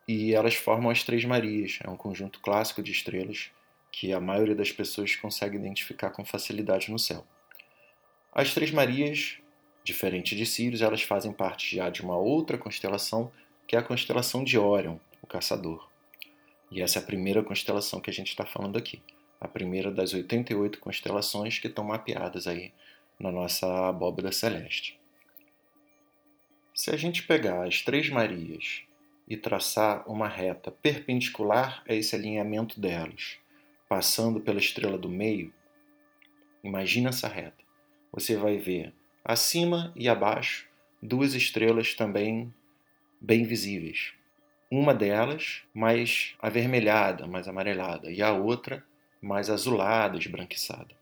E 0.06 0.34
elas 0.34 0.54
formam 0.54 0.90
as 0.90 1.02
Três 1.02 1.24
Marias. 1.24 1.78
É 1.84 1.90
um 1.90 1.96
conjunto 1.96 2.40
clássico 2.40 2.82
de 2.82 2.92
estrelas 2.92 3.50
que 3.92 4.12
a 4.12 4.20
maioria 4.20 4.54
das 4.54 4.72
pessoas 4.72 5.16
consegue 5.16 5.56
identificar 5.56 6.10
com 6.10 6.24
facilidade 6.24 6.90
no 6.90 6.98
céu. 6.98 7.26
As 8.32 8.54
Três 8.54 8.70
Marias, 8.70 9.38
diferente 9.84 10.36
de 10.36 10.46
Sirius, 10.46 10.82
elas 10.82 11.02
fazem 11.02 11.32
parte 11.32 11.76
já 11.76 11.90
de 11.90 12.02
uma 12.02 12.16
outra 12.16 12.56
constelação, 12.56 13.30
que 13.66 13.76
é 13.76 13.78
a 13.78 13.82
constelação 13.82 14.44
de 14.44 14.58
Órion, 14.58 14.96
o 15.22 15.26
Caçador. 15.26 15.88
E 16.70 16.82
essa 16.82 16.98
é 16.98 17.02
a 17.02 17.04
primeira 17.04 17.42
constelação 17.42 18.00
que 18.00 18.10
a 18.10 18.12
gente 18.12 18.28
está 18.28 18.44
falando 18.44 18.76
aqui. 18.76 19.02
a 19.40 19.46
primeira 19.46 19.90
das 19.90 20.12
88 20.12 20.80
constelações 20.80 21.58
que 21.58 21.68
estão 21.68 21.84
mapeadas 21.84 22.46
aí 22.48 22.72
na 23.18 23.30
nossa 23.30 23.88
abóbada 23.88 24.32
celeste. 24.32 24.98
Se 26.78 26.92
a 26.92 26.96
gente 26.96 27.24
pegar 27.24 27.66
as 27.66 27.82
Três 27.82 28.08
Marias 28.08 28.84
e 29.26 29.36
traçar 29.36 30.08
uma 30.08 30.28
reta 30.28 30.70
perpendicular 30.70 31.82
a 31.88 31.92
esse 31.92 32.14
alinhamento 32.14 32.80
delas, 32.80 33.36
passando 33.88 34.40
pela 34.40 34.60
estrela 34.60 34.96
do 34.96 35.08
meio, 35.08 35.52
imagina 36.62 37.08
essa 37.08 37.26
reta. 37.26 37.64
Você 38.12 38.36
vai 38.36 38.58
ver 38.58 38.94
acima 39.24 39.92
e 39.96 40.08
abaixo 40.08 40.68
duas 41.02 41.34
estrelas 41.34 41.94
também 41.94 42.54
bem 43.20 43.42
visíveis. 43.42 44.12
Uma 44.70 44.94
delas 44.94 45.64
mais 45.74 46.36
avermelhada, 46.38 47.26
mais 47.26 47.48
amarelada, 47.48 48.08
e 48.08 48.22
a 48.22 48.32
outra 48.32 48.86
mais 49.20 49.50
azulada, 49.50 50.16
esbranquiçada. 50.16 50.94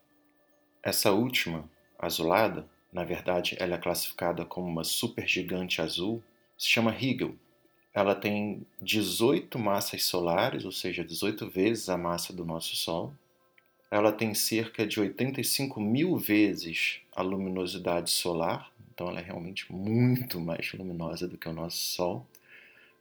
Essa 0.83 1.13
última, 1.13 1.71
azulada, 1.99 2.67
na 2.93 3.05
verdade, 3.05 3.57
ela 3.59 3.75
é 3.75 3.79
classificada 3.79 4.45
como 4.45 4.67
uma 4.67 4.85
supergigante 4.85 5.81
azul, 5.81 6.23
se 6.57 6.69
chama 6.69 6.97
Higgle. 6.97 7.39
Ela 7.93 8.15
tem 8.15 8.67
18 8.81 9.59
massas 9.59 10.05
solares, 10.05 10.65
ou 10.65 10.73
seja, 10.73 11.05
18 11.05 11.49
vezes 11.49 11.89
a 11.89 11.97
massa 11.97 12.33
do 12.33 12.45
nosso 12.45 12.77
Sol. 12.77 13.13
Ela 13.91 14.13
tem 14.13 14.35
cerca 14.35 14.87
de 14.87 15.01
85 15.01 15.81
mil 15.81 16.17
vezes 16.17 17.01
a 17.15 17.23
luminosidade 17.23 18.11
solar, 18.11 18.71
então 18.93 19.09
ela 19.09 19.21
é 19.21 19.23
realmente 19.23 19.73
muito 19.73 20.41
mais 20.41 20.73
luminosa 20.73 21.27
do 21.27 21.39
que 21.39 21.49
o 21.49 21.53
nosso 21.53 21.79
Sol, 21.79 22.27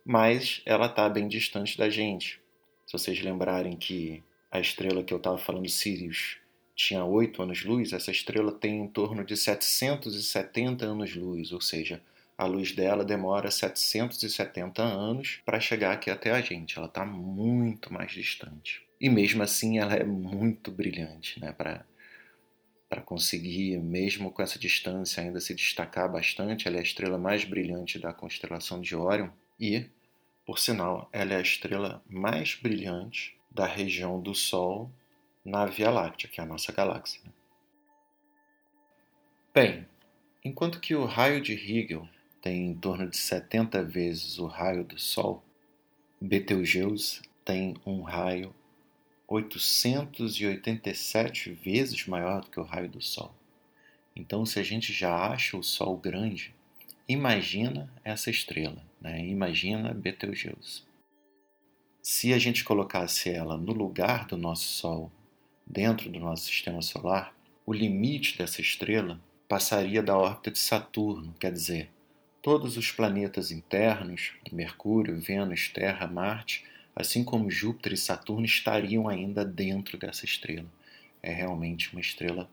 mas 0.05 0.61
ela 0.65 0.85
está 0.85 1.09
bem 1.09 1.27
distante 1.27 1.77
da 1.77 1.89
gente. 1.89 2.39
Se 2.85 2.93
vocês 2.93 3.19
lembrarem 3.21 3.75
que 3.75 4.23
a 4.51 4.59
estrela 4.59 5.03
que 5.03 5.13
eu 5.13 5.17
estava 5.17 5.37
falando, 5.37 5.67
Sirius, 5.67 6.37
tinha 6.75 7.05
8 7.05 7.41
anos-luz, 7.41 7.93
essa 7.93 8.11
estrela 8.11 8.51
tem 8.51 8.81
em 8.81 8.87
torno 8.87 9.23
de 9.23 9.37
770 9.37 10.85
anos-luz, 10.85 11.51
ou 11.51 11.61
seja, 11.61 12.01
a 12.37 12.45
luz 12.45 12.73
dela 12.73 13.05
demora 13.05 13.49
770 13.49 14.83
anos 14.83 15.39
para 15.45 15.59
chegar 15.59 15.93
aqui 15.93 16.11
até 16.11 16.31
a 16.31 16.41
gente. 16.41 16.77
Ela 16.77 16.87
está 16.87 17.05
muito 17.05 17.93
mais 17.93 18.11
distante. 18.11 18.83
E 18.99 19.09
mesmo 19.09 19.41
assim, 19.41 19.79
ela 19.79 19.93
é 19.93 20.03
muito 20.03 20.69
brilhante, 20.69 21.39
né? 21.39 21.53
Para 21.53 21.85
para 22.87 23.01
conseguir, 23.01 23.77
mesmo 23.79 24.31
com 24.31 24.41
essa 24.41 24.59
distância, 24.59 25.21
ainda 25.21 25.39
se 25.39 25.55
destacar 25.55 26.09
bastante. 26.09 26.67
Ela 26.67 26.77
é 26.77 26.79
a 26.79 26.83
estrela 26.83 27.17
mais 27.17 27.43
brilhante 27.43 27.99
da 27.99 28.13
constelação 28.13 28.79
de 28.79 28.95
Órion 28.95 29.29
e, 29.59 29.85
por 30.45 30.59
sinal, 30.59 31.09
ela 31.11 31.33
é 31.33 31.37
a 31.37 31.41
estrela 31.41 32.03
mais 32.07 32.55
brilhante 32.55 33.35
da 33.49 33.65
região 33.65 34.21
do 34.21 34.35
Sol 34.35 34.91
na 35.45 35.67
Via 35.67 35.91
Láctea, 35.91 36.27
que 36.27 36.41
é 36.41 36.43
a 36.43 36.47
nossa 36.47 36.71
galáxia. 36.71 37.21
Bem, 39.53 39.85
enquanto 40.43 40.79
que 40.79 40.95
o 40.95 41.05
raio 41.05 41.39
de 41.39 41.53
Higgle 41.53 42.09
tem 42.41 42.65
em 42.65 42.75
torno 42.75 43.07
de 43.07 43.15
70 43.15 43.83
vezes 43.83 44.39
o 44.39 44.47
raio 44.47 44.83
do 44.83 44.99
Sol, 44.99 45.43
Betelgeuse 46.19 47.21
tem 47.43 47.75
um 47.85 48.01
raio 48.01 48.55
887 49.27 51.51
vezes 51.51 52.07
maior 52.07 52.41
do 52.41 52.49
que 52.49 52.59
o 52.59 52.63
raio 52.63 52.89
do 52.89 53.01
Sol. 53.01 53.35
Então, 54.15 54.45
se 54.45 54.59
a 54.59 54.63
gente 54.63 54.93
já 54.93 55.15
acha 55.15 55.57
o 55.57 55.63
Sol 55.63 55.97
grande, 55.97 56.53
imagina 57.07 57.91
essa 58.03 58.29
estrela, 58.29 58.83
né? 58.99 59.25
imagina 59.25 59.93
Betelgeuse. 59.93 60.83
Se 62.01 62.33
a 62.33 62.39
gente 62.39 62.63
colocasse 62.63 63.29
ela 63.29 63.57
no 63.57 63.73
lugar 63.73 64.25
do 64.27 64.37
nosso 64.37 64.65
Sol, 64.65 65.11
dentro 65.65 66.09
do 66.09 66.19
nosso 66.19 66.45
sistema 66.45 66.81
solar, 66.81 67.35
o 67.65 67.73
limite 67.73 68.37
dessa 68.37 68.61
estrela 68.61 69.19
passaria 69.47 70.01
da 70.01 70.17
órbita 70.17 70.51
de 70.51 70.59
Saturno, 70.59 71.33
quer 71.39 71.51
dizer, 71.51 71.89
todos 72.41 72.77
os 72.77 72.91
planetas 72.91 73.51
internos, 73.51 74.33
Mercúrio, 74.51 75.19
Vênus, 75.19 75.69
Terra, 75.69 76.07
Marte, 76.07 76.63
assim 76.95 77.23
como 77.23 77.49
Júpiter 77.49 77.93
e 77.93 77.97
Saturno, 77.97 78.45
estariam 78.45 79.07
ainda 79.07 79.43
dentro 79.43 79.97
dessa 79.97 80.25
estrela. 80.25 80.67
É 81.21 81.33
realmente 81.33 81.91
uma 81.91 82.01
estrela 82.01 82.49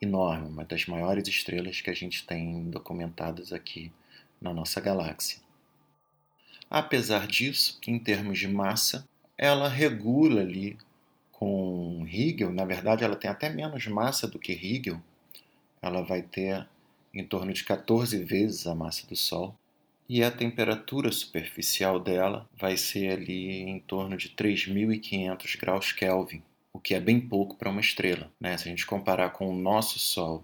enorme, 0.00 0.48
uma 0.48 0.64
das 0.64 0.86
maiores 0.86 1.26
estrelas 1.28 1.80
que 1.80 1.90
a 1.90 1.94
gente 1.94 2.26
tem 2.26 2.68
documentadas 2.70 3.52
aqui 3.52 3.92
na 4.40 4.52
nossa 4.52 4.80
galáxia. 4.80 5.38
Apesar 6.70 7.26
disso, 7.26 7.78
em 7.86 7.98
termos 7.98 8.38
de 8.38 8.46
massa, 8.46 9.08
ela 9.36 9.68
regula 9.68 10.42
ali 10.42 10.76
com 11.38 12.04
Higgle, 12.04 12.52
na 12.52 12.64
verdade 12.64 13.04
ela 13.04 13.14
tem 13.14 13.30
até 13.30 13.48
menos 13.48 13.86
massa 13.86 14.26
do 14.26 14.40
que 14.40 14.52
Higgle, 14.52 15.00
ela 15.80 16.02
vai 16.02 16.20
ter 16.20 16.66
em 17.14 17.24
torno 17.24 17.52
de 17.52 17.62
14 17.62 18.24
vezes 18.24 18.66
a 18.66 18.74
massa 18.74 19.06
do 19.06 19.14
Sol, 19.14 19.54
e 20.08 20.24
a 20.24 20.30
temperatura 20.30 21.12
superficial 21.12 22.00
dela 22.00 22.48
vai 22.58 22.76
ser 22.76 23.12
ali 23.12 23.60
em 23.60 23.78
torno 23.78 24.16
de 24.16 24.30
3.500 24.30 25.60
graus 25.60 25.92
Kelvin, 25.92 26.42
o 26.72 26.80
que 26.80 26.94
é 26.94 27.00
bem 27.00 27.20
pouco 27.20 27.56
para 27.56 27.70
uma 27.70 27.80
estrela. 27.80 28.30
Né? 28.40 28.56
Se 28.56 28.66
a 28.66 28.70
gente 28.70 28.86
comparar 28.86 29.30
com 29.30 29.48
o 29.48 29.56
nosso 29.56 29.98
Sol, 29.98 30.42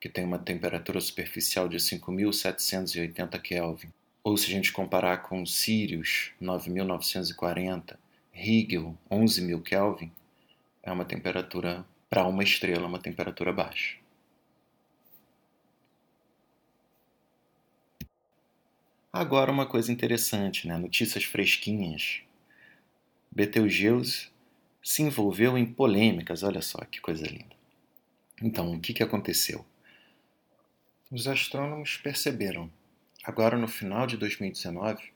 que 0.00 0.08
tem 0.08 0.24
uma 0.24 0.38
temperatura 0.38 1.00
superficial 1.00 1.68
de 1.68 1.76
5.780 1.76 3.40
Kelvin, 3.40 3.88
ou 4.24 4.36
se 4.36 4.46
a 4.46 4.50
gente 4.50 4.72
comparar 4.72 5.18
com 5.18 5.46
Sirius, 5.46 6.32
9.940, 6.42 7.96
Higgle, 8.32 8.98
11.000 9.10 9.62
Kelvin, 9.62 10.10
é 10.84 10.92
uma 10.92 11.04
temperatura, 11.04 11.84
para 12.10 12.26
uma 12.26 12.44
estrela, 12.44 12.86
uma 12.86 13.00
temperatura 13.00 13.52
baixa. 13.52 13.96
Agora 19.10 19.50
uma 19.50 19.66
coisa 19.66 19.90
interessante, 19.90 20.68
né? 20.68 20.76
notícias 20.76 21.24
fresquinhas. 21.24 22.20
Betelgeuse 23.30 24.28
se 24.82 25.02
envolveu 25.02 25.56
em 25.56 25.64
polêmicas, 25.64 26.42
olha 26.42 26.60
só 26.60 26.84
que 26.84 27.00
coisa 27.00 27.26
linda. 27.26 27.56
Então, 28.42 28.74
o 28.74 28.80
que, 28.80 28.92
que 28.92 29.02
aconteceu? 29.02 29.64
Os 31.10 31.26
astrônomos 31.26 31.96
perceberam, 31.96 32.70
agora 33.22 33.56
no 33.56 33.68
final 33.68 34.06
de 34.06 34.18
2019, 34.18 35.12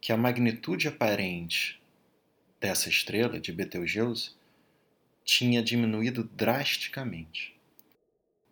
que 0.00 0.12
a 0.12 0.16
magnitude 0.16 0.88
aparente 0.88 1.82
dessa 2.60 2.88
estrela, 2.88 3.38
de 3.38 3.52
Betelgeuse, 3.52 4.30
tinha 5.24 5.62
diminuído 5.62 6.24
drasticamente. 6.24 7.54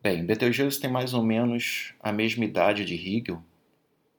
Bem, 0.02 0.24
Betelgeuse 0.24 0.80
tem 0.80 0.90
mais 0.90 1.12
ou 1.12 1.22
menos 1.22 1.92
a 2.00 2.10
mesma 2.10 2.44
idade 2.44 2.84
de 2.84 2.94
Higgle, 2.94 3.42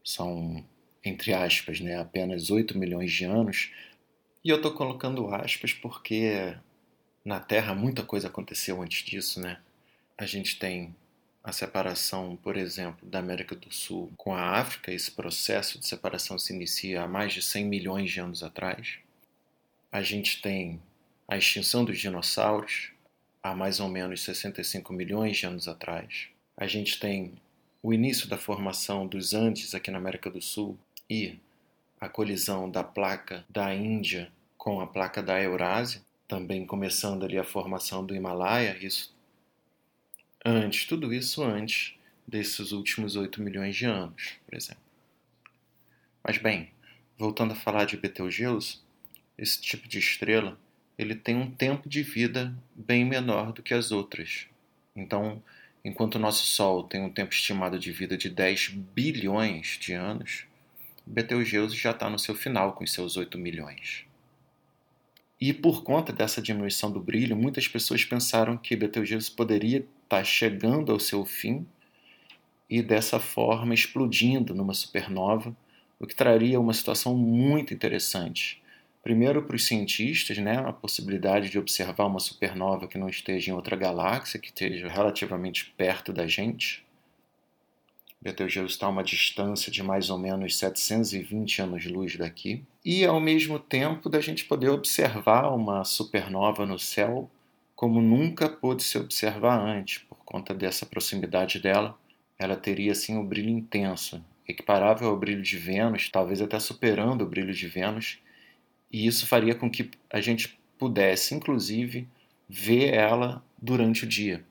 são, 0.03 0.63
entre 1.03 1.33
aspas, 1.33 1.79
né, 1.79 1.99
apenas 1.99 2.49
8 2.49 2.77
milhões 2.77 3.11
de 3.11 3.25
anos. 3.25 3.71
E 4.43 4.49
eu 4.49 4.57
estou 4.57 4.73
colocando 4.73 5.33
aspas 5.33 5.73
porque 5.73 6.55
na 7.23 7.39
Terra 7.39 7.73
muita 7.73 8.03
coisa 8.03 8.27
aconteceu 8.27 8.81
antes 8.81 9.03
disso, 9.03 9.39
né? 9.39 9.59
A 10.17 10.25
gente 10.25 10.57
tem 10.59 10.95
a 11.43 11.51
separação, 11.51 12.35
por 12.35 12.55
exemplo, 12.55 13.07
da 13.07 13.19
América 13.19 13.55
do 13.55 13.71
Sul 13.73 14.11
com 14.15 14.35
a 14.35 14.59
África. 14.59 14.91
Esse 14.91 15.11
processo 15.11 15.79
de 15.79 15.87
separação 15.87 16.37
se 16.37 16.53
inicia 16.53 17.01
há 17.03 17.07
mais 17.07 17.33
de 17.33 17.41
100 17.41 17.65
milhões 17.65 18.11
de 18.11 18.19
anos 18.19 18.43
atrás. 18.43 18.99
A 19.91 20.01
gente 20.01 20.41
tem 20.41 20.79
a 21.31 21.37
extinção 21.37 21.85
dos 21.85 21.97
dinossauros 21.97 22.91
há 23.41 23.55
mais 23.55 23.79
ou 23.79 23.87
menos 23.87 24.21
65 24.21 24.91
milhões 24.91 25.37
de 25.37 25.45
anos 25.45 25.65
atrás. 25.65 26.27
A 26.57 26.67
gente 26.67 26.99
tem 26.99 27.35
o 27.81 27.93
início 27.93 28.27
da 28.27 28.37
formação 28.37 29.07
dos 29.07 29.33
Andes 29.33 29.73
aqui 29.73 29.89
na 29.89 29.97
América 29.97 30.29
do 30.29 30.41
Sul 30.41 30.77
e 31.09 31.39
a 32.01 32.09
colisão 32.09 32.69
da 32.69 32.83
placa 32.83 33.45
da 33.49 33.73
Índia 33.73 34.29
com 34.57 34.81
a 34.81 34.87
placa 34.87 35.23
da 35.23 35.41
Eurásia, 35.41 36.01
também 36.27 36.65
começando 36.65 37.23
ali 37.23 37.37
a 37.37 37.45
formação 37.45 38.05
do 38.05 38.13
Himalaia, 38.13 38.77
isso 38.81 39.15
antes, 40.43 40.83
tudo 40.83 41.13
isso 41.13 41.41
antes 41.41 41.97
desses 42.27 42.73
últimos 42.73 43.15
8 43.15 43.41
milhões 43.41 43.77
de 43.77 43.85
anos, 43.85 44.33
por 44.45 44.53
exemplo. 44.53 44.83
Mas 46.21 46.37
bem, 46.37 46.71
voltando 47.17 47.53
a 47.53 47.55
falar 47.55 47.85
de 47.85 47.95
Betelgeuse, 47.95 48.79
esse 49.37 49.61
tipo 49.61 49.87
de 49.87 49.97
estrela, 49.97 50.59
ele 50.97 51.15
tem 51.15 51.35
um 51.35 51.49
tempo 51.49 51.87
de 51.87 52.03
vida 52.03 52.55
bem 52.75 53.05
menor 53.05 53.51
do 53.53 53.63
que 53.63 53.73
as 53.73 53.91
outras. 53.91 54.47
Então, 54.95 55.41
Enquanto 55.83 56.15
o 56.15 56.19
nosso 56.19 56.45
Sol 56.45 56.83
tem 56.83 57.01
um 57.01 57.09
tempo 57.09 57.33
estimado 57.33 57.79
de 57.79 57.91
vida 57.91 58.15
de 58.15 58.29
10 58.29 58.69
bilhões 58.93 59.79
de 59.79 59.93
anos, 59.93 60.45
Betelgeuse 61.05 61.75
já 61.75 61.89
está 61.89 62.07
no 62.07 62.19
seu 62.19 62.35
final 62.35 62.73
com 62.73 62.85
seus 62.85 63.17
8 63.17 63.35
milhões. 63.37 64.05
E 65.39 65.51
por 65.51 65.83
conta 65.83 66.13
dessa 66.13 66.39
diminuição 66.39 66.91
do 66.91 66.99
brilho, 66.99 67.35
muitas 67.35 67.67
pessoas 67.67 68.05
pensaram 68.05 68.55
que 68.57 68.75
Betelgeuse 68.75 69.31
poderia 69.31 69.79
estar 69.79 69.89
tá 70.07 70.23
chegando 70.23 70.91
ao 70.91 70.99
seu 70.99 71.25
fim 71.25 71.65
e 72.69 72.83
dessa 72.83 73.19
forma 73.19 73.73
explodindo 73.73 74.53
numa 74.53 74.75
supernova, 74.75 75.55
o 75.99 76.05
que 76.05 76.15
traria 76.15 76.59
uma 76.59 76.73
situação 76.73 77.17
muito 77.17 77.73
interessante 77.73 78.60
Primeiro, 79.01 79.41
para 79.43 79.55
os 79.55 79.65
cientistas, 79.65 80.37
né, 80.37 80.59
a 80.59 80.71
possibilidade 80.71 81.49
de 81.49 81.57
observar 81.57 82.05
uma 82.05 82.19
supernova 82.19 82.87
que 82.87 82.99
não 82.99 83.09
esteja 83.09 83.51
em 83.51 83.53
outra 83.53 83.75
galáxia, 83.75 84.39
que 84.39 84.47
esteja 84.47 84.87
relativamente 84.87 85.73
perto 85.75 86.13
da 86.13 86.27
gente. 86.27 86.85
Betelgeuse 88.21 88.73
está 88.73 88.85
a 88.85 88.89
uma 88.89 89.03
distância 89.03 89.71
de 89.71 89.81
mais 89.81 90.11
ou 90.11 90.19
menos 90.19 90.55
720 90.55 91.63
anos-luz 91.63 92.15
daqui. 92.15 92.63
E, 92.85 93.03
ao 93.03 93.19
mesmo 93.19 93.57
tempo, 93.57 94.07
da 94.07 94.21
gente 94.21 94.45
poder 94.45 94.69
observar 94.69 95.49
uma 95.49 95.83
supernova 95.83 96.65
no 96.67 96.77
céu 96.77 97.29
como 97.75 97.99
nunca 97.99 98.47
pôde 98.47 98.83
se 98.83 98.95
observar 98.99 99.59
antes, 99.59 100.03
por 100.07 100.19
conta 100.23 100.53
dessa 100.53 100.85
proximidade 100.85 101.59
dela. 101.59 101.97
Ela 102.37 102.55
teria, 102.55 102.91
assim, 102.91 103.17
um 103.17 103.25
brilho 103.25 103.49
intenso, 103.49 104.23
equiparável 104.47 105.09
ao 105.09 105.17
brilho 105.17 105.41
de 105.41 105.57
Vênus, 105.57 106.07
talvez 106.07 106.43
até 106.43 106.59
superando 106.59 107.23
o 107.23 107.27
brilho 107.27 107.51
de 107.51 107.67
Vênus, 107.67 108.19
e 108.91 109.07
isso 109.07 109.25
faria 109.25 109.55
com 109.55 109.69
que 109.69 109.89
a 110.09 110.19
gente 110.19 110.59
pudesse, 110.77 111.33
inclusive, 111.33 112.07
ver 112.49 112.93
ela 112.93 113.43
durante 113.61 114.03
o 114.03 114.07
dia. 114.07 114.43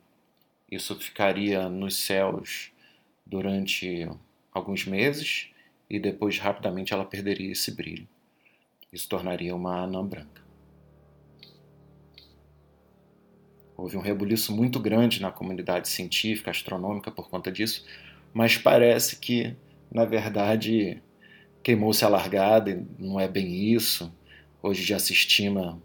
Isso 0.71 0.95
ficaria 0.99 1.69
nos 1.69 1.97
céus 1.97 2.73
durante 3.27 4.09
alguns 4.53 4.87
meses 4.87 5.51
e 5.89 5.99
depois 5.99 6.39
rapidamente 6.39 6.93
ela 6.93 7.05
perderia 7.05 7.53
esse 7.53 7.73
brilho. 7.73 8.09
Isso 8.93 9.09
tornaria 9.09 9.55
uma 9.55 9.83
anã 9.83 10.05
branca. 10.05 10.41
Houve 13.77 13.97
um 13.97 14.01
rebuliço 14.01 14.55
muito 14.55 14.79
grande 14.79 15.23
na 15.23 15.31
comunidade 15.31 15.89
científica, 15.89 16.51
astronômica 16.51 17.11
por 17.11 17.29
conta 17.29 17.51
disso, 17.51 17.85
mas 18.33 18.57
parece 18.57 19.17
que, 19.17 19.57
na 19.91 20.05
verdade, 20.05 21.03
queimou-se 21.63 22.05
a 22.05 22.09
largada 22.09 22.71
e 22.71 22.87
não 22.99 23.19
é 23.19 23.27
bem 23.27 23.73
isso. 23.73 24.13
Hoje 24.63 24.85
já 24.85 24.99
se 24.99 25.13
estima 25.13 25.81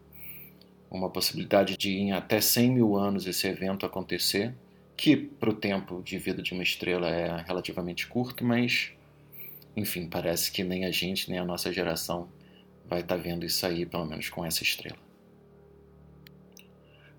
uma 0.92 1.10
possibilidade 1.10 1.78
de 1.78 1.92
em 1.92 2.12
até 2.12 2.42
100 2.42 2.72
mil 2.72 2.96
anos 2.96 3.26
esse 3.26 3.48
evento 3.48 3.86
acontecer, 3.86 4.54
que 4.98 5.16
para 5.16 5.50
o 5.50 5.54
tempo 5.54 6.02
de 6.04 6.18
vida 6.18 6.42
de 6.42 6.54
uma 6.54 6.64
estrela 6.64 7.10
é 7.10 7.42
relativamente 7.42 8.08
curto, 8.08 8.44
mas 8.44 8.92
enfim, 9.76 10.08
parece 10.08 10.52
que 10.52 10.64
nem 10.64 10.86
a 10.86 10.92
gente, 10.92 11.30
nem 11.30 11.40
a 11.40 11.46
nossa 11.46 11.72
geração 11.72 12.30
vai 12.86 13.02
estar 13.02 13.18
tá 13.18 13.22
vendo 13.22 13.46
isso 13.46 13.66
aí, 13.66 13.86
pelo 13.86 14.06
menos 14.06 14.30
com 14.30 14.46
essa 14.46 14.64
estrela. 14.64 14.98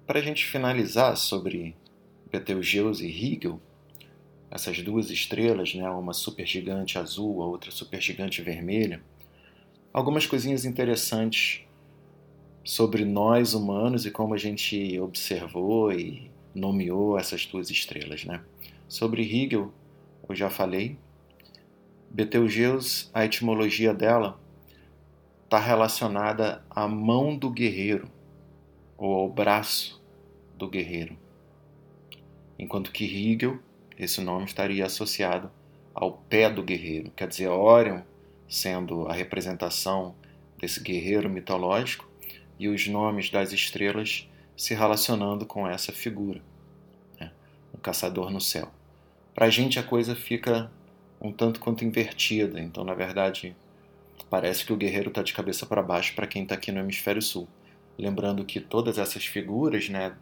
Para 0.07 0.20
a 0.20 0.22
gente 0.22 0.44
finalizar 0.46 1.16
sobre 1.16 1.76
Betelgeuse 2.30 3.07
e 3.07 3.11
Rigel, 3.11 3.61
essas 4.50 4.80
duas 4.80 5.11
estrelas, 5.11 5.74
né, 5.74 5.88
uma 5.90 6.12
supergigante 6.12 6.98
azul, 6.98 7.42
a 7.42 7.46
outra 7.46 7.70
supergigante 7.70 8.40
vermelha, 8.40 9.02
algumas 9.97 10.26
coisinhas 10.26 10.66
interessantes 10.66 11.62
sobre 12.62 13.03
nós 13.03 13.55
humanos 13.55 14.05
e 14.05 14.11
como 14.11 14.34
a 14.34 14.36
gente 14.36 15.01
observou 15.01 15.90
e 15.90 16.30
nomeou 16.55 17.18
essas 17.18 17.47
duas 17.47 17.70
estrelas, 17.70 18.22
né? 18.26 18.44
Sobre 18.86 19.22
Hegel, 19.22 19.72
eu 20.28 20.34
já 20.34 20.51
falei. 20.51 20.99
Betelgeuse, 22.11 23.09
a 23.14 23.24
etimologia 23.24 23.94
dela 23.94 24.38
está 25.44 25.59
relacionada 25.59 26.62
à 26.68 26.86
mão 26.86 27.34
do 27.34 27.49
guerreiro 27.49 28.11
ou 28.99 29.14
ao 29.14 29.30
braço 29.30 30.05
do 30.59 30.68
guerreiro, 30.68 31.16
enquanto 32.59 32.92
que 32.92 33.05
Hegel, 33.05 33.59
esse 33.99 34.20
nome 34.20 34.44
estaria 34.44 34.84
associado 34.84 35.51
ao 35.94 36.12
pé 36.12 36.51
do 36.51 36.62
guerreiro, 36.62 37.11
quer 37.12 37.28
dizer, 37.28 37.49
Orion 37.49 38.03
sendo 38.49 39.07
a 39.09 39.12
representação 39.12 40.14
desse 40.59 40.80
guerreiro 40.80 41.28
mitológico, 41.28 42.09
e 42.59 42.68
os 42.68 42.86
nomes 42.86 43.30
das 43.30 43.53
estrelas 43.53 44.28
se 44.57 44.74
relacionando 44.74 45.44
com 45.44 45.68
essa 45.68 45.92
figura, 45.92 46.40
né? 47.20 47.30
um 47.74 47.78
caçador 47.78 48.30
no 48.30 48.40
céu. 48.40 48.70
Para 49.34 49.47
a 49.47 49.51
gente 49.51 49.78
a 49.78 49.82
coisa 49.82 50.16
fica 50.16 50.70
um 51.20 51.30
tanto 51.30 51.61
quanto 51.61 51.84
invertida, 51.84 52.59
então 52.59 52.82
na 52.84 52.94
verdade 52.94 53.55
parece 54.30 54.64
que 54.64 54.72
o 54.72 54.76
guerreiro 54.76 55.11
está 55.11 55.22
de 55.22 55.34
cabeça 55.34 55.66
para 55.66 55.82
baixo 55.82 56.14
para 56.14 56.26
quem 56.26 56.42
está 56.42 56.55
aqui 56.55 56.72
no 56.72 56.80
hemisfério 56.80 57.20
sul. 57.20 57.47
Lembrando 57.99 58.44
que 58.44 58.61
todas 58.61 58.99
essas 58.99 59.24
figuras, 59.26 59.88
né, 59.88 60.14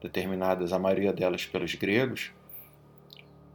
determinadas 0.00 0.72
a 0.72 0.78
maioria 0.78 1.12
delas 1.12 1.44
pelos 1.44 1.74
gregos, 1.74 2.30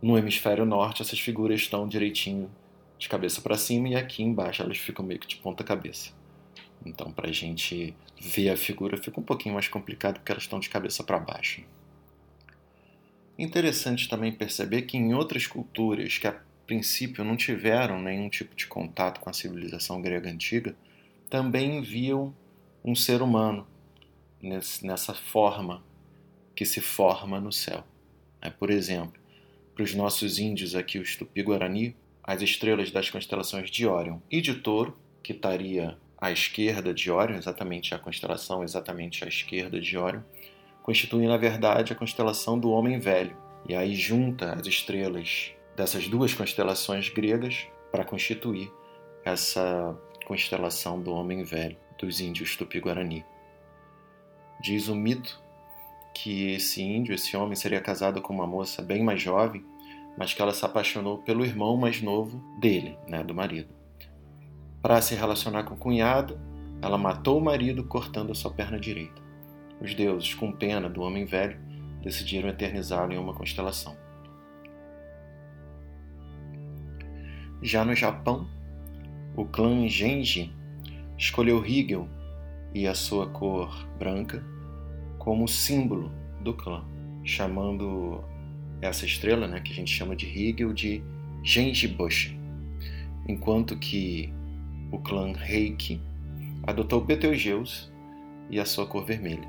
no 0.02 0.18
hemisfério 0.18 0.66
norte 0.66 1.02
essas 1.02 1.20
figuras 1.20 1.62
estão 1.62 1.88
direitinho 1.88 2.50
de 2.98 3.08
cabeça 3.08 3.42
para 3.42 3.58
cima 3.58 3.90
e 3.90 3.96
aqui 3.96 4.24
embaixo 4.24 4.64
elas 4.64 4.78
ficam 4.78 5.06
meio 5.06 5.20
que 5.20 5.28
de 5.28 5.38
ponta 5.38 5.64
cabeça. 5.64 6.12
Então, 6.86 7.12
para 7.12 7.30
a 7.30 7.34
gente 7.34 7.96
ver 8.20 8.50
a 8.50 8.58
figura 8.58 8.98
fica 8.98 9.20
um 9.20 9.24
pouquinho 9.24 9.54
mais 9.54 9.68
complicado 9.68 10.16
porque 10.16 10.32
elas 10.32 10.44
estão 10.44 10.60
de 10.60 10.70
cabeça 10.70 11.04
para 11.04 11.20
baixo. 11.20 11.64
Interessante 13.38 14.10
também 14.10 14.32
perceber 14.32 14.84
que 14.84 14.98
em 14.98 15.14
outras 15.14 15.46
culturas 15.46 16.18
que 16.18 16.28
a 16.28 16.40
princípio 16.66 17.24
não 17.24 17.38
tiveram 17.38 18.02
nenhum 18.02 18.30
tipo 18.30 18.56
de 18.56 18.68
contato 18.68 19.20
com 19.20 19.30
a 19.30 19.34
civilização 19.34 20.02
grega 20.02 20.30
antiga, 20.30 20.76
também 21.30 21.82
viam 21.82 22.36
um 22.84 22.96
ser 22.96 23.22
humano 23.22 23.66
nessa 24.82 25.14
forma 25.14 25.84
que 26.56 26.66
se 26.66 26.82
forma 26.82 27.40
no 27.40 27.52
céu. 27.52 27.84
É, 28.42 28.50
por 28.50 28.70
exemplo, 28.70 29.20
para 29.74 29.84
os 29.84 29.94
nossos 29.94 30.40
índios 30.40 30.76
aqui, 30.76 31.00
os 31.00 31.16
Tupi-Guarani, 31.16 31.96
as 32.28 32.42
estrelas 32.42 32.92
das 32.92 33.10
constelações 33.10 33.72
de 33.72 33.88
Órion 33.88 34.20
e 34.30 34.42
de 34.42 34.56
Touro, 34.56 35.00
que 35.24 35.32
estaria 35.32 35.98
à 36.20 36.30
esquerda 36.30 36.94
de 36.94 37.10
Órion, 37.10 37.38
exatamente 37.38 37.96
a 37.96 38.00
constelação 38.00 38.66
exatamente 38.66 39.24
à 39.24 39.28
esquerda 39.30 39.80
de 39.80 39.98
Órion, 39.98 40.22
constituem 40.84 41.30
na 41.30 41.38
verdade 41.38 41.94
a 41.94 41.96
constelação 41.96 42.60
do 42.60 42.70
Homem 42.70 43.00
Velho. 43.00 43.36
E 43.68 43.74
aí 43.74 43.96
junta 43.96 44.54
as 44.54 44.68
estrelas 44.68 45.54
dessas 45.78 46.10
duas 46.10 46.34
constelações 46.34 47.08
gregas 47.08 47.66
para 47.92 48.04
constituir 48.04 48.70
essa 49.24 49.98
constelação 50.26 51.02
do 51.02 51.14
Homem 51.14 51.44
Velho 51.44 51.78
dos 51.98 52.20
índios 52.20 52.58
Tupi-Guarani. 52.58 53.26
Diz 54.62 54.90
o 54.90 54.96
mito 54.96 55.42
que 56.14 56.52
esse 56.54 56.82
índio, 56.82 57.16
esse 57.16 57.38
homem, 57.38 57.56
seria 57.56 57.80
casado 57.80 58.22
com 58.22 58.34
uma 58.34 58.48
moça 58.48 58.82
bem 58.82 59.02
mais 59.02 59.22
jovem 59.22 59.64
mas 60.18 60.34
que 60.34 60.42
ela 60.42 60.54
se 60.54 60.66
apaixonou 60.66 61.20
pelo 61.20 61.46
irmão 61.46 61.78
mais 61.78 62.02
novo 62.02 62.44
dele, 62.60 62.98
né, 63.08 63.24
do 63.24 63.36
marido. 63.36 63.70
Para 64.82 65.02
se 65.02 65.14
relacionar 65.14 65.64
com 65.64 65.76
o 65.76 65.78
cunhado, 65.78 66.40
ela 66.82 66.98
matou 66.98 67.38
o 67.38 67.44
marido 67.44 67.84
cortando 67.84 68.32
a 68.32 68.36
sua 68.36 68.52
perna 68.52 68.80
direita. 68.80 69.22
Os 69.80 69.94
deuses, 69.94 70.34
com 70.34 70.52
pena 70.52 70.90
do 70.90 71.02
homem 71.02 71.26
velho, 71.26 71.60
decidiram 72.02 72.50
eternizá-lo 72.50 73.14
em 73.14 73.18
uma 73.18 73.34
constelação. 73.34 73.96
Já 77.62 77.84
no 77.84 77.96
Japão, 77.96 78.48
o 79.36 79.46
clã 79.46 79.88
Genji 79.88 80.54
escolheu 81.18 81.66
Higel 81.66 82.08
e 82.74 82.88
a 82.88 82.94
sua 82.94 83.28
cor 83.28 83.88
branca 83.98 84.44
como 85.18 85.48
símbolo 85.48 86.12
do 86.42 86.54
clã, 86.54 86.86
chamando 87.24 88.24
essa 88.82 89.06
estrela, 89.06 89.48
né, 89.48 89.60
que 89.60 89.72
a 89.72 89.76
gente 89.76 89.92
chama 89.92 90.16
de 90.16 90.26
Hegel, 90.26 90.74
de 90.74 91.04
Genjibushi, 91.44 92.38
enquanto 93.28 93.78
que 93.78 94.34
o 94.92 95.00
clã 95.00 95.34
Reiki 95.34 96.02
adotou 96.64 97.02
Betelgeuse 97.02 97.90
e 98.50 98.60
a 98.60 98.66
sua 98.66 98.86
cor 98.86 99.06
vermelha. 99.06 99.48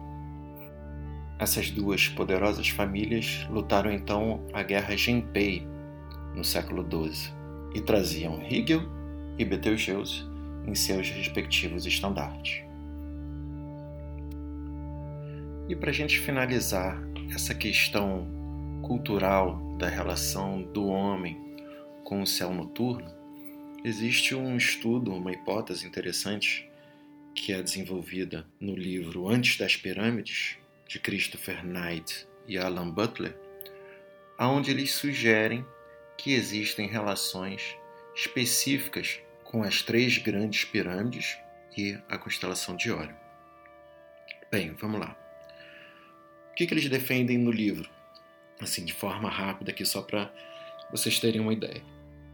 Essas 1.39 1.71
duas 1.71 2.09
poderosas 2.09 2.69
famílias 2.69 3.47
lutaram 3.51 3.93
então 3.93 4.45
a 4.53 4.63
Guerra 4.63 4.97
Genpei 4.97 5.67
no 6.35 6.43
século 6.43 6.85
XII 6.85 7.33
e 7.75 7.81
traziam 7.81 8.43
Hegel 8.43 8.83
e 9.39 9.45
Betelgeuse 9.45 10.25
em 10.67 10.75
seus 10.75 11.09
respectivos 11.11 11.87
estandartes. 11.87 12.63
E 15.69 15.77
para 15.77 15.91
a 15.91 15.95
gente 15.95 16.19
finalizar 16.19 16.99
essa 17.33 17.55
questão 17.55 18.38
cultural 18.89 19.61
da 19.77 19.87
relação 19.87 20.63
do 20.63 20.87
homem 20.87 21.39
com 22.05 22.23
o 22.23 22.27
céu 22.27 22.55
noturno, 22.55 23.15
existe 23.85 24.35
um 24.35 24.57
estudo, 24.57 25.13
uma 25.13 25.31
hipótese 25.31 25.87
interessante 25.87 26.67
que 27.35 27.53
é 27.53 27.63
desenvolvida 27.63 28.47
no 28.59 28.75
livro 28.75 29.29
Antes 29.29 29.59
das 29.59 29.77
Pirâmides, 29.77 30.57
de 30.87 30.99
Christopher 30.99 31.63
Knight 31.67 32.27
e 32.47 32.57
Alan 32.57 32.89
Butler, 32.89 33.39
onde 34.41 34.71
eles 34.71 34.95
sugerem 34.95 35.67
que 36.17 36.33
existem 36.33 36.89
relações 36.89 37.77
específicas 38.17 39.21
com 39.45 39.63
as 39.63 39.83
três 39.83 40.17
grandes 40.17 40.65
pirâmides 40.65 41.37
e 41.77 41.99
a 42.09 42.17
constelação 42.17 42.75
de 42.75 42.91
Órion. 42.91 43.15
Bem, 44.51 44.73
vamos 44.73 44.99
lá. 44.99 45.15
O 46.51 46.55
que, 46.55 46.67
que 46.67 46.73
eles 46.73 46.89
defendem 46.89 47.37
no 47.37 47.51
livro? 47.51 47.98
Assim, 48.61 48.85
de 48.85 48.93
forma 48.93 49.29
rápida 49.29 49.71
aqui, 49.71 49.85
só 49.85 50.03
para 50.03 50.33
vocês 50.91 51.19
terem 51.19 51.41
uma 51.41 51.53
ideia. 51.53 51.83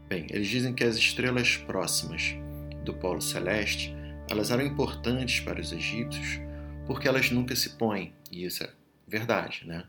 Bem, 0.07 0.27
eles 0.29 0.47
dizem 0.47 0.73
que 0.73 0.83
as 0.83 0.95
estrelas 0.95 1.57
próximas 1.57 2.35
do 2.83 2.93
Polo 2.93 3.21
Celeste 3.21 3.95
elas 4.29 4.49
eram 4.49 4.65
importantes 4.65 5.39
para 5.39 5.61
os 5.61 5.71
egípcios 5.71 6.39
porque 6.85 7.07
elas 7.07 7.31
nunca 7.31 7.55
se 7.55 7.71
põem, 7.71 8.13
e 8.31 8.45
isso 8.45 8.63
é 8.63 8.71
verdade, 9.07 9.65
né? 9.65 9.87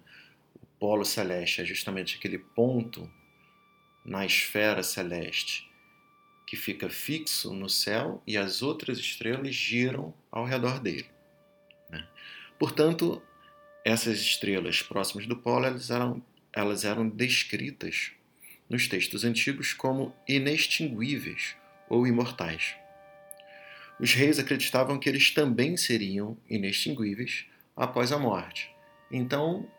O 0.54 0.66
polo 0.78 1.04
celeste 1.04 1.60
é 1.60 1.64
justamente 1.64 2.16
aquele 2.16 2.38
ponto 2.38 3.10
na 4.04 4.24
esfera 4.24 4.82
celeste 4.82 5.70
que 6.46 6.56
fica 6.56 6.88
fixo 6.88 7.52
no 7.52 7.68
céu 7.68 8.22
e 8.26 8.36
as 8.36 8.62
outras 8.62 8.98
estrelas 8.98 9.54
giram 9.54 10.14
ao 10.30 10.44
redor 10.44 10.80
dele. 10.80 11.06
Né? 11.90 12.06
Portanto, 12.58 13.22
essas 13.86 14.18
estrelas 14.18 14.82
próximas 14.82 15.28
do 15.28 15.36
polo 15.36 15.64
elas 15.64 15.90
eram, 15.90 16.20
elas 16.52 16.84
eram 16.84 17.08
descritas 17.08 18.10
nos 18.68 18.88
textos 18.88 19.22
antigos 19.22 19.72
como 19.72 20.12
inextinguíveis 20.26 21.54
ou 21.88 22.04
imortais. 22.04 22.74
Os 24.00 24.12
reis 24.12 24.40
acreditavam 24.40 24.98
que 24.98 25.08
eles 25.08 25.30
também 25.30 25.76
seriam 25.76 26.36
inextinguíveis 26.50 27.46
após 27.76 28.10
a 28.10 28.18
morte. 28.18 28.68
Então, 29.08 29.70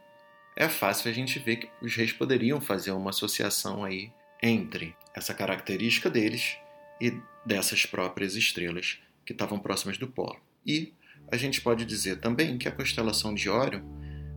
é 0.56 0.70
fácil 0.70 1.12
a 1.12 1.14
gente 1.14 1.38
ver 1.38 1.58
que 1.58 1.70
os 1.82 1.94
reis 1.94 2.14
poderiam 2.14 2.62
fazer 2.62 2.92
uma 2.92 3.10
associação 3.10 3.84
aí 3.84 4.10
entre 4.42 4.96
essa 5.14 5.34
característica 5.34 6.10
deles 6.10 6.56
e 7.02 7.14
dessas 7.46 7.86
próprias 7.86 8.38
estrelas 8.38 9.00
que 9.26 9.34
estavam 9.34 9.60
próximas 9.60 9.98
do 9.98 10.08
polo. 10.08 10.40
E 10.66 10.94
a 11.32 11.36
gente 11.36 11.62
pode 11.62 11.86
dizer 11.86 12.18
também 12.18 12.58
que 12.58 12.68
a 12.68 12.72
constelação 12.72 13.34
de 13.34 13.50
Órion 13.50 13.82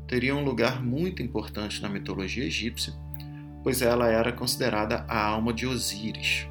teria 0.08 0.34
um 0.34 0.44
lugar 0.44 0.82
muito 0.82 1.22
importante 1.22 1.80
na 1.80 1.88
mitologia 1.88 2.44
egípcia, 2.44 2.92
pois 3.62 3.80
ela 3.80 4.08
era 4.08 4.32
considerada 4.32 5.04
a 5.08 5.24
alma 5.24 5.52
de 5.52 5.66
Osíris. 5.66 6.48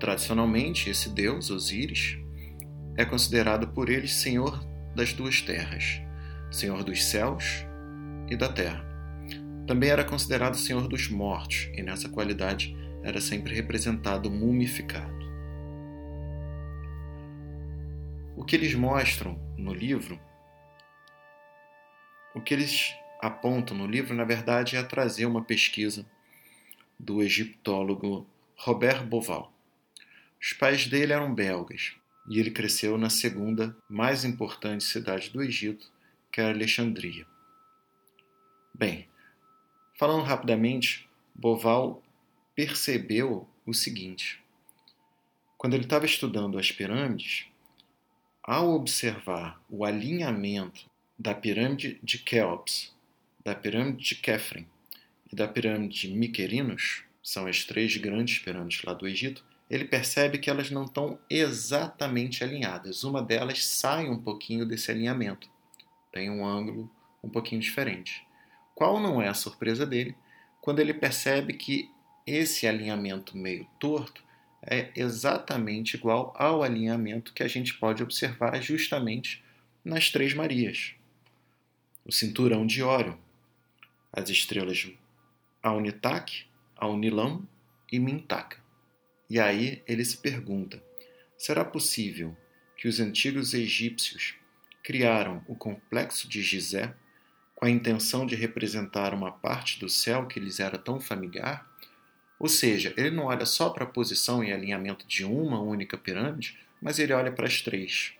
Tradicionalmente, 0.00 0.90
esse 0.90 1.08
deus, 1.10 1.50
Osíris, 1.50 2.18
é 2.96 3.04
considerado 3.04 3.68
por 3.68 3.88
eles 3.88 4.14
senhor 4.14 4.64
das 4.96 5.12
duas 5.12 5.40
terras, 5.40 6.00
senhor 6.50 6.82
dos 6.82 7.04
céus 7.04 7.64
e 8.28 8.36
da 8.36 8.48
terra. 8.48 8.84
Também 9.66 9.90
era 9.90 10.02
considerado 10.02 10.56
senhor 10.56 10.88
dos 10.88 11.08
mortos 11.08 11.68
e 11.76 11.82
nessa 11.82 12.08
qualidade 12.08 12.76
era 13.04 13.20
sempre 13.20 13.54
representado 13.54 14.28
mumificado. 14.28 15.16
O 18.36 18.44
que 18.44 18.56
eles 18.56 18.74
mostram 18.74 19.47
no 19.58 19.74
livro, 19.74 20.18
o 22.32 22.40
que 22.40 22.54
eles 22.54 22.94
apontam 23.20 23.76
no 23.76 23.86
livro, 23.86 24.14
na 24.14 24.24
verdade, 24.24 24.76
é 24.76 24.82
trazer 24.84 25.26
uma 25.26 25.42
pesquisa 25.42 26.06
do 26.98 27.20
egiptólogo 27.20 28.24
Robert 28.56 29.04
Boval. 29.04 29.52
Os 30.40 30.52
pais 30.52 30.86
dele 30.86 31.12
eram 31.12 31.34
belgas 31.34 31.96
e 32.30 32.38
ele 32.38 32.52
cresceu 32.52 32.96
na 32.96 33.10
segunda 33.10 33.76
mais 33.88 34.24
importante 34.24 34.84
cidade 34.84 35.30
do 35.30 35.42
Egito, 35.42 35.90
que 36.30 36.40
era 36.40 36.50
Alexandria. 36.50 37.26
Bem, 38.72 39.08
falando 39.98 40.22
rapidamente, 40.22 41.08
Boval 41.34 42.00
percebeu 42.54 43.48
o 43.66 43.74
seguinte: 43.74 44.40
quando 45.56 45.74
ele 45.74 45.84
estava 45.84 46.06
estudando 46.06 46.58
as 46.58 46.70
pirâmides, 46.70 47.47
ao 48.48 48.70
observar 48.70 49.60
o 49.68 49.84
alinhamento 49.84 50.86
da 51.18 51.34
pirâmide 51.34 52.00
de 52.02 52.16
Keops, 52.16 52.96
da 53.44 53.54
pirâmide 53.54 54.02
de 54.02 54.14
Kefren 54.14 54.66
e 55.30 55.36
da 55.36 55.46
pirâmide 55.46 56.08
de 56.08 56.14
Miquerinos, 56.14 57.02
são 57.22 57.46
as 57.46 57.64
três 57.64 57.94
grandes 57.98 58.38
pirâmides 58.38 58.82
lá 58.84 58.94
do 58.94 59.06
Egito, 59.06 59.44
ele 59.68 59.84
percebe 59.84 60.38
que 60.38 60.48
elas 60.48 60.70
não 60.70 60.86
estão 60.86 61.18
exatamente 61.28 62.42
alinhadas. 62.42 63.04
Uma 63.04 63.20
delas 63.20 63.66
sai 63.66 64.08
um 64.08 64.16
pouquinho 64.16 64.64
desse 64.64 64.90
alinhamento, 64.90 65.46
tem 66.10 66.30
um 66.30 66.42
ângulo 66.42 66.90
um 67.22 67.28
pouquinho 67.28 67.60
diferente. 67.60 68.26
Qual 68.74 68.98
não 68.98 69.20
é 69.20 69.28
a 69.28 69.34
surpresa 69.34 69.84
dele 69.84 70.16
quando 70.62 70.78
ele 70.78 70.94
percebe 70.94 71.52
que 71.52 71.90
esse 72.26 72.66
alinhamento 72.66 73.36
meio 73.36 73.66
torto 73.78 74.24
é 74.62 74.90
exatamente 74.96 75.94
igual 75.96 76.34
ao 76.36 76.62
alinhamento 76.62 77.32
que 77.32 77.42
a 77.42 77.48
gente 77.48 77.74
pode 77.74 78.02
observar 78.02 78.60
justamente 78.60 79.42
nas 79.84 80.10
Três 80.10 80.34
Marias. 80.34 80.94
O 82.04 82.12
cinturão 82.12 82.66
de 82.66 82.82
Órion, 82.82 83.16
as 84.12 84.28
estrelas 84.28 84.90
Aunitak, 85.62 86.46
Aunilam 86.76 87.46
e 87.90 87.98
Mintaka. 87.98 88.58
E 89.28 89.38
aí 89.38 89.82
ele 89.86 90.04
se 90.04 90.16
pergunta: 90.16 90.82
será 91.36 91.64
possível 91.64 92.36
que 92.76 92.88
os 92.88 93.00
antigos 93.00 93.54
egípcios 93.54 94.34
criaram 94.82 95.44
o 95.46 95.54
complexo 95.54 96.28
de 96.28 96.42
Gizé 96.42 96.94
com 97.54 97.66
a 97.66 97.70
intenção 97.70 98.24
de 98.24 98.36
representar 98.36 99.12
uma 99.12 99.32
parte 99.32 99.78
do 99.80 99.88
céu 99.88 100.26
que 100.26 100.40
lhes 100.40 100.60
era 100.60 100.78
tão 100.78 101.00
familiar? 101.00 101.68
Ou 102.38 102.48
seja, 102.48 102.94
ele 102.96 103.10
não 103.10 103.24
olha 103.24 103.44
só 103.44 103.70
para 103.70 103.84
a 103.84 103.88
posição 103.88 104.44
e 104.44 104.52
alinhamento 104.52 105.06
de 105.06 105.24
uma 105.24 105.60
única 105.60 105.98
pirâmide, 105.98 106.58
mas 106.80 106.98
ele 106.98 107.12
olha 107.12 107.32
para 107.32 107.46
as 107.46 107.60
três. 107.60 108.12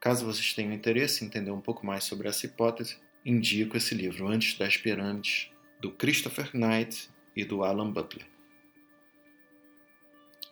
Caso 0.00 0.26
vocês 0.26 0.52
tenham 0.52 0.72
interesse 0.72 1.24
em 1.24 1.28
entender 1.28 1.50
um 1.50 1.60
pouco 1.60 1.86
mais 1.86 2.04
sobre 2.04 2.28
essa 2.28 2.46
hipótese, 2.46 2.96
indico 3.24 3.76
esse 3.76 3.94
livro 3.94 4.26
Antes 4.26 4.56
das 4.58 4.76
Pirâmides, 4.76 5.50
do 5.80 5.90
Christopher 5.92 6.50
Knight 6.54 7.08
e 7.36 7.44
do 7.44 7.62
Alan 7.62 7.90
Butler. 7.90 8.26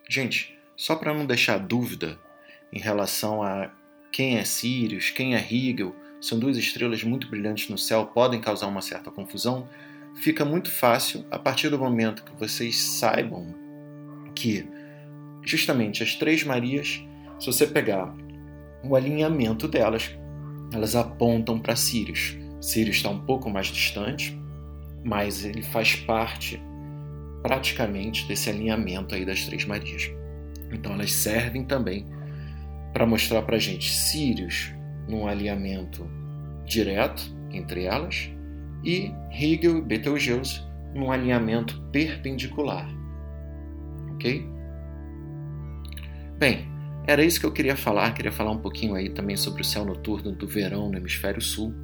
Gente, 0.09 0.57
só 0.77 0.95
para 0.95 1.13
não 1.13 1.27
deixar 1.27 1.59
dúvida 1.59 2.21
em 2.73 2.79
relação 2.79 3.43
a 3.43 3.73
quem 4.13 4.39
é 4.39 4.45
Sirius, 4.45 5.11
quem 5.11 5.35
é 5.35 5.39
Rigel, 5.39 5.95
são 6.21 6.39
duas 6.39 6.57
estrelas 6.57 7.03
muito 7.03 7.29
brilhantes 7.29 7.69
no 7.69 7.77
céu, 7.77 8.07
podem 8.07 8.41
causar 8.41 8.67
uma 8.67 8.83
certa 8.83 9.11
confusão 9.11 9.69
fica 10.17 10.45
muito 10.45 10.71
fácil 10.71 11.25
a 11.31 11.39
partir 11.39 11.69
do 11.69 11.79
momento 11.79 12.25
que 12.25 12.33
vocês 12.39 12.81
saibam 12.81 13.55
que 14.35 14.67
justamente 15.43 16.03
as 16.03 16.15
três 16.15 16.43
Marias, 16.43 17.05
se 17.39 17.47
você 17.47 17.67
pegar 17.67 18.15
o 18.83 18.97
alinhamento 18.97 19.69
delas, 19.69 20.11
elas 20.73 20.97
apontam 20.97 21.59
para 21.59 21.77
Sirius. 21.77 22.37
Sirius 22.61 22.97
está 22.97 23.11
um 23.11 23.21
pouco 23.21 23.49
mais 23.49 23.67
distante, 23.67 24.37
mas 25.05 25.45
ele 25.45 25.63
faz 25.63 25.95
parte 25.95 26.61
praticamente 27.43 28.27
desse 28.27 28.51
alinhamento 28.51 29.15
aí 29.15 29.25
das 29.25 29.45
três 29.45 29.65
Marias. 29.65 30.11
Então 30.73 30.95
elas 30.95 31.13
servem 31.13 31.65
também 31.65 32.07
para 32.93 33.07
mostrar 33.07 33.43
para 33.43 33.59
gente 33.59 33.93
Sirius 33.93 34.73
num 35.07 35.29
alinhamento 35.29 36.11
direto 36.65 37.23
entre 37.53 37.85
elas 37.85 38.31
e 38.87 39.13
Hegel 39.33 39.79
e 39.79 39.83
Betelgeuse 39.83 40.63
num 40.95 41.11
alinhamento 41.11 41.83
perpendicular. 41.91 42.89
Ok? 44.13 44.47
Bem, 46.39 46.69
era 47.05 47.25
isso 47.25 47.41
que 47.41 47.47
eu 47.47 47.53
queria 47.53 47.77
falar. 47.77 48.13
Queria 48.13 48.31
falar 48.31 48.53
um 48.53 48.59
pouquinho 48.59 48.95
aí 48.95 49.11
também 49.11 49.37
sobre 49.37 49.63
o 49.63 49.65
céu 49.65 49.85
noturno 49.85 50.33
do 50.33 50.47
verão 50.47 50.89
no 50.89 50.97
hemisfério 50.97 51.43
sul. 51.43 51.75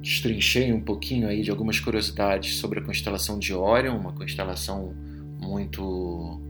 Destrinchei 0.00 0.72
um 0.72 0.80
pouquinho 0.80 1.26
aí 1.26 1.42
de 1.42 1.50
algumas 1.50 1.80
curiosidades 1.80 2.56
sobre 2.56 2.78
a 2.78 2.82
constelação 2.82 3.36
de 3.36 3.52
Órion, 3.52 3.98
uma 3.98 4.12
constelação 4.12 4.94
muito 5.40 6.40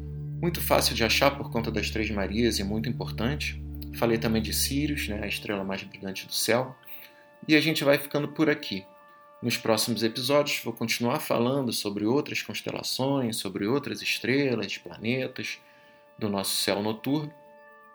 muito 0.41 0.61
fácil 0.61 0.95
de 0.95 1.03
achar 1.03 1.31
por 1.31 1.51
conta 1.51 1.71
das 1.71 1.89
Três 1.89 2.11
Marias 2.11 2.59
e 2.59 2.65
muito 2.65 2.91
importante. 2.91 3.63
Falei 3.95 4.19
também 4.19 4.43
de 4.43 4.53
Sirius, 4.53 5.09
né, 5.09 5.21
a 5.23 5.27
estrela 5.27 5.65
mais 5.65 5.83
brilhante 5.83 6.27
do 6.27 6.35
céu. 6.35 6.77
E 7.49 7.57
a 7.57 7.61
gente 7.61 7.83
vai 7.83 7.97
ficando 7.97 8.29
por 8.29 8.51
aqui. 8.51 8.85
Nos 9.43 9.59
próximos 9.59 10.03
episódios, 10.03 10.63
vou 10.65 10.73
continuar 10.73 11.21
falando 11.21 11.73
sobre 11.73 12.07
outras 12.07 12.41
constelações, 12.41 13.37
sobre 13.37 13.67
outras 13.67 14.01
estrelas, 14.01 14.79
planetas 14.79 15.61
do 16.19 16.29
nosso 16.29 16.57
céu 16.57 16.83
noturno 16.83 17.33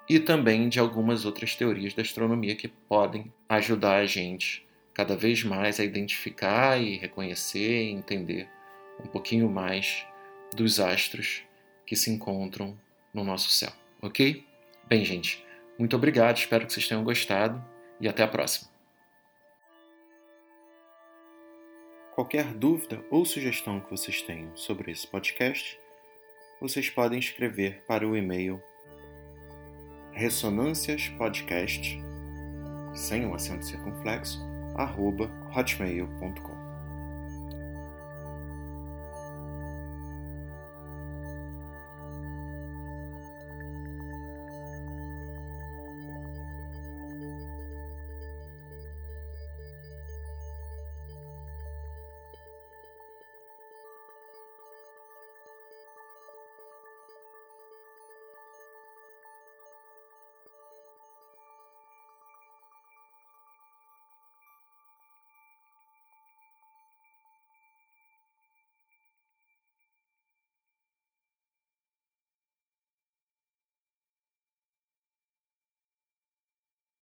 e 0.07 0.19
também 0.19 0.69
de 0.69 0.79
algumas 0.79 1.25
outras 1.25 1.55
teorias 1.55 1.93
da 1.93 2.03
astronomia 2.03 2.55
que 2.55 2.67
podem 2.67 3.33
ajudar 3.49 3.97
a 3.97 4.05
gente 4.05 4.67
cada 4.93 5.15
vez 5.15 5.43
mais 5.43 5.79
a 5.79 5.83
identificar 5.83 6.79
e 6.79 6.97
reconhecer 6.97 7.85
e 7.85 7.91
entender 7.91 8.47
um 9.03 9.07
pouquinho 9.07 9.49
mais 9.49 10.05
dos 10.55 10.79
astros 10.79 11.43
que 11.85 11.95
se 11.95 12.11
encontram 12.11 12.77
no 13.13 13.23
nosso 13.23 13.49
céu, 13.49 13.71
ok? 14.01 14.45
Bem, 14.87 15.03
gente, 15.03 15.43
muito 15.79 15.95
obrigado, 15.95 16.37
espero 16.37 16.67
que 16.67 16.73
vocês 16.73 16.87
tenham 16.87 17.03
gostado 17.03 17.63
e 17.99 18.07
até 18.07 18.21
a 18.21 18.27
próxima. 18.27 18.70
Qualquer 22.21 22.53
dúvida 22.53 23.03
ou 23.09 23.25
sugestão 23.25 23.79
que 23.79 23.89
vocês 23.89 24.21
tenham 24.21 24.55
sobre 24.55 24.91
esse 24.91 25.07
podcast, 25.07 25.79
vocês 26.61 26.87
podem 26.87 27.17
escrever 27.17 27.83
para 27.87 28.07
o 28.07 28.15
e-mail 28.15 28.61
ressonânciaspodcast, 30.11 31.99
sem 32.93 33.25
o 33.25 33.33
acento 33.33 33.65
circunflexo, 33.65 34.39
arroba 34.75 35.31
hotmail.com. 35.51 36.60